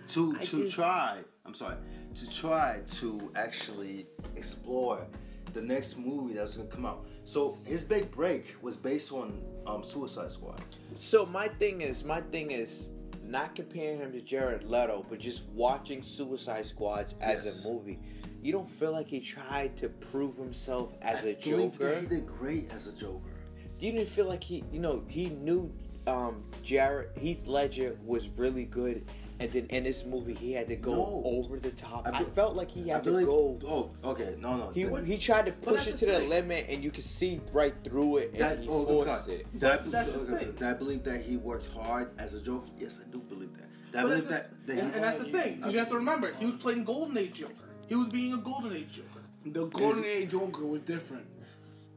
to 0.10 0.36
I 0.38 0.44
to 0.44 0.64
just- 0.64 0.76
try. 0.76 1.20
I'm 1.46 1.54
sorry 1.54 1.78
to 2.16 2.30
try 2.32 2.82
to 3.00 3.32
actually 3.36 4.08
explore 4.36 5.08
the 5.54 5.62
next 5.62 5.98
movie 5.98 6.34
that's 6.34 6.58
gonna 6.58 6.70
come 6.70 6.86
out. 6.86 7.06
So 7.24 7.58
his 7.64 7.82
big 7.82 8.12
break 8.12 8.56
was 8.62 8.76
based 8.76 9.14
on 9.14 9.42
um, 9.66 9.84
Suicide 9.86 10.32
Squad. 10.34 10.62
So 10.98 11.26
my 11.26 11.48
thing 11.48 11.80
is, 11.82 12.04
my 12.04 12.20
thing 12.20 12.52
is 12.52 12.90
not 13.26 13.56
comparing 13.56 14.00
him 14.00 14.12
to 14.12 14.22
Jared 14.22 14.64
Leto, 14.70 15.06
but 15.10 15.20
just 15.20 15.44
watching 15.54 16.02
Suicide 16.04 16.66
Squads 16.66 17.16
as 17.22 17.46
Yes. 17.46 17.66
a 17.66 17.70
movie. 17.72 18.00
You 18.42 18.52
don't 18.52 18.70
feel 18.70 18.92
like 18.92 19.08
he 19.08 19.20
tried 19.20 19.78
to 19.78 19.90
prove 19.90 20.36
himself 20.36 20.94
as 21.02 21.24
I 21.24 21.30
a 21.30 21.34
Joker. 21.36 22.00
He 22.02 22.06
did 22.08 22.28
great 22.28 22.72
as 22.72 22.88
a 22.88 22.94
Joker. 22.94 23.20
You 23.80 23.92
didn't 23.92 24.10
feel 24.10 24.26
like 24.26 24.44
he, 24.44 24.64
you 24.72 24.80
know, 24.80 25.04
he 25.08 25.28
knew 25.30 25.72
um, 26.08 26.44
Jared 26.64 27.18
Heath 27.18 27.46
Ledger 27.48 27.98
was 28.06 28.30
really 28.30 28.66
good, 28.66 29.06
and 29.40 29.52
then 29.52 29.66
in 29.68 29.84
this 29.84 30.06
movie 30.06 30.34
he 30.34 30.54
had 30.54 30.68
to 30.68 30.76
go 30.76 30.94
No. 30.96 31.22
over 31.26 31.60
the 31.60 31.72
top. 31.72 32.08
I 32.08 32.20
I, 32.20 32.24
felt 32.24 32.56
like 32.56 32.70
he 32.72 32.92
I 32.92 32.96
had 32.96 33.04
to 33.06 33.12
believe. 33.12 33.28
go. 33.28 33.60
Oh, 33.66 34.10
okay. 34.12 34.36
No, 34.40 34.56
no. 34.58 34.70
He, 34.74 34.84
that- 34.84 35.06
he 35.06 35.18
tried 35.18 35.46
to 35.48 35.52
push 35.52 35.88
it 35.88 35.98
to 36.00 36.06
the 36.06 36.20
thing. 36.20 36.30
limit, 36.30 36.66
and 36.70 36.84
you 36.84 36.92
could 36.92 37.04
see 37.04 37.42
right 37.52 37.74
through 37.84 38.18
it, 38.18 38.32
and 38.34 38.42
That, 38.42 38.60
he 38.60 38.68
oh, 38.70 38.86
forced 38.86 39.08
God. 39.08 39.30
it. 39.30 39.60
Did 39.60 39.64
I, 39.70 39.78
that's 39.78 40.12
the 40.14 40.20
okay, 40.22 40.46
thing. 40.46 40.54
did 40.54 40.64
I 40.64 40.74
believe 40.74 41.04
that 41.04 41.22
he 41.22 41.38
worked 41.38 41.74
hard 41.74 42.12
as 42.18 42.34
a 42.36 42.42
Joker? 42.42 42.68
Yes, 42.80 43.00
I 43.06 43.10
do 43.12 43.20
believe 43.20 43.54
that. 43.54 43.68
Did 43.92 44.00
I 44.00 44.04
believe 44.04 44.28
that's 44.28 44.50
that, 44.50 44.68
that 44.68 44.78
and, 44.78 44.94
and 44.96 45.04
that's 45.04 45.20
the 45.24 45.32
thing, 45.32 45.56
because 45.58 45.74
you 45.74 45.80
have 45.80 45.90
to 45.90 45.96
remember, 45.96 46.34
he 46.40 46.46
was 46.46 46.56
playing 46.56 46.84
Golden 46.84 47.18
Age 47.18 47.34
Joker. 47.34 47.54
He 47.88 47.96
was 47.96 48.08
being 48.08 48.34
a 48.34 48.38
Golden 48.38 48.74
Age 48.76 48.92
Joker. 48.94 49.08
The 49.46 49.66
Golden 49.66 50.06
Age 50.06 50.32
Joker 50.32 50.66
was 50.66 50.82
different. 50.82 51.26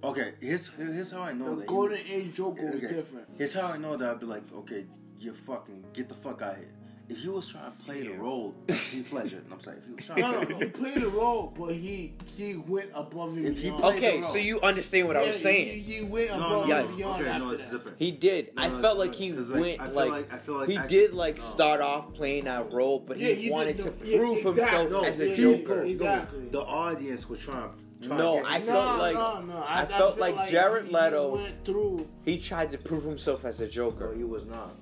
Okay, 0.05 0.33
here's 0.41 0.69
here's 0.69 1.11
how 1.11 1.23
I 1.23 1.33
know 1.33 1.51
The 1.55 1.57
that. 1.61 1.67
Golden 1.67 1.97
he, 1.97 2.13
Age 2.15 2.35
Joker 2.35 2.67
was 2.67 2.81
different. 2.81 3.27
Here's 3.39 3.55
how 3.55 3.69
I 3.69 3.79
know 3.79 3.97
that 3.97 4.11
I'd 4.11 4.21
be 4.21 4.27
like, 4.27 4.43
okay, 4.55 4.85
you 5.19 5.33
fucking 5.33 5.85
get 5.95 6.09
the 6.09 6.15
fuck 6.15 6.43
out 6.43 6.53
of 6.53 6.59
here. 6.59 6.69
If 7.09 7.23
he 7.23 7.29
was 7.29 7.49
trying 7.49 7.71
to 7.71 7.85
play 7.85 8.03
the 8.03 8.11
Yeah. 8.11 8.17
role 8.19 8.53
of 8.69 8.75
Heath 8.75 9.13
Ledger, 9.13 9.37
and 9.37 9.53
I'm 9.53 9.61
sorry, 9.61 9.77
if 9.77 9.87
he 9.87 9.93
was 9.95 10.05
trying 10.05 10.21
No, 10.23 10.43
to 10.45 10.49
no, 10.51 10.57
play 10.57 10.59
he 10.59 10.65
the 10.65 10.67
role, 10.67 10.73
played 10.93 11.03
a 11.05 11.09
role, 11.09 11.55
but 11.57 11.73
he 11.77 12.15
he 12.37 12.57
went 12.57 12.91
above 12.95 13.37
and 13.37 13.47
If 13.47 13.59
he 13.59 13.71
beyond. 13.71 13.85
Okay, 13.97 14.23
so 14.23 14.39
you 14.39 14.61
understand 14.61 15.07
what 15.07 15.17
I 15.17 15.25
was 15.29 15.41
saying. 15.41 15.83
He, 15.85 15.95
he 15.99 16.03
went 16.03 16.31
no, 16.31 16.37
above 16.37 16.69
no, 16.69 16.75
and 16.77 16.89
Yes. 16.89 16.97
beyond 16.97 17.23
okay, 17.27 17.39
no, 17.39 17.51
it's 17.51 17.63
that. 17.63 17.73
different. 17.73 17.97
He 18.01 18.11
did. 18.11 18.55
No, 18.57 18.63
I 18.63 18.81
felt 18.83 18.99
like 18.99 19.15
he 19.15 19.33
like, 19.33 19.61
went 19.61 19.81
I 19.81 19.87
feel 19.87 19.95
like, 19.95 20.11
like- 20.11 20.33
I 20.35 20.39
feel 20.39 20.55
like 20.59 20.69
he 20.69 20.77
act- 20.79 20.89
did 20.89 21.13
like 21.15 21.37
no. 21.39 21.43
start 21.45 21.81
off 21.81 22.13
playing 22.13 22.45
that 22.47 22.73
role, 22.73 22.99
but 22.99 23.19
Yeah, 23.19 23.29
he, 23.29 23.35
he 23.43 23.51
wanted 23.51 23.77
to 23.79 23.91
the- 23.91 24.07
yeah, 24.09 24.19
prove 24.19 24.39
exactly. 24.45 24.63
himself 24.81 24.91
No, 24.91 25.05
as 25.09 25.21
a 25.21 25.37
Joker. 25.37 25.83
Exactly. 25.83 26.49
The 26.51 26.63
audience 26.63 27.29
was 27.29 27.39
trying. 27.39 27.71
trying 28.03 28.19
No, 28.19 28.45
I 28.45 28.59
him. 28.59 28.63
felt 28.67 28.99
like- 28.99 29.15
no, 29.15 29.43
no. 29.43 29.57
I, 29.59 29.83
I 29.83 29.87
felt 29.87 30.17
feel 30.17 30.21
like 30.35 30.49
Jared 30.51 30.87
he, 30.87 30.93
Leto- 30.93 31.37
He 31.37 31.43
went 31.45 31.65
through. 31.65 32.07
He 32.25 32.39
tried 32.39 32.73
to 32.73 32.79
prove 32.79 33.05
himself 33.05 33.45
as 33.45 33.61
a 33.61 33.65
No, 33.67 33.71
Joker. 33.71 34.13
he 34.13 34.25
was 34.25 34.45
not. 34.47 34.75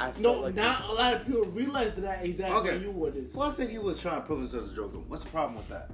I 0.00 0.12
felt 0.12 0.18
No, 0.20 0.32
like 0.40 0.54
not 0.54 0.88
a 0.88 0.92
lot 0.92 1.14
of 1.14 1.26
people 1.26 1.44
realize 1.46 1.94
that 1.94 2.24
exactly 2.24 2.70
Okay. 2.70 2.78
you 2.78 2.90
would 2.90 3.16
it. 3.16 3.32
So 3.32 3.40
let's 3.40 3.56
say 3.56 3.66
he 3.66 3.78
was 3.78 4.00
trying 4.00 4.20
to 4.20 4.26
prove 4.26 4.40
himself 4.40 4.64
as 4.64 4.72
a 4.72 4.74
Joker. 4.76 4.98
What's 5.08 5.24
the 5.24 5.30
problem 5.30 5.56
with 5.56 5.68
that? 5.68 5.90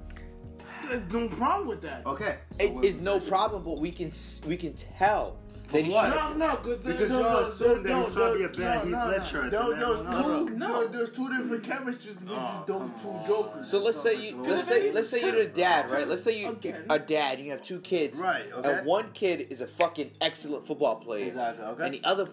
There's 0.89 1.13
no 1.13 1.29
problem 1.29 1.69
with 1.69 1.83
that. 1.83 2.07
Okay. 2.07 2.37
so 2.53 2.63
it 2.65 2.73
what 2.75 2.85
is 2.85 2.95
was 2.97 3.05
no 3.05 3.19
the- 3.19 3.29
problem, 3.29 3.63
but 3.65 3.81
we 3.81 3.91
can 3.91 4.13
we 4.47 4.57
can 4.57 4.75
tell 4.75 5.37
that 5.65 5.71
From 5.73 5.85
he 5.85 5.93
what? 5.93 6.13
tried- 6.13 6.39
No, 6.39 6.47
no, 6.47 6.57
cause 6.57 6.79
Because 6.85 7.11
no, 7.11 7.21
y'all 7.21 7.43
no, 7.43 7.49
assume 7.51 7.83
that 7.83 7.89
no, 7.89 8.05
he's 8.05 8.15
trying 8.15 8.33
to 8.33 8.39
be 8.39 8.45
a 8.45 8.49
bad 8.49 8.83
Heath 8.83 8.93
no, 8.93 9.07
Ledger 9.07 9.43
at 9.43 9.53
No, 9.53 9.71
no, 9.71 9.77
no, 9.77 10.03
No, 10.03 10.11
no, 10.21 10.45
no. 10.45 10.67
no. 10.69 10.87
There's 10.87 11.11
two 11.11 11.29
different 11.37 11.63
chemistries 11.65 12.21
between 12.21 12.39
Oh, 12.39 12.65
those 12.69 12.91
two 13.03 13.15
jokers. 13.27 13.69
So 13.69 13.79
let's 13.81 14.01
say 14.01 14.15
you 14.15 14.37
let's 14.43 14.69
say 14.69 14.93
let's 14.93 15.09
say 15.09 15.21
you're 15.23 15.41
a 15.41 15.49
dad, 15.49 15.91
right? 15.91 16.07
Let's 16.07 16.23
say 16.23 16.39
you 16.39 16.51
Again. 16.51 16.85
a 16.89 17.01
dad, 17.01 17.39
and 17.39 17.47
you 17.47 17.51
have 17.51 17.63
two 17.65 17.81
kids, 17.81 18.17
Right, 18.21 18.45
okay. 18.53 18.79
and 18.79 18.87
one 18.87 19.11
kid 19.13 19.49
is 19.51 19.61
a 19.61 19.67
fucking 19.67 20.13
excellent 20.21 20.65
football 20.65 20.97
player, 20.97 21.27
Exactly, 21.27 21.65
okay. 21.65 21.85
and 21.85 21.95
the 21.95 22.05
other 22.05 22.29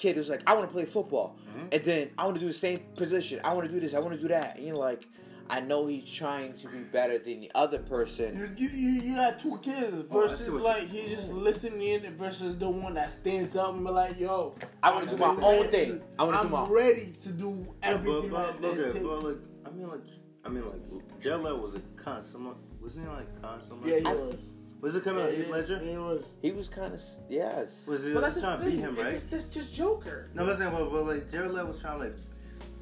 kid 0.00 0.16
is 0.16 0.28
like, 0.30 0.42
I 0.46 0.54
want 0.54 0.66
to 0.68 0.72
play 0.72 0.86
football, 0.86 1.36
Mm-hmm. 1.50 1.66
and 1.72 1.84
then 1.84 2.10
I 2.16 2.24
want 2.24 2.36
to 2.36 2.40
do 2.40 2.46
the 2.48 2.52
same 2.54 2.78
position, 2.96 3.40
I 3.44 3.52
want 3.54 3.66
to 3.68 3.72
do 3.72 3.80
this, 3.80 3.92
I 3.94 3.98
want 3.98 4.14
to 4.14 4.20
do 4.20 4.28
that, 4.28 4.56
and 4.56 4.66
you're 4.66 4.76
like, 4.76 5.06
I 5.50 5.58
know 5.60 5.88
he's 5.88 6.08
trying 6.08 6.54
to 6.58 6.68
be 6.68 6.78
better 6.78 7.18
than 7.18 7.40
the 7.40 7.50
other 7.56 7.80
person. 7.80 8.38
You, 8.38 8.68
you, 8.68 8.68
you, 8.78 9.00
you 9.02 9.14
got 9.16 9.40
two 9.40 9.58
kids 9.60 10.06
Oh, 10.10 10.20
I 10.20 10.28
versus 10.28 10.48
what 10.48 10.56
you- 10.58 10.62
like 10.62 10.88
he's 10.88 11.10
just 11.18 11.32
listening 11.32 11.82
in 12.04 12.14
versus 12.16 12.56
the 12.56 12.70
one 12.70 12.94
that 12.94 13.12
stands 13.12 13.56
up 13.56 13.74
and 13.74 13.84
be 13.84 13.90
like, 13.90 14.18
yo, 14.18 14.54
I 14.82 14.92
wanna 14.94 15.06
do 15.10 15.16
my 15.16 15.26
I'm 15.26 15.42
own 15.42 15.60
ready- 15.64 15.70
thing. 15.76 16.00
I 16.18 16.24
wanna 16.24 16.48
do 16.48 16.54
I'm 16.56 16.72
ready 16.72 17.14
to 17.24 17.28
do 17.30 17.74
everything 17.82 18.30
but, 18.30 18.60
that, 18.60 18.62
that 18.62 18.68
it 18.78 18.80
okay, 18.80 18.92
takes. 18.92 19.04
but 19.04 19.22
like, 19.24 19.36
I 19.66 19.70
mean, 19.70 19.88
like, 19.88 20.00
I 20.44 20.48
mean, 20.48 20.64
like, 20.66 21.20
Jared 21.20 21.42
was 21.60 21.74
a 21.74 21.80
con 22.00 22.22
similar. 22.22 22.54
Wasn't 22.80 23.04
he 23.06 23.12
like 23.12 23.42
con 23.42 23.60
similar? 23.60 23.88
yeah, 23.88 23.98
he 23.98 24.06
I- 24.06 24.14
was. 24.14 24.36
Was 24.80 24.96
it 24.96 25.04
coming 25.04 25.22
out 25.22 25.30
yeah, 25.32 25.38
Heath 25.44 25.50
Ledger? 25.50 25.80
Yeah, 25.84 25.90
he 25.92 25.98
was. 25.98 26.24
He 26.42 26.50
was 26.52 26.68
kind 26.68 26.94
of 26.94 27.00
yes. 27.28 27.68
Was 27.86 28.02
he 28.04 28.12
But 28.14 28.22
like, 28.22 28.32
that's 28.32 28.42
trying 28.42 28.60
to 28.60 28.64
beat 28.70 28.78
him, 28.80 28.96
right? 28.96 29.12
Just, 29.12 29.30
that's 29.30 29.44
just 29.46 29.74
Joker. 29.74 30.30
No, 30.34 30.48
I'm 30.48 30.56
saying, 30.56 30.72
but, 30.72 30.90
but 30.90 31.06
like, 31.06 31.30
Jared 31.30 31.50
Leto 31.52 31.66
was 31.66 31.78
trying 31.78 31.98
to 31.98 32.04
like, 32.04 32.14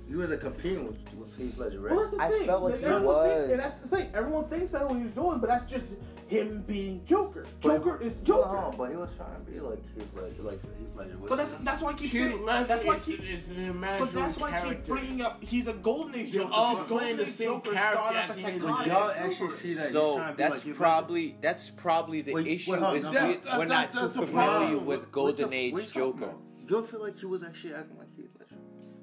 he 0.08 0.14
was 0.14 0.30
like 0.30 0.40
competing 0.40 0.86
with, 0.86 0.98
with 1.14 1.36
Heath 1.36 1.58
Ledger, 1.58 1.80
right? 1.80 1.90
Well, 1.92 2.00
that's 2.04 2.16
the 2.16 2.22
I 2.22 2.28
thing. 2.30 2.46
felt 2.46 2.62
like 2.62 2.72
Like, 2.74 2.80
he 2.80 2.86
everyone 2.86 3.24
think- 3.24 3.40
was. 3.42 3.50
and 3.52 3.60
that's 3.60 3.80
the 3.82 3.88
thing. 3.96 4.08
Everyone 4.14 4.44
thinks 4.48 4.72
that's 4.72 4.84
what 4.84 4.96
he 4.96 5.02
was 5.02 5.10
doing, 5.12 5.38
but 5.40 5.48
that's 5.48 5.64
just 5.64 5.86
him 6.28 6.62
being 6.66 7.04
Joker. 7.06 7.46
But- 7.62 7.76
Joker 7.84 8.00
is 8.02 8.14
Joker. 8.24 8.52
No, 8.52 8.74
but 8.76 8.90
he 8.90 8.96
was 8.96 9.14
trying 9.16 9.34
to 9.44 9.50
be 9.50 9.60
like 9.60 9.78
Heath 9.94 10.14
Ledger, 10.14 10.42
like 10.42 10.60
Heath 10.62 10.88
Ledger. 10.94 11.16
But 11.28 11.36
that's 11.36 11.50
that's 11.62 11.82
why 11.82 11.90
I 11.90 11.94
keep 11.94 12.12
saying. 12.12 12.44
That's 12.46 12.84
why 12.84 12.94
I 12.94 12.96
is, 12.96 13.02
keep. 13.04 13.24
is 13.24 13.50
an 13.52 13.80
But 13.80 14.12
that's 14.12 14.38
why 14.38 14.52
I 14.52 14.68
keep 14.68 14.86
bringing 14.86 15.22
up. 15.22 15.42
He's 15.42 15.66
a 15.66 15.72
Golden 15.72 16.14
Age 16.14 16.34
You're 16.34 16.44
Joker. 16.44 16.54
all 16.54 16.74
because 16.74 16.86
playing 16.88 17.00
Golden 17.00 17.16
the 17.18 17.22
Age 17.24 17.28
same 17.30 17.48
Joker 17.48 17.72
character 17.72 17.98
started 17.98 18.18
at 18.18 18.24
off 18.30 18.30
as 18.30 18.36
the 18.42 18.46
end 18.48 18.56
of 18.56 18.62
the 18.62 18.68
psychotic 18.68 18.92
day. 18.92 18.98
y'all 18.98 19.10
actually 19.10 19.50
see 19.56 19.74
that. 19.74 19.92
So 19.92 20.16
trying 20.16 20.32
to 20.32 20.36
that's 20.38 20.54
like 20.54 20.62
Heath 20.62 20.76
probably 20.76 21.36
that's 21.40 21.70
probably 21.70 22.20
the 22.22 22.32
Wait, 22.32 22.46
issue 22.46 22.70
wait, 22.72 22.78
is 22.78 22.82
on, 22.84 22.94
we, 22.94 23.00
no, 23.00 23.10
That's- 23.10 23.58
we're 23.58 23.64
not 23.64 23.92
too 23.92 24.08
familiar 24.10 24.78
with 24.78 25.10
Golden 25.12 25.52
Age 25.52 25.92
Joker. 25.92 26.34
Do 26.66 26.74
You 26.76 26.82
feel 26.86 27.02
like 27.02 27.18
he 27.18 27.24
was 27.26 27.42
actually 27.42 27.72
acting 27.74 27.96
like 27.96 28.08
Heath 28.14 28.17
Ledger? 28.17 28.17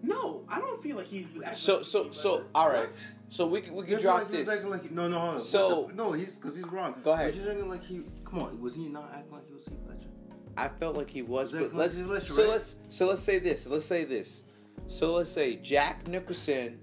No, 0.06 0.44
I 0.50 0.60
don't 0.60 0.82
feel 0.82 0.96
like 0.98 1.08
he's. 1.08 1.26
So 1.54 1.78
like 1.78 1.86
so 1.86 2.04
Heath 2.06 2.14
so 2.14 2.32
Ledger. 2.36 2.46
all 2.56 2.70
right. 2.70 2.88
What? 2.88 3.08
So 3.30 3.48
we 3.48 3.62
can 3.62 3.74
we 3.76 3.86
can 3.86 4.00
drop 4.00 4.20
like 4.20 4.32
this. 4.32 4.48
acting 4.48 4.70
like 4.70 4.92
no, 4.92 5.08
no, 5.08 5.20
hold 5.20 5.36
on. 5.36 5.42
So- 5.42 5.82
the 5.84 5.88
f- 5.90 5.96
no, 5.96 6.12
he's 6.12 6.36
because 6.36 6.56
he's 6.56 6.66
wrong. 6.68 6.96
Go 7.04 7.12
ahead. 7.14 7.28
Was 7.28 7.38
you 7.38 7.50
acting 7.50 7.70
like 7.70 7.84
he? 7.84 8.04
Come 8.24 8.40
on, 8.40 8.62
was 8.62 8.76
he 8.76 8.88
not 8.88 9.12
acting 9.14 9.32
like 9.34 9.48
he 9.48 9.54
was 9.54 9.66
Heath 9.66 9.80
Ledger? 9.88 10.08
I 10.58 10.70
felt 10.70 10.96
like 10.96 11.10
he 11.10 11.22
was, 11.22 11.52
Was 11.54 11.64
but 11.64 11.74
let's 11.76 11.98
Heath 11.98 12.08
Ledger, 12.10 12.34
so 12.34 12.42
right? 12.44 12.52
let's 12.52 12.76
so 12.88 13.08
let's 13.08 13.22
say 13.22 13.40
this. 13.40 13.66
Let's 13.66 13.86
say 13.86 14.04
this. 14.06 14.44
So 14.88 15.14
let's 15.14 15.32
say 15.32 15.56
Jack 15.58 16.08
Nicholson 16.08 16.80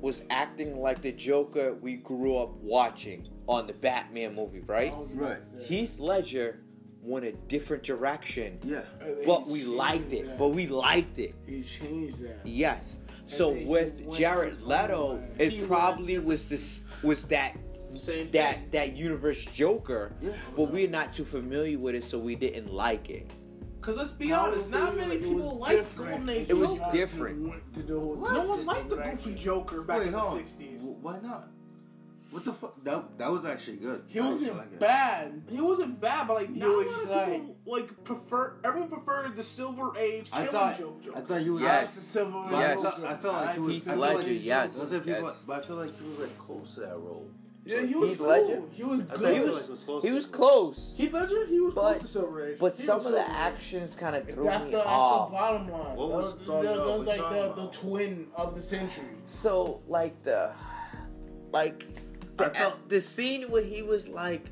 was 0.00 0.22
acting 0.30 0.80
like 0.80 1.02
the 1.02 1.12
Joker 1.12 1.74
we 1.74 1.96
grew 1.96 2.38
up 2.38 2.54
watching 2.62 3.28
on 3.46 3.66
the 3.66 3.74
Batman 3.74 4.34
movie, 4.34 4.60
right? 4.60 4.92
I 4.92 4.96
was 4.98 5.12
about 5.12 5.28
Right. 5.30 5.62
Heath 5.62 5.98
Ledger 5.98 6.62
went 7.02 7.24
a 7.24 7.32
different 7.32 7.82
direction, 7.82 8.58
Yeah. 8.62 8.82
And 9.00 9.16
but 9.24 9.46
we 9.46 9.64
liked 9.64 10.12
it. 10.12 10.26
that. 10.26 10.38
But 10.38 10.48
we 10.48 10.66
liked 10.66 11.18
it. 11.18 11.34
he 11.46 11.62
changed 11.62 12.20
that. 12.22 12.40
Yes. 12.44 12.96
So 13.26 13.50
with 13.50 14.12
Jared 14.12 14.60
Leto, 14.62 15.22
He 15.38 15.44
it 15.44 15.52
went 15.58 15.68
probably 15.68 16.18
was 16.18 16.48
this 16.48 16.84
was 17.02 17.24
that 17.26 17.56
Same 17.94 18.30
that 18.32 18.54
thing. 18.56 18.68
that 18.72 18.96
universe 18.96 19.44
Joker, 19.54 20.12
Yeah. 20.20 20.32
but 20.56 20.70
we're 20.70 20.88
not 20.90 21.12
too 21.12 21.24
familiar 21.24 21.78
with 21.78 21.94
it, 21.94 22.04
so 22.04 22.18
we 22.18 22.34
didn't 22.34 22.72
like 22.72 23.08
it. 23.10 23.30
Because 23.80 23.96
let's 23.96 24.12
be 24.12 24.30
honest, 24.32 24.70
not 24.70 24.94
many 24.94 25.16
was 25.16 25.24
people 25.26 25.58
like 25.58 25.76
different. 25.78 26.10
Golden 26.10 26.28
Age 26.28 26.50
It 26.50 26.54
was 26.58 26.80
different. 26.92 27.48
Went 27.48 27.74
to 27.74 27.82
the 27.82 27.98
whole 27.98 28.16
No 28.16 28.46
one 28.46 28.66
liked 28.66 28.90
the 28.90 28.96
goofy 28.96 29.34
Joker 29.34 29.80
back 29.82 30.00
Wait, 30.00 30.06
in 30.08 30.12
the 30.12 30.18
'60s. 30.20 30.82
Why 31.00 31.18
not? 31.20 31.48
What 32.30 32.44
the 32.44 32.52
fuck? 32.52 32.74
That 32.84 33.18
that 33.18 33.30
was 33.30 33.44
actually 33.44 33.78
good. 33.78 34.04
He 34.06 34.20
wasn't 34.20 34.42
actually 34.42 34.58
like 34.58 34.72
it. 34.72 34.78
bad. 34.80 35.42
He 35.50 35.60
wasn't 35.60 36.00
bad, 36.00 36.28
but 36.28 36.34
like 36.34 36.48
He 36.52 36.60
not 36.60 36.68
a 36.68 36.70
lot 36.90 37.10
like- 37.10 37.26
people 37.40 37.56
like 37.66 38.04
prefer. 38.04 38.54
Everyone 38.64 38.88
preferred 38.88 39.36
the 39.36 39.42
Silver 39.42 39.96
Age 39.98 40.28
I 40.32 40.44
thought 40.46 40.78
Joke 40.78 41.02
Joker. 41.02 41.18
I 41.18 41.20
thought 41.22 41.40
he 41.40 41.50
was. 41.50 41.62
Yes. 41.62 41.86
Like 41.86 41.94
the 41.94 42.00
Silver 42.00 42.42
But 42.50 42.58
Yes. 42.58 42.78
I, 42.78 42.82
felt, 42.82 43.04
I 43.04 43.16
felt 43.16 43.34
like 43.34 43.54
he 43.54 43.60
was. 43.60 43.74
Heath 43.74 43.88
I 43.88 43.90
feel 43.90 44.00
like 44.00 44.16
Ledger, 44.18 44.28
he- 44.28 44.36
yes, 44.38 44.70
Let's 44.76 44.90
say 44.90 45.00
people, 45.00 45.32
but 45.46 45.58
I 45.64 45.66
feel 45.66 45.76
like 45.76 46.00
he 46.00 46.08
was 46.08 46.18
like 46.20 46.38
close 46.38 46.74
to 46.74 46.80
that 46.80 46.96
role. 46.96 47.26
Yeah, 47.62 47.82
he 47.82 47.94
was 47.94 48.08
Heath 48.10 48.18
cool. 48.18 48.26
Ledger? 48.28 48.62
He 48.72 48.84
was 48.84 49.00
good. 49.00 49.34
He 49.34 49.40
was- 49.40 49.68
like 49.68 49.68
it 49.68 49.70
was 49.70 49.80
close 49.84 50.02
He 50.02 50.08
to 50.08 50.14
was 50.14 50.26
close, 50.26 50.94
Heath 50.96 51.12
Ledger, 51.12 51.46
he 51.46 51.60
was 51.60 51.74
But- 51.74 51.80
close 51.82 51.98
to 52.02 52.06
Silver 52.08 52.46
Age. 52.46 52.58
but 52.60 52.76
He 52.76 52.82
some 52.82 52.98
of 52.98 53.04
the 53.04 53.10
Silver 53.10 53.30
actions 53.32 53.96
kind 53.96 54.14
of 54.16 54.28
threw 54.30 54.44
That's 54.44 54.64
me 54.64 54.70
the, 54.70 54.76
that's 54.78 54.86
the 54.86 54.92
bottom 54.92 55.68
line. 55.70 55.96
What 55.96 56.10
was 56.10 56.36
Those- 56.38 56.46
going 56.46 56.64
those- 56.66 57.00
on? 57.00 57.04
like 57.06 57.18
the, 57.56 57.62
the 57.62 57.68
twin 57.72 58.28
of 58.36 58.54
the 58.54 58.62
century. 58.62 59.04
So 59.26 59.82
like 59.88 60.20
the, 60.22 60.52
like 61.52 61.86
I 62.42 62.48
the, 62.48 62.54
felt- 62.54 62.88
the 62.88 63.00
scene 63.00 63.42
where 63.50 63.62
he 63.64 63.82
was 63.82 64.08
like, 64.08 64.50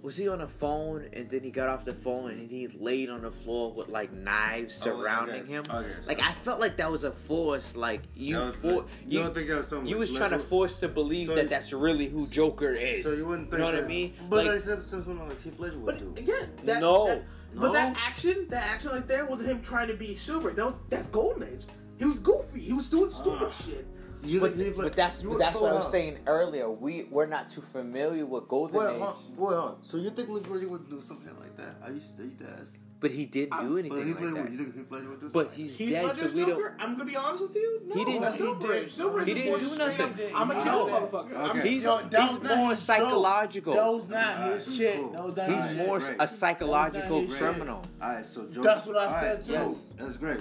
was 0.00 0.16
he 0.16 0.28
on 0.28 0.38
the 0.38 0.46
phone 0.46 1.08
and 1.12 1.28
then 1.28 1.42
he 1.42 1.50
got 1.50 1.68
off 1.68 1.84
the 1.84 1.92
phone 1.92 2.30
and 2.30 2.48
he 2.48 2.68
laid 2.68 3.10
on 3.10 3.20
the 3.22 3.32
floor 3.32 3.72
with 3.72 3.88
like 3.88 4.12
knives 4.12 4.80
Oh, 4.82 4.84
surrounding 4.84 5.42
okay. 5.42 5.52
him. 5.52 5.64
Okay, 5.68 5.88
so- 6.00 6.08
Like 6.08 6.22
I 6.22 6.32
felt 6.34 6.60
like 6.60 6.76
that 6.76 6.88
was 6.90 7.02
a 7.02 7.10
force. 7.10 7.74
Like 7.74 8.02
you, 8.14 8.36
was 8.38 8.54
for, 8.54 8.66
the- 8.68 8.74
you, 8.74 8.84
you 9.08 9.18
don't 9.24 9.34
think 9.34 9.48
that 9.48 9.56
was 9.58 9.66
something 9.68 9.88
you 9.88 9.98
was 9.98 10.10
like- 10.12 10.18
trying 10.18 10.30
to 10.30 10.38
force 10.38 10.76
to 10.76 10.88
believe 10.88 11.26
so 11.26 11.34
that 11.34 11.50
that's 11.50 11.72
really 11.72 12.06
who 12.08 12.28
Joker 12.28 12.70
is. 12.72 13.02
So 13.02 13.12
you 13.12 13.26
wouldn't 13.26 13.50
think 13.50 13.58
You 13.60 13.66
know 13.66 13.74
what 13.74 13.84
I 13.84 13.86
mean? 13.88 14.14
But 14.30 14.44
Like- 14.46 14.54
like, 14.54 14.60
some, 14.60 14.82
some, 14.84 15.02
something 15.02 15.28
like 15.28 15.42
Heath 15.42 15.58
Ledger 15.58 15.78
would 15.78 15.86
But 15.86 15.98
do. 16.14 16.22
again, 16.22 16.48
that, 16.64 16.80
No. 16.80 17.08
that- 17.08 17.22
No? 17.54 17.60
but 17.62 17.72
that 17.72 17.96
action, 18.06 18.46
that 18.50 18.62
action 18.62 18.92
right 18.92 19.06
there 19.08 19.26
wasn't 19.26 19.48
him 19.50 19.60
trying 19.62 19.88
to 19.88 19.94
be 19.94 20.14
Silver. 20.14 20.50
That 20.50 20.64
was 20.64 20.74
that's 20.90 21.08
Golden 21.08 21.42
Age. 21.42 21.64
He 21.98 22.04
was 22.04 22.20
goofy. 22.20 22.60
He 22.60 22.72
was 22.72 22.88
doing 22.88 23.10
stupid 23.10 23.48
Ah. 23.48 23.50
shit. 23.50 23.84
You 24.24 24.40
But, 24.40 24.54
think 24.56 24.66
Heath 24.68 24.76
but 24.76 24.96
that's 24.96 25.22
you 25.22 25.30
but 25.30 25.38
that's 25.38 25.56
what 25.56 25.70
I 25.70 25.74
was 25.74 25.86
on. 25.86 25.90
saying 25.92 26.18
earlier. 26.26 26.68
We 26.70 27.04
we're 27.10 27.26
not 27.26 27.50
too 27.50 27.60
familiar 27.60 28.26
with 28.26 28.48
Golden 28.48 28.76
Wait, 28.76 28.94
Age, 28.94 29.00
hold, 29.00 29.16
wait, 29.38 29.38
hold 29.38 29.54
on. 29.54 29.76
So 29.84 29.96
you 29.96 30.10
think 30.10 30.28
Heath 30.28 30.48
Ledger 30.48 30.68
would 30.68 30.90
do 30.90 31.00
something 31.00 31.32
like 31.38 31.56
that? 31.56 31.76
I 31.84 31.90
used 31.90 32.16
to, 32.16 32.22
I 32.22 32.26
used 32.26 32.38
to 32.40 32.46
ask. 32.60 32.74
but 33.00 33.12
he 33.12 33.26
didn't 33.26 33.58
do 33.60 33.68
But 33.88 34.00
anything 34.00 34.34
like 34.34 34.44
that. 34.44 34.52
you 34.52 34.58
think 34.58 34.74
Heath 34.76 34.90
Ledger 34.90 35.08
would 35.10 35.20
do 35.20 35.30
But 35.32 35.46
something? 35.46 35.64
he's 35.64 35.76
Heath 35.76 35.90
dead, 35.90 36.04
Ledger's 36.04 36.32
so 36.32 36.38
we 36.38 36.44
don't. 36.46 36.72
I'm 36.80 36.92
gonna 36.94 37.04
be 37.04 37.16
honest 37.16 37.42
with 37.42 37.54
you. 37.54 37.80
No, 37.86 37.94
He 37.94 38.04
didn't- 38.04 38.20
that's 38.22 38.34
he 38.34 38.40
Silver 38.40 38.66
did. 38.72 38.84
Age. 38.84 38.92
Silver 38.92 39.24
He 39.24 39.34
didn't 39.34 39.52
do 39.54 39.60
just 39.60 39.78
nothing. 39.78 40.14
I'm 40.34 40.50
a 40.50 40.54
He 40.56 40.62
killer, 40.62 40.90
did. 40.90 41.10
motherfucker. 41.10 41.36
I'm 41.36 41.50
Okay. 41.58 41.68
He's, 41.68 41.82
Yo, 41.84 42.08
that 42.08 42.20
he's 42.28 42.38
was 42.40 42.48
more 42.56 42.76
psychological. 42.76 43.74
That 43.74 43.86
was 43.92 44.08
not 44.08 44.36
Alright, 44.36 44.52
his 44.54 44.76
shit. 44.76 44.96
cool. 44.96 45.10
That 45.12 45.24
was 45.24 45.36
not 45.36 45.48
he's 45.48 45.62
his 45.62 45.76
shit. 45.76 45.86
more 45.86 45.98
Great. 46.00 46.16
a 46.18 46.28
psychological 46.28 47.24
Great. 47.26 47.38
criminal. 47.38 47.82
All 48.02 48.08
right, 48.08 48.26
so 48.26 48.42
jokes. 48.46 48.64
That's 48.66 48.86
what 48.86 48.96
I 48.96 49.04
all 49.04 49.10
said, 49.20 49.34
right, 49.36 49.44
too. 49.44 49.52
Yes. 49.52 49.84
That's 49.96 50.16
great. 50.16 50.40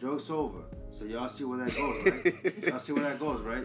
Joke's 0.00 0.28
over. 0.28 0.58
So 0.98 1.04
y'all 1.04 1.28
see 1.28 1.44
where 1.44 1.58
that 1.58 1.74
goes, 1.76 2.04
right? 2.04 2.64
y'all 2.68 2.78
see 2.78 2.92
where 2.92 3.02
that 3.04 3.18
goes, 3.18 3.40
right? 3.40 3.64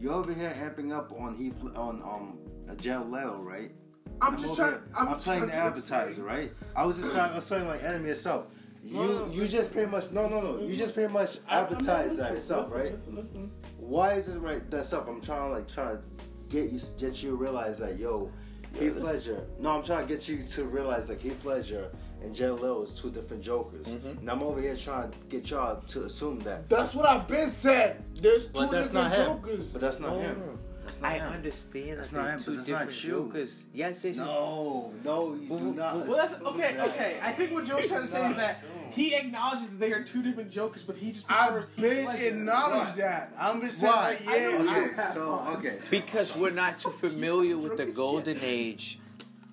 You 0.00 0.10
over 0.12 0.32
here 0.32 0.54
amping 0.58 0.92
up 0.96 1.12
on 1.12 1.34
Heath 1.34 1.54
on 1.76 2.02
um 2.02 2.38
a 2.68 2.76
Jared 2.76 3.10
Leto, 3.10 3.40
right? 3.42 3.72
I'm 4.20 4.38
just 4.38 4.54
trying. 4.54 4.72
here- 4.74 4.82
I'm, 4.96 5.08
I'm 5.08 5.14
just 5.14 5.24
playing 5.26 5.40
trying 5.48 5.74
the 5.74 5.80
to 5.82 5.94
advertiser, 5.96 6.22
right? 6.22 6.52
I 6.76 6.84
was 6.86 6.98
just 6.98 7.12
trying. 7.12 7.32
I 7.32 7.36
was 7.36 7.48
playing 7.48 7.66
like 7.66 7.82
enemy 7.82 8.10
itself. 8.10 8.46
You 8.84 8.94
No, 8.96 9.26
no, 9.26 9.32
you 9.32 9.46
just 9.48 9.72
pretty 9.72 9.90
much 9.90 10.10
no 10.10 10.28
no 10.28 10.40
no. 10.40 10.60
You 10.66 10.76
just 10.76 10.94
pretty 10.94 11.12
much 11.12 11.38
I- 11.48 11.60
advertise 11.60 12.16
that 12.16 12.32
listening. 12.32 12.36
itself, 12.36 12.66
Listen, 12.70 12.80
right? 12.80 12.92
Listen, 12.92 13.14
listen. 13.16 13.50
Why 13.78 14.14
is 14.14 14.28
it 14.28 14.38
right? 14.38 14.68
That's 14.70 14.92
up. 14.92 15.08
I'm 15.08 15.20
trying 15.20 15.48
to 15.48 15.54
like 15.54 15.68
trying 15.68 15.96
to 15.98 16.02
get 16.48 16.70
you 16.70 16.78
get 16.98 17.22
you 17.22 17.30
to 17.30 17.36
realize 17.36 17.78
that 17.78 17.98
yo, 17.98 18.30
Heath 18.78 18.96
Ledger. 18.96 19.44
No, 19.60 19.76
I'm 19.78 19.82
trying 19.84 20.06
to 20.06 20.12
get 20.12 20.28
you 20.28 20.42
to 20.44 20.64
realize 20.64 21.08
like 21.08 21.20
Heath 21.20 21.44
Ledger 21.44 21.90
and 22.24 22.34
Jared 22.34 22.54
Leto 22.54 22.82
is 22.82 22.94
two 22.94 23.10
different 23.10 23.42
Jokers. 23.42 23.88
Mm-hmm. 23.94 24.18
And 24.18 24.30
I'm 24.30 24.42
over 24.42 24.60
here 24.60 24.76
trying 24.76 25.10
to 25.10 25.18
get 25.28 25.50
y'all 25.50 25.80
to 25.80 26.04
assume 26.04 26.38
that. 26.40 26.68
That's 26.68 26.94
what 26.94 27.06
I've 27.08 27.26
been 27.28 27.50
said. 27.50 28.02
There's 28.20 28.44
two 28.46 28.50
But 28.54 28.70
that's 28.70 28.88
different 28.90 29.10
not 29.10 29.16
him. 29.18 29.26
jokers. 29.26 29.70
But 29.70 29.80
that's 29.80 30.00
not 30.00 30.12
No, 30.12 30.18
him. 30.20 30.58
That's 30.84 31.00
not 31.00 31.12
I 31.12 31.18
him. 31.18 31.32
understand 31.32 31.98
That's 31.98 32.12
not 32.12 32.22
they're 32.24 32.32
him, 32.32 32.38
but 32.38 32.44
two 32.44 32.56
that's 32.56 32.68
not 32.68 32.78
different 32.80 33.04
you. 33.04 33.10
jokers. 33.10 33.62
Yes, 33.72 34.04
it's 34.04 34.18
No, 34.18 34.92
no, 35.04 35.34
you 35.34 35.46
Well, 35.48 35.58
do 35.60 35.74
not. 35.74 35.96
well, 35.96 36.06
Well, 36.06 36.16
that's 36.28 36.42
okay. 36.42 36.74
that. 36.74 36.88
Okay, 36.88 37.16
I 37.22 37.32
think 37.32 37.52
what 37.52 37.64
Joe's 37.64 37.86
trying 37.88 38.00
to 38.02 38.06
say 38.08 38.28
is 38.28 38.36
that 38.36 38.64
he 38.90 39.14
acknowledges 39.14 39.68
that 39.70 39.78
they 39.78 39.92
are 39.92 40.02
two 40.02 40.22
different 40.22 40.50
Jokers, 40.50 40.82
but 40.82 40.96
he 40.96 41.12
just 41.12 41.28
prefers 41.28 41.68
I've 41.76 41.76
been 41.80 42.08
acknowledged 42.08 42.96
that. 42.96 43.32
I'm 43.38 43.60
just 43.62 43.78
saying, 43.78 43.92
Why? 43.92 44.02
like, 44.10 44.26
I 44.26 44.32
know 44.32 44.36
yeah, 44.36 44.58
you 44.58 44.84
Okay, 44.86 44.94
have 44.96 45.14
so 45.14 45.36
one. 45.36 45.56
okay. 45.58 45.76
because 45.90 46.36
we're 46.36 46.50
not 46.50 46.78
too 46.80 46.90
familiar 46.90 47.56
with 47.56 47.76
the 47.76 47.86
golden 47.86 48.38
age. 48.42 48.98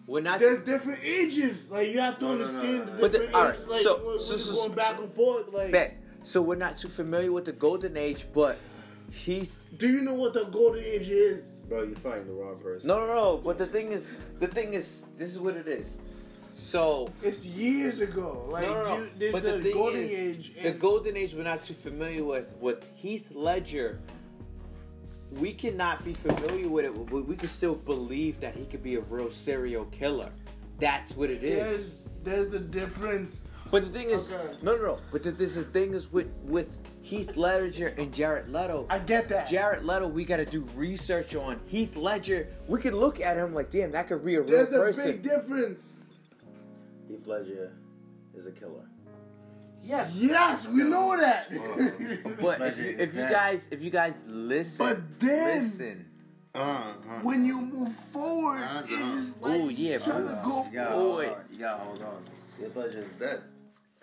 We're 0.10 0.22
not. 0.22 0.40
there's 0.40 0.62
different 0.66 1.02
ages. 1.04 1.70
Like 1.70 1.90
you 1.90 2.00
have 2.00 2.18
to 2.18 2.26
No, 2.26 2.32
no, 2.32 2.38
no, 2.38 2.44
understand 2.46 2.80
no. 2.80 2.86
the 2.96 3.02
But 3.02 3.12
the- 3.12 3.18
different 3.20 3.36
alright. 3.36 3.68
Like 3.68 3.82
so- 3.84 3.98
when- 3.98 4.22
so- 4.22 4.30
when 4.32 4.40
so- 4.40 4.54
going 4.56 4.72
back 4.74 5.00
and 5.00 5.14
forth. 5.14 5.54
Like, 5.54 5.72
Bet. 5.72 5.98
So 6.24 6.42
we're 6.42 6.56
not 6.56 6.78
too 6.78 6.90
familiar 6.90 7.32
with 7.32 7.46
the 7.46 7.52
golden 7.52 7.96
age, 7.96 8.26
but 8.34 8.58
Heath. 9.12 9.56
do 9.78 9.88
you 9.88 10.02
know 10.02 10.16
what 10.16 10.34
the 10.34 10.46
golden 10.46 10.84
age 10.84 11.10
is? 11.10 11.46
Bro, 11.70 11.84
you're 11.84 11.96
fighting 11.96 12.26
the 12.28 12.34
wrong 12.34 12.58
person. 12.60 12.88
No, 12.88 13.00
no, 13.00 13.06
no. 13.14 13.38
But 13.38 13.58
the 13.60 13.68
thing 13.68 13.92
is, 13.92 14.16
the 14.40 14.48
thing 14.48 14.74
is, 14.74 15.02
this 15.18 15.30
is 15.30 15.40
what 15.40 15.56
it 15.56 15.68
is. 15.68 15.98
So 16.56 17.08
It's 17.22 17.46
years 17.46 18.02
ago. 18.02 18.48
Like 18.50 18.68
no, 18.68 18.74
no, 18.74 18.84
no. 18.84 18.98
you- 18.98 19.10
there's 19.18 19.32
but 19.32 19.44
the, 19.44 19.52
the 19.54 19.62
thing 19.64 19.74
golden 19.74 20.00
is, 20.02 20.12
age. 20.14 20.54
the 20.64 20.72
golden 20.72 21.16
age 21.16 21.34
we're 21.36 21.44
not 21.44 21.62
too 21.64 21.76
familiar 21.76 22.24
with. 22.24 22.52
With 22.60 22.84
Heath 22.96 23.30
Ledger, 23.32 24.00
we 25.32 25.54
cannot 25.54 26.04
be 26.04 26.14
familiar 26.14 26.68
with 26.68 26.86
it, 26.86 26.94
but 27.10 27.26
we 27.26 27.36
can 27.36 27.48
still 27.50 27.76
believe 27.76 28.40
that 28.40 28.56
he 28.56 28.66
could 28.66 28.84
be 28.84 28.96
a 28.96 29.02
real 29.02 29.30
serial 29.32 29.86
killer. 29.86 30.30
That's 30.80 31.16
what 31.16 31.30
it 31.30 31.44
is. 31.44 31.50
There's 31.58 32.02
there's 32.24 32.50
the 32.50 32.60
difference. 32.60 33.44
But 33.72 33.84
the 33.84 33.90
thing 33.90 34.10
is, 34.10 34.32
Okay. 34.32 34.58
no, 34.64 34.76
no, 34.76 34.82
no. 34.82 35.00
But 35.12 35.22
the, 35.22 35.32
this 35.32 35.56
the 35.56 35.64
thing 35.64 35.94
is 35.94 36.12
with 36.12 36.32
with 36.44 36.70
Heath 37.04 37.36
Ledger 37.38 37.90
and 37.98 38.14
Jared 38.14 38.50
Leto. 38.50 38.88
I 38.90 39.00
get 39.00 39.30
that. 39.30 39.48
Jared 39.50 39.86
Leto, 39.86 40.08
we 40.08 40.26
got 40.26 40.38
to 40.38 40.46
do 40.46 40.68
research 40.76 41.36
on 41.36 41.60
Heath 41.68 41.96
Ledger. 41.96 42.48
We 42.68 42.80
can 42.80 42.96
look 42.96 43.22
at 43.22 43.38
him 43.38 43.54
like, 43.54 43.70
damn, 43.70 43.92
that 43.92 44.08
could 44.08 44.26
be 44.26 44.36
a 44.36 44.42
real 44.42 44.66
There's 44.66 44.98
a 44.98 45.04
big 45.04 45.22
difference. 45.22 45.94
Heath 47.08 47.28
Ledger 47.28 47.74
is 48.36 48.48
a 48.48 48.52
killer. 48.52 48.86
Yes. 49.84 50.16
Yes, 50.16 50.68
we 50.68 50.84
know 50.84 51.18
that. 51.18 51.50
But 52.42 52.62
if 52.62 52.78
you, 52.78 52.96
if 53.00 53.14
you 53.16 53.22
guys 53.22 53.68
if 53.72 53.82
you 53.82 53.90
guys 53.90 54.22
listen, 54.28 54.78
But 54.86 55.20
then- 55.20 55.62
listen, 55.62 56.06
Uh-huh. 56.56 57.20
when 57.22 57.46
you 57.46 57.60
move 57.62 57.96
forward, 58.12 58.62
Uh-huh. 58.62 58.84
it's 59.18 59.40
like 59.42 59.60
Ooh, 59.62 59.70
yeah, 59.70 59.98
trying 60.00 60.26
bro. 60.26 60.36
to 60.36 60.42
go 60.44 60.66
You 60.66 60.72
gotta 60.74 60.94
Oh, 60.96 61.00
hold 61.00 61.26
on. 61.26 61.44
You 61.52 61.60
gotta 61.60 61.84
hold 61.84 62.04
on. 62.04 62.24
Heath 62.60 62.76
Ledger 62.76 63.00
is 63.00 63.12
dead. 63.14 63.42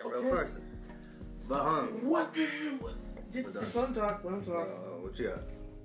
A 0.03 0.07
real 0.07 0.17
Okay. 0.19 0.29
person. 0.29 0.61
But 1.47 1.61
um, 1.61 1.87
What 2.03 2.33
did 2.33 2.49
you? 2.63 2.79
Just, 3.33 3.53
just 3.53 3.75
let 3.75 3.87
him 3.89 3.93
talk. 3.93 4.23
Let 4.23 4.33
him 4.33 4.41
uh, 4.41 4.53
talk. 4.53 5.03
what 5.03 5.19
you 5.19 5.27
got? 5.29 5.39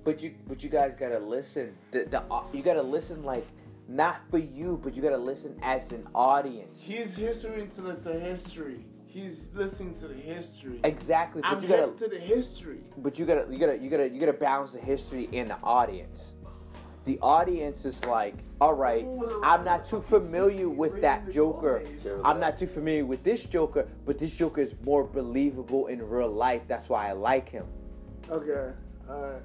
but 0.04 0.22
you 0.22 0.34
but 0.48 0.62
you 0.64 0.68
guys 0.70 0.94
gotta 0.94 1.18
listen. 1.18 1.76
The, 1.92 2.04
the 2.04 2.22
uh, 2.30 2.42
you 2.52 2.62
gotta 2.62 2.82
listen 2.82 3.22
like 3.24 3.46
not 3.88 4.22
for 4.30 4.38
you, 4.38 4.80
but 4.82 4.94
you 4.96 5.02
gotta 5.02 5.18
listen 5.18 5.56
as 5.62 5.92
an 5.92 6.06
audience. 6.14 6.80
He's 6.82 7.14
history 7.16 7.68
to 7.76 7.80
the, 7.82 7.92
the 7.94 8.18
history. 8.18 8.84
He's 9.12 9.40
listening 9.52 9.94
to 10.00 10.08
the 10.08 10.14
history. 10.14 10.80
Exactly, 10.84 11.42
but 11.42 11.50
I'm 11.50 11.62
you 11.62 11.68
gotta 11.68 11.92
to 11.92 12.08
the 12.08 12.18
history. 12.18 12.80
but 12.96 13.18
you 13.18 13.26
gotta 13.26 13.46
you 13.52 13.58
gotta 13.58 13.76
you 13.76 13.90
gotta 13.90 14.08
you 14.08 14.18
gotta 14.18 14.32
balance 14.32 14.72
the 14.72 14.78
history 14.78 15.28
and 15.34 15.50
the 15.50 15.58
audience. 15.62 16.32
The 17.04 17.18
audience 17.20 17.84
is 17.84 18.02
like, 18.06 18.34
all 18.60 18.74
right, 18.74 19.04
I'm 19.42 19.64
not 19.64 19.84
too 19.84 20.00
familiar 20.00 20.68
with 20.68 21.00
that 21.02 21.30
Joker. 21.30 21.82
I'm 22.24 22.40
not 22.40 22.58
too 22.58 22.68
familiar 22.68 23.04
with 23.04 23.22
this 23.22 23.42
Joker, 23.42 23.86
but 24.06 24.18
this 24.18 24.30
Joker 24.30 24.62
is 24.62 24.72
more 24.82 25.04
believable 25.04 25.88
in 25.88 26.08
real 26.08 26.30
life. 26.30 26.62
That's 26.66 26.88
why 26.88 27.08
I 27.08 27.12
like 27.12 27.48
him. 27.48 27.66
Okay. 28.30 28.72
Alright. 29.10 29.42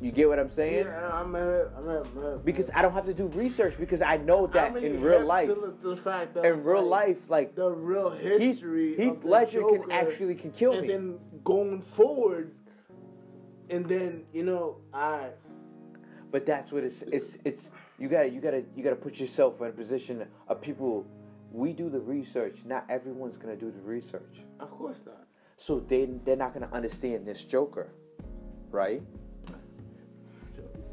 You 0.00 0.10
get 0.12 0.28
what 0.28 0.38
I'm 0.38 0.50
saying? 0.50 0.86
Yeah, 0.86 1.10
I'm 1.12 1.34
hip. 1.34 1.72
I'm 1.76 1.86
hip. 2.22 2.44
Because 2.44 2.70
I 2.74 2.80
don't 2.80 2.94
have 2.94 3.04
to 3.04 3.12
do 3.12 3.26
research 3.26 3.76
because 3.78 4.00
I 4.00 4.16
know 4.16 4.46
that 4.46 4.74
in 4.76 5.00
real 5.02 5.24
life, 5.24 5.48
To 5.48 5.54
the, 5.54 5.72
to 5.82 5.88
the 5.90 5.96
fact 5.96 6.34
that 6.34 6.44
in 6.46 6.64
real 6.64 6.82
like 6.82 7.08
life, 7.08 7.30
like 7.30 7.54
the 7.54 7.70
real 7.70 8.08
history. 8.10 8.96
Heath 8.96 9.20
the 9.20 9.28
Ledger 9.28 9.62
can 9.62 9.92
actually 9.92 10.34
can 10.36 10.52
kill 10.52 10.72
and 10.72 10.86
me. 10.86 10.92
And 10.92 11.10
then 11.12 11.18
going 11.44 11.82
forward, 11.82 12.54
and 13.68 13.84
then 13.86 14.24
you 14.32 14.42
know, 14.42 14.78
I 14.94 15.28
But 16.30 16.46
that's 16.46 16.72
what 16.72 16.82
it's 16.82 17.02
it's 17.02 17.36
it's 17.44 17.70
you 17.98 18.08
gotta 18.08 18.30
you 18.30 18.40
gotta 18.40 18.64
you 18.74 18.82
gotta 18.82 18.96
put 18.96 19.20
yourself 19.20 19.60
in 19.60 19.66
a 19.66 19.72
position 19.72 20.26
of 20.48 20.62
people. 20.62 21.06
We 21.52 21.72
do 21.74 21.90
the 21.90 22.00
research. 22.00 22.58
Not 22.64 22.86
everyone's 22.88 23.36
gonna 23.36 23.56
do 23.56 23.70
the 23.70 23.82
research, 23.82 24.38
of 24.60 24.70
course 24.70 24.98
not. 25.04 25.26
so 25.58 25.80
they 25.80 26.06
they're 26.24 26.36
not 26.36 26.54
gonna 26.54 26.70
understand 26.72 27.26
this 27.26 27.44
Joker, 27.44 27.92
right? 28.70 29.02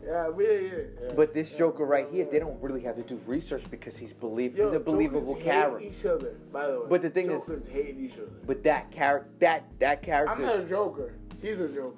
Yeah, 0.07 0.29
yeah, 0.39 0.49
yeah. 0.49 0.71
yeah. 1.01 1.13
But 1.15 1.33
this 1.33 1.51
Yeah, 1.51 1.59
Joker 1.59 1.85
right 1.85 2.07
here, 2.09 2.25
they 2.25 2.39
don't 2.39 2.61
really 2.61 2.81
have 2.81 2.95
to 2.95 3.01
do 3.03 3.19
research 3.25 3.63
because 3.69 3.97
he's 3.97 4.13
believe 4.13 4.57
Yo, 4.57 4.67
he's 4.67 4.77
a 4.77 4.79
believable 4.79 5.33
Jokers 5.33 5.43
hate 5.43 5.51
character. 5.51 5.79
Each 5.79 6.05
other, 6.05 6.35
by 6.51 6.67
the 6.67 6.79
way. 6.79 6.85
But 6.89 7.01
the 7.01 7.09
thing 7.09 7.25
is- 7.31 7.41
Jokers 7.41 7.67
hate 7.67 7.97
each 7.99 8.13
other. 8.13 8.31
But 8.45 8.63
that 8.63 8.89
character, 8.91 9.29
that 9.39 9.63
that 9.79 10.01
character, 10.01 10.33
I'm 10.33 10.41
not 10.41 10.59
a 10.59 10.63
Joker. 10.63 11.13
He's 11.41 11.59
a 11.59 11.67
Joker. 11.67 11.95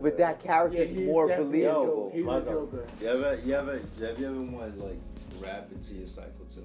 but 0.00 0.16
that 0.16 0.40
character 0.40 0.78
is 0.78 0.90
he's 0.90 1.06
more 1.06 1.26
believable. 1.26 2.10
Joker. 2.10 2.16
He's 2.16 2.24
My 2.24 2.36
a 2.36 2.40
God. 2.40 2.50
Joker. 2.50 2.86
You 3.00 3.08
ever, 3.08 3.40
you 3.44 3.54
ever, 3.54 3.72
have 4.00 4.18
you 4.20 4.26
ever 4.26 4.40
wanted 4.42 4.78
like 4.78 4.98
rap 5.40 5.68
into 5.72 5.94
your 5.94 6.06
cycle 6.08 6.44
too? 6.48 6.64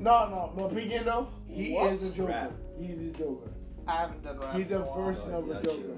No, 0.00 0.28
no, 0.28 0.52
but 0.56 0.74
Begin 0.74 1.04
though. 1.04 1.28
He 1.48 1.74
What? 1.74 1.92
is 1.92 2.12
a 2.12 2.16
Joker. 2.16 2.28
Rap. 2.32 2.52
He's 2.80 3.00
a 3.00 3.10
Joker. 3.10 3.50
I 3.86 3.96
haven't 4.00 4.22
done 4.22 4.38
rap. 4.38 4.56
He's 4.56 4.70
in 4.70 4.76
a 4.76 4.80
while. 4.80 5.04
version 5.04 5.30
oh, 5.32 5.38
of 5.38 5.50
a 5.50 5.54
Yeah, 5.54 5.60
Joker. 5.62 5.96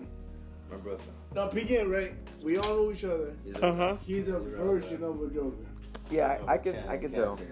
My 0.70 0.76
brother. 0.76 1.03
No, 1.35 1.47
begin 1.49 1.91
right. 1.91 2.12
We 2.43 2.57
all 2.59 2.68
know 2.76 2.93
each 2.93 3.05
other. 3.05 3.33
He's 3.45 3.57
a, 3.59 3.66
Uh-huh. 3.66 3.97
He's 4.05 4.28
a 4.28 4.39
version 4.39 5.03
of 5.05 5.22
a 5.22 5.28
Joker. 5.28 5.66
Yeah, 6.11 6.39
I, 6.47 6.55
I 6.55 6.59
can 6.59 6.76
I 6.89 6.97
can 6.97 7.12
tell. 7.12 7.37
say. 7.37 7.45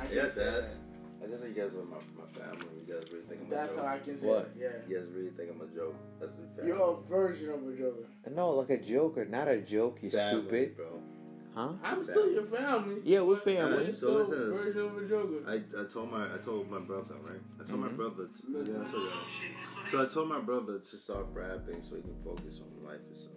I 0.00 0.06
can 0.06 0.14
Yes, 0.16 0.34
say 0.34 0.44
that's. 0.44 0.68
that. 0.74 0.76
I 1.22 1.26
guess 1.26 1.40
you 1.42 1.52
guys 1.52 1.74
are 1.74 1.84
my, 1.84 1.96
my 2.16 2.26
family. 2.32 2.66
You 2.86 2.94
guys 2.94 3.04
really 3.12 3.24
think 3.28 3.40
I'm 3.42 3.46
a 3.46 3.50
joke. 3.50 3.50
That's 3.50 3.74
joke. 3.74 3.84
how 3.84 3.92
I 3.94 3.98
can 3.98 4.20
say 4.20 4.26
What? 4.26 4.38
it. 4.38 4.50
Yeah. 4.58 4.68
You 4.88 4.96
guys 4.98 5.08
really 5.12 5.30
think 5.30 5.50
I'm 5.50 5.60
a 5.60 5.66
joke. 5.74 5.94
That's 6.20 6.32
the 6.32 6.42
family. 6.56 6.66
You're 6.68 6.80
a 6.82 6.96
version 7.08 7.50
of 7.50 7.68
a 7.68 7.72
Joker. 7.76 8.06
No, 8.30 8.50
like 8.50 8.70
a 8.70 8.78
Joker, 8.78 9.24
not 9.26 9.48
a 9.48 9.58
joke. 9.60 9.98
You 10.02 10.10
family, 10.10 10.40
stupid. 10.42 10.76
bro. 10.76 11.02
Huh? 11.54 11.72
I'm 11.82 12.02
still 12.04 12.30
your 12.30 12.44
family. 12.44 13.00
Yeah, 13.04 13.20
we're 13.22 13.36
family. 13.36 13.86
you're 13.86 13.94
So 13.94 14.24
still 14.24 14.32
it 14.32 14.52
says- 14.54 14.64
version 14.64 14.82
of 14.82 14.98
a 14.98 15.08
Joker. 15.08 15.42
I, 15.48 15.54
I 15.80 15.84
told 15.84 16.10
my 16.10 16.24
I 16.34 16.38
told 16.38 16.70
my 16.70 16.78
brother 16.78 17.14
right. 17.24 17.40
I 17.60 17.64
told 17.64 17.80
Mhm. 17.80 17.82
my 17.82 17.88
brother. 17.88 18.24
To, 18.26 18.42
yeah, 18.52 18.60
I 18.60 18.90
told 18.90 19.02
you. 19.04 19.90
So 19.90 20.02
I 20.02 20.06
told 20.06 20.28
my 20.28 20.40
brother 20.40 20.78
to 20.78 20.96
stop 20.98 21.28
rapping 21.34 21.82
so 21.82 21.96
he 21.96 22.02
can 22.02 22.14
focus 22.24 22.60
on 22.60 22.84
life 22.86 23.00
itself. 23.10 23.34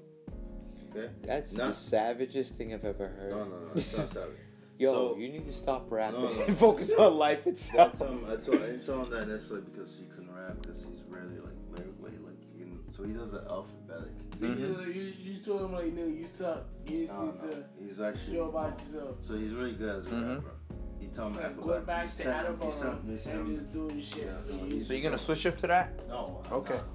Okay. 0.92 1.10
That's 1.24 1.54
No. 1.54 1.68
the 1.68 1.74
savagest 1.74 2.50
thing 2.56 2.74
I've 2.74 2.86
ever 2.86 3.08
heard. 3.08 3.32
No, 3.32 3.46
no, 3.46 3.50
no. 3.60 3.72
It's 3.74 3.98
not 3.98 4.08
savage. 4.18 4.38
Yo, 4.78 4.92
So- 4.94 5.18
you 5.18 5.30
need 5.30 5.46
to 5.48 5.54
stop 5.54 5.92
rapping 5.92 6.22
No, 6.22 6.32
no. 6.34 6.42
and 6.44 6.58
focus 6.68 6.92
on 6.94 7.18
life 7.18 7.42
I 7.48 7.50
itself. 7.50 7.98
told 7.98 8.26
I 8.30 8.36
told, 8.36 8.62
I 8.62 8.68
didn't 8.68 8.86
tell 8.86 9.04
him 9.04 9.10
that 9.14 9.28
necessarily 9.28 9.66
because 9.72 9.98
he 9.98 10.06
couldn't 10.06 10.34
rap 10.36 10.62
because 10.62 10.86
he's 10.86 11.02
really 11.10 11.40
like 11.40 11.58
lyrically 11.72 12.18
like 12.24 12.38
he 12.54 12.60
can, 12.60 12.80
so 12.92 13.04
he 13.04 13.14
does 13.14 13.32
the 13.32 13.42
alphabetic. 13.50 14.14
So 14.40 14.46
Mhm. 14.46 14.60
you, 14.60 14.92
you, 15.02 15.14
you 15.34 15.38
told 15.40 15.62
him 15.62 15.74
like, 15.74 15.86
nigga, 15.96 16.20
you 16.20 16.28
suck. 16.28 16.66
You 16.88 17.06
just 17.06 17.14
No, 17.14 17.26
need 17.26 17.34
no, 17.36 17.50
to 17.52 17.64
he's 17.80 18.02
actually 18.02 18.34
show 18.36 18.50
about 18.50 18.80
yourself. 18.80 19.16
so 19.22 19.38
he's 19.38 19.52
really 19.54 19.74
good 19.74 19.96
as 20.00 20.06
a 20.08 20.10
Mhm. 20.10 20.36
rapper. 20.36 20.52
He 21.00 21.08
told 21.10 21.32
me 21.34 21.38
Like, 21.40 21.56
that 21.56 21.62
going 21.62 21.84
back 21.86 22.06
to 22.08 22.12
sent- 22.16 22.30
Attleboro 22.30 22.92
and 22.92 23.08
just 23.10 23.74
doing 23.74 24.02
shit. 24.02 24.26
Yeah, 24.26 24.56
no, 24.58 24.66
You- 24.66 24.82
So 24.84 24.94
you're 24.94 25.04
gonna 25.04 25.18
switch 25.18 25.46
up 25.46 25.58
to 25.60 25.68
that? 25.68 26.08
No. 26.08 26.42
I'm 26.46 26.54
Okay. 26.54 26.74
not. 26.74 26.86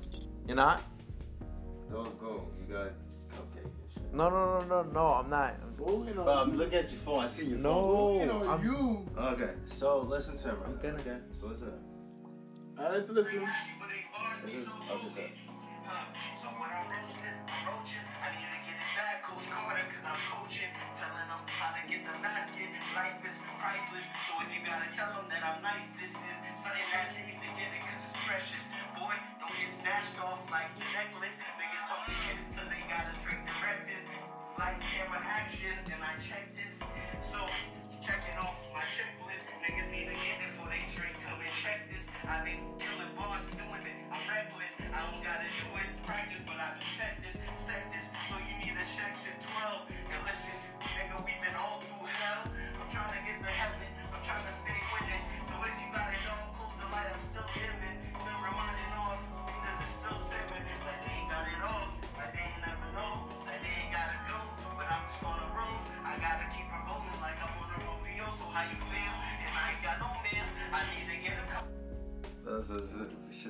You're 0.47 0.57
not? 0.57 0.83
Don't 1.91 2.21
go. 2.21 2.49
You 2.61 2.75
got 2.75 2.87
cupcake. 3.33 4.13
No, 4.13 4.31
no, 4.31 4.61
no, 4.61 4.67
no, 4.67 4.91
no. 4.91 5.07
I'm 5.15 5.31
not. 5.31 5.55
Moving 5.79 6.19
on. 6.19 6.25
But 6.25 6.37
I'm 6.39 6.57
looking 6.57 6.75
at 6.79 6.91
your 6.91 7.01
phone. 7.01 7.21
I 7.25 7.27
see 7.29 7.47
your 7.51 7.59
No, 7.59 8.19
you 8.21 8.27
know, 8.27 8.49
I'm- 8.49 8.65
you. 8.65 9.07
Okay, 9.17 9.55
so 9.67 10.01
listen 10.01 10.37
to 10.37 10.49
him. 10.51 10.61
Right 10.61 10.85
Okay. 10.95 11.11
okay. 11.11 11.19
So 11.31 11.47
listen. 11.49 11.73
Alright, 12.79 12.93
let's 12.95 13.11
listen. 13.11 13.43
This 14.45 14.55
is 14.55 14.69
okay. 15.19 15.33
So. 15.89 16.53
When 16.59 16.69
I'm 16.69 16.91
roasting, 16.91 17.39
I'm 17.49 17.63
roaching, 17.71 18.05
I 18.21 18.29
need 18.35 18.45
to 18.45 18.61
get 18.67 18.77
it 18.77 18.91
back, 18.99 19.23
Coach 19.25 19.47
Carter, 19.47 19.87
cause 19.89 20.05
I'm 20.05 20.21
coaching, 20.27 20.69
telling 20.99 21.29
them 21.31 21.41
how 21.49 21.71
to 21.71 21.83
get 21.87 22.03
the 22.03 22.13
basket. 22.19 22.69
Life 22.93 23.23
is 23.25 23.37
priceless, 23.57 24.07
so 24.27 24.33
if 24.43 24.51
you 24.53 24.61
gotta 24.67 24.91
tell 24.93 25.15
them 25.15 25.31
that 25.31 25.41
I'm 25.47 25.63
nice, 25.63 25.95
this 25.97 26.13
is 26.13 26.35
something 26.59 26.89
that 26.93 27.15
you 27.15 27.31
need 27.31 27.41
to 27.41 27.53
get 27.55 27.71
it, 27.73 27.83
cause 27.87 28.05
it's 28.05 28.19
precious. 28.27 28.65
Boy, 28.99 29.15
don't 29.39 29.55
get 29.55 29.71
snatched 29.71 30.19
off 30.19 30.43
like 30.51 30.69
your 30.77 30.91
necklace. 30.93 31.37
Niggas 31.57 31.85
talking 31.87 32.19
shit 32.27 32.37
until 32.43 32.67
they 32.69 32.83
gotta 32.91 33.15
straight 33.15 33.45
direct 33.47 33.83
this. 33.87 34.05
Lights, 34.59 34.83
camera, 34.93 35.23
action, 35.25 35.79
and 35.95 36.01
I 36.03 36.19
check 36.19 36.53
this. 36.59 36.77
So, 37.23 37.39
checking 38.03 38.37
off 38.43 38.59
my 38.75 38.83
checklist. 38.93 39.47
Niggas 39.63 39.89
need 39.95 40.11
to 40.11 40.17
get 40.21 40.37
it 40.43 40.59
before 40.59 40.69
they 40.75 40.83
straight 40.91 41.15
come 41.23 41.39
and 41.39 41.55
check 41.55 41.87
this. 41.87 42.08
I 42.29 42.45
been 42.45 42.61
killing 42.77 43.09
bars, 43.17 43.49
doing 43.57 43.89
it. 43.89 43.97
I'm 44.13 44.21
reckless. 44.29 44.77
I 44.93 45.01
don't 45.01 45.25
gotta 45.25 45.49
do 45.49 45.65
it, 45.81 45.89
practice, 46.05 46.45
but 46.45 46.61
I 46.61 46.77
perfect 46.77 47.25
this, 47.25 47.41
set 47.57 47.89
this. 47.89 48.13
So 48.29 48.37
you 48.37 48.55
need 48.61 48.77
a 48.77 48.85
section 48.85 49.33
12. 49.41 49.89
And 49.89 50.21
listen, 50.29 50.53
nigga, 50.93 51.25
we 51.25 51.33
been 51.41 51.57
all 51.57 51.81
through 51.81 52.05
hell. 52.05 52.45
I'm 52.53 52.89
trying 52.93 53.17
to 53.17 53.21
get 53.25 53.41
to 53.41 53.49
heaven. 53.49 53.81
I'm 54.13 54.21
trying 54.29 54.45
to 54.45 54.53
stay 54.53 54.77
winning. 54.93 55.25
So 55.49 55.57
if 55.57 55.73
you 55.81 55.89
got 55.89 56.13
it 56.13 56.21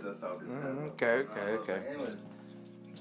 that's 0.09 0.23
a 0.23 0.27
shit. 0.27 0.41
That's 0.41 0.53
how 0.53 0.67
it's 0.73 0.79
Mm, 0.79 0.91
okay, 0.93 1.07
okay, 1.07 1.41
okay. 1.73 1.89
Anyways, 1.89 2.17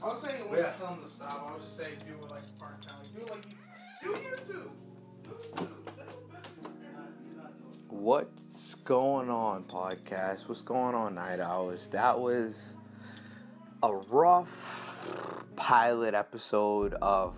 I 0.03 0.05
was 0.07 0.21
saying 0.21 0.49
when 0.49 0.59
Yeah. 0.59 0.71
you 0.71 0.85
tell 0.85 0.95
to 0.97 1.09
stop, 1.09 1.47
I 1.49 1.53
was 1.55 1.63
just 1.63 1.77
saying 1.77 1.97
do 2.05 2.13
it 2.13 2.31
like 2.31 2.59
part 2.59 2.81
time. 2.81 2.97
Do 3.15 3.21
it 3.25 3.29
like 3.31 3.45
you 4.03 4.13
do 4.13 4.21
you 4.21 4.35
too. 4.47 4.71
Do 5.23 5.31
it 5.31 5.57
too. 5.57 5.67
That's 5.97 6.13
what- 7.89 8.27
What's 8.57 8.75
going 8.75 9.29
on, 9.29 9.63
podcast? 9.63 10.47
What's 10.47 10.61
going 10.61 10.95
on, 10.95 11.15
Night 11.15 11.39
Hours? 11.39 11.87
That 11.87 12.19
was 12.19 12.75
a 13.83 13.93
rough 13.95 15.45
pilot 15.55 16.13
episode 16.13 16.93
of 16.95 17.35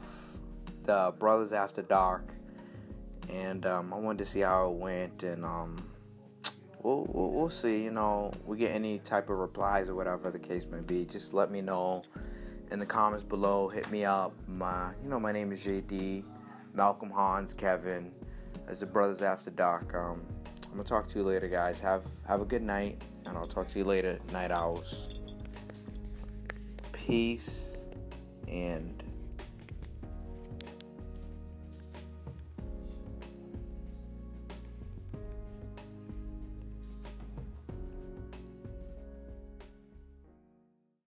the 0.84 1.14
Brothers 1.20 1.54
After 1.54 1.82
Dark, 1.82 2.34
and 3.30 3.66
um, 3.66 3.94
I 3.94 3.98
wanted 3.98 4.26
to 4.26 4.32
see 4.32 4.40
how 4.42 4.70
it 4.72 4.78
went, 4.78 5.24
and 5.24 5.46
um, 5.46 5.76
we'll, 6.82 7.06
we'll, 7.10 7.32
we'll 7.32 7.50
see. 7.50 7.84
You 7.84 7.92
know, 7.92 8.32
we 8.46 8.58
get 8.58 8.74
any 8.74 9.00
type 9.00 9.30
of 9.30 9.38
replies 9.38 9.90
or 9.90 9.96
whatever 9.96 10.32
the 10.32 10.40
case 10.40 10.66
may 10.72 10.82
be. 10.82 11.06
Just 11.06 11.34
let 11.34 11.52
me 11.52 11.62
know 11.62 12.04
in 12.72 12.80
the 12.80 12.86
comments 12.86 13.24
below. 13.24 13.70
Hit 13.70 13.90
me 13.92 14.06
up. 14.06 14.34
My, 14.48 14.92
you 15.04 15.10
know, 15.10 15.20
my 15.20 15.32
name 15.32 15.52
is 15.52 15.60
JD, 15.60 16.24
Malcolm 16.74 17.10
Hans, 17.10 17.54
Kevin. 17.54 18.12
As 18.68 18.82
the 18.82 18.86
Brothers 18.86 19.22
After 19.22 19.50
Dark. 19.50 19.96
Um, 19.96 20.22
I'm 20.66 20.72
gonna 20.72 20.84
talk 20.84 21.08
to 21.10 21.20
you 21.20 21.26
later, 21.26 21.48
guys. 21.48 21.80
Have 21.80 22.04
have 22.28 22.42
a 22.42 22.46
good 22.46 22.62
night, 22.62 23.02
and 23.26 23.36
I'll 23.36 23.48
talk 23.48 23.68
to 23.70 23.80
you 23.80 23.84
later, 23.84 24.20
night 24.32 24.52
owls. 24.52 25.26
Peace 26.92 27.86
and 28.48 28.99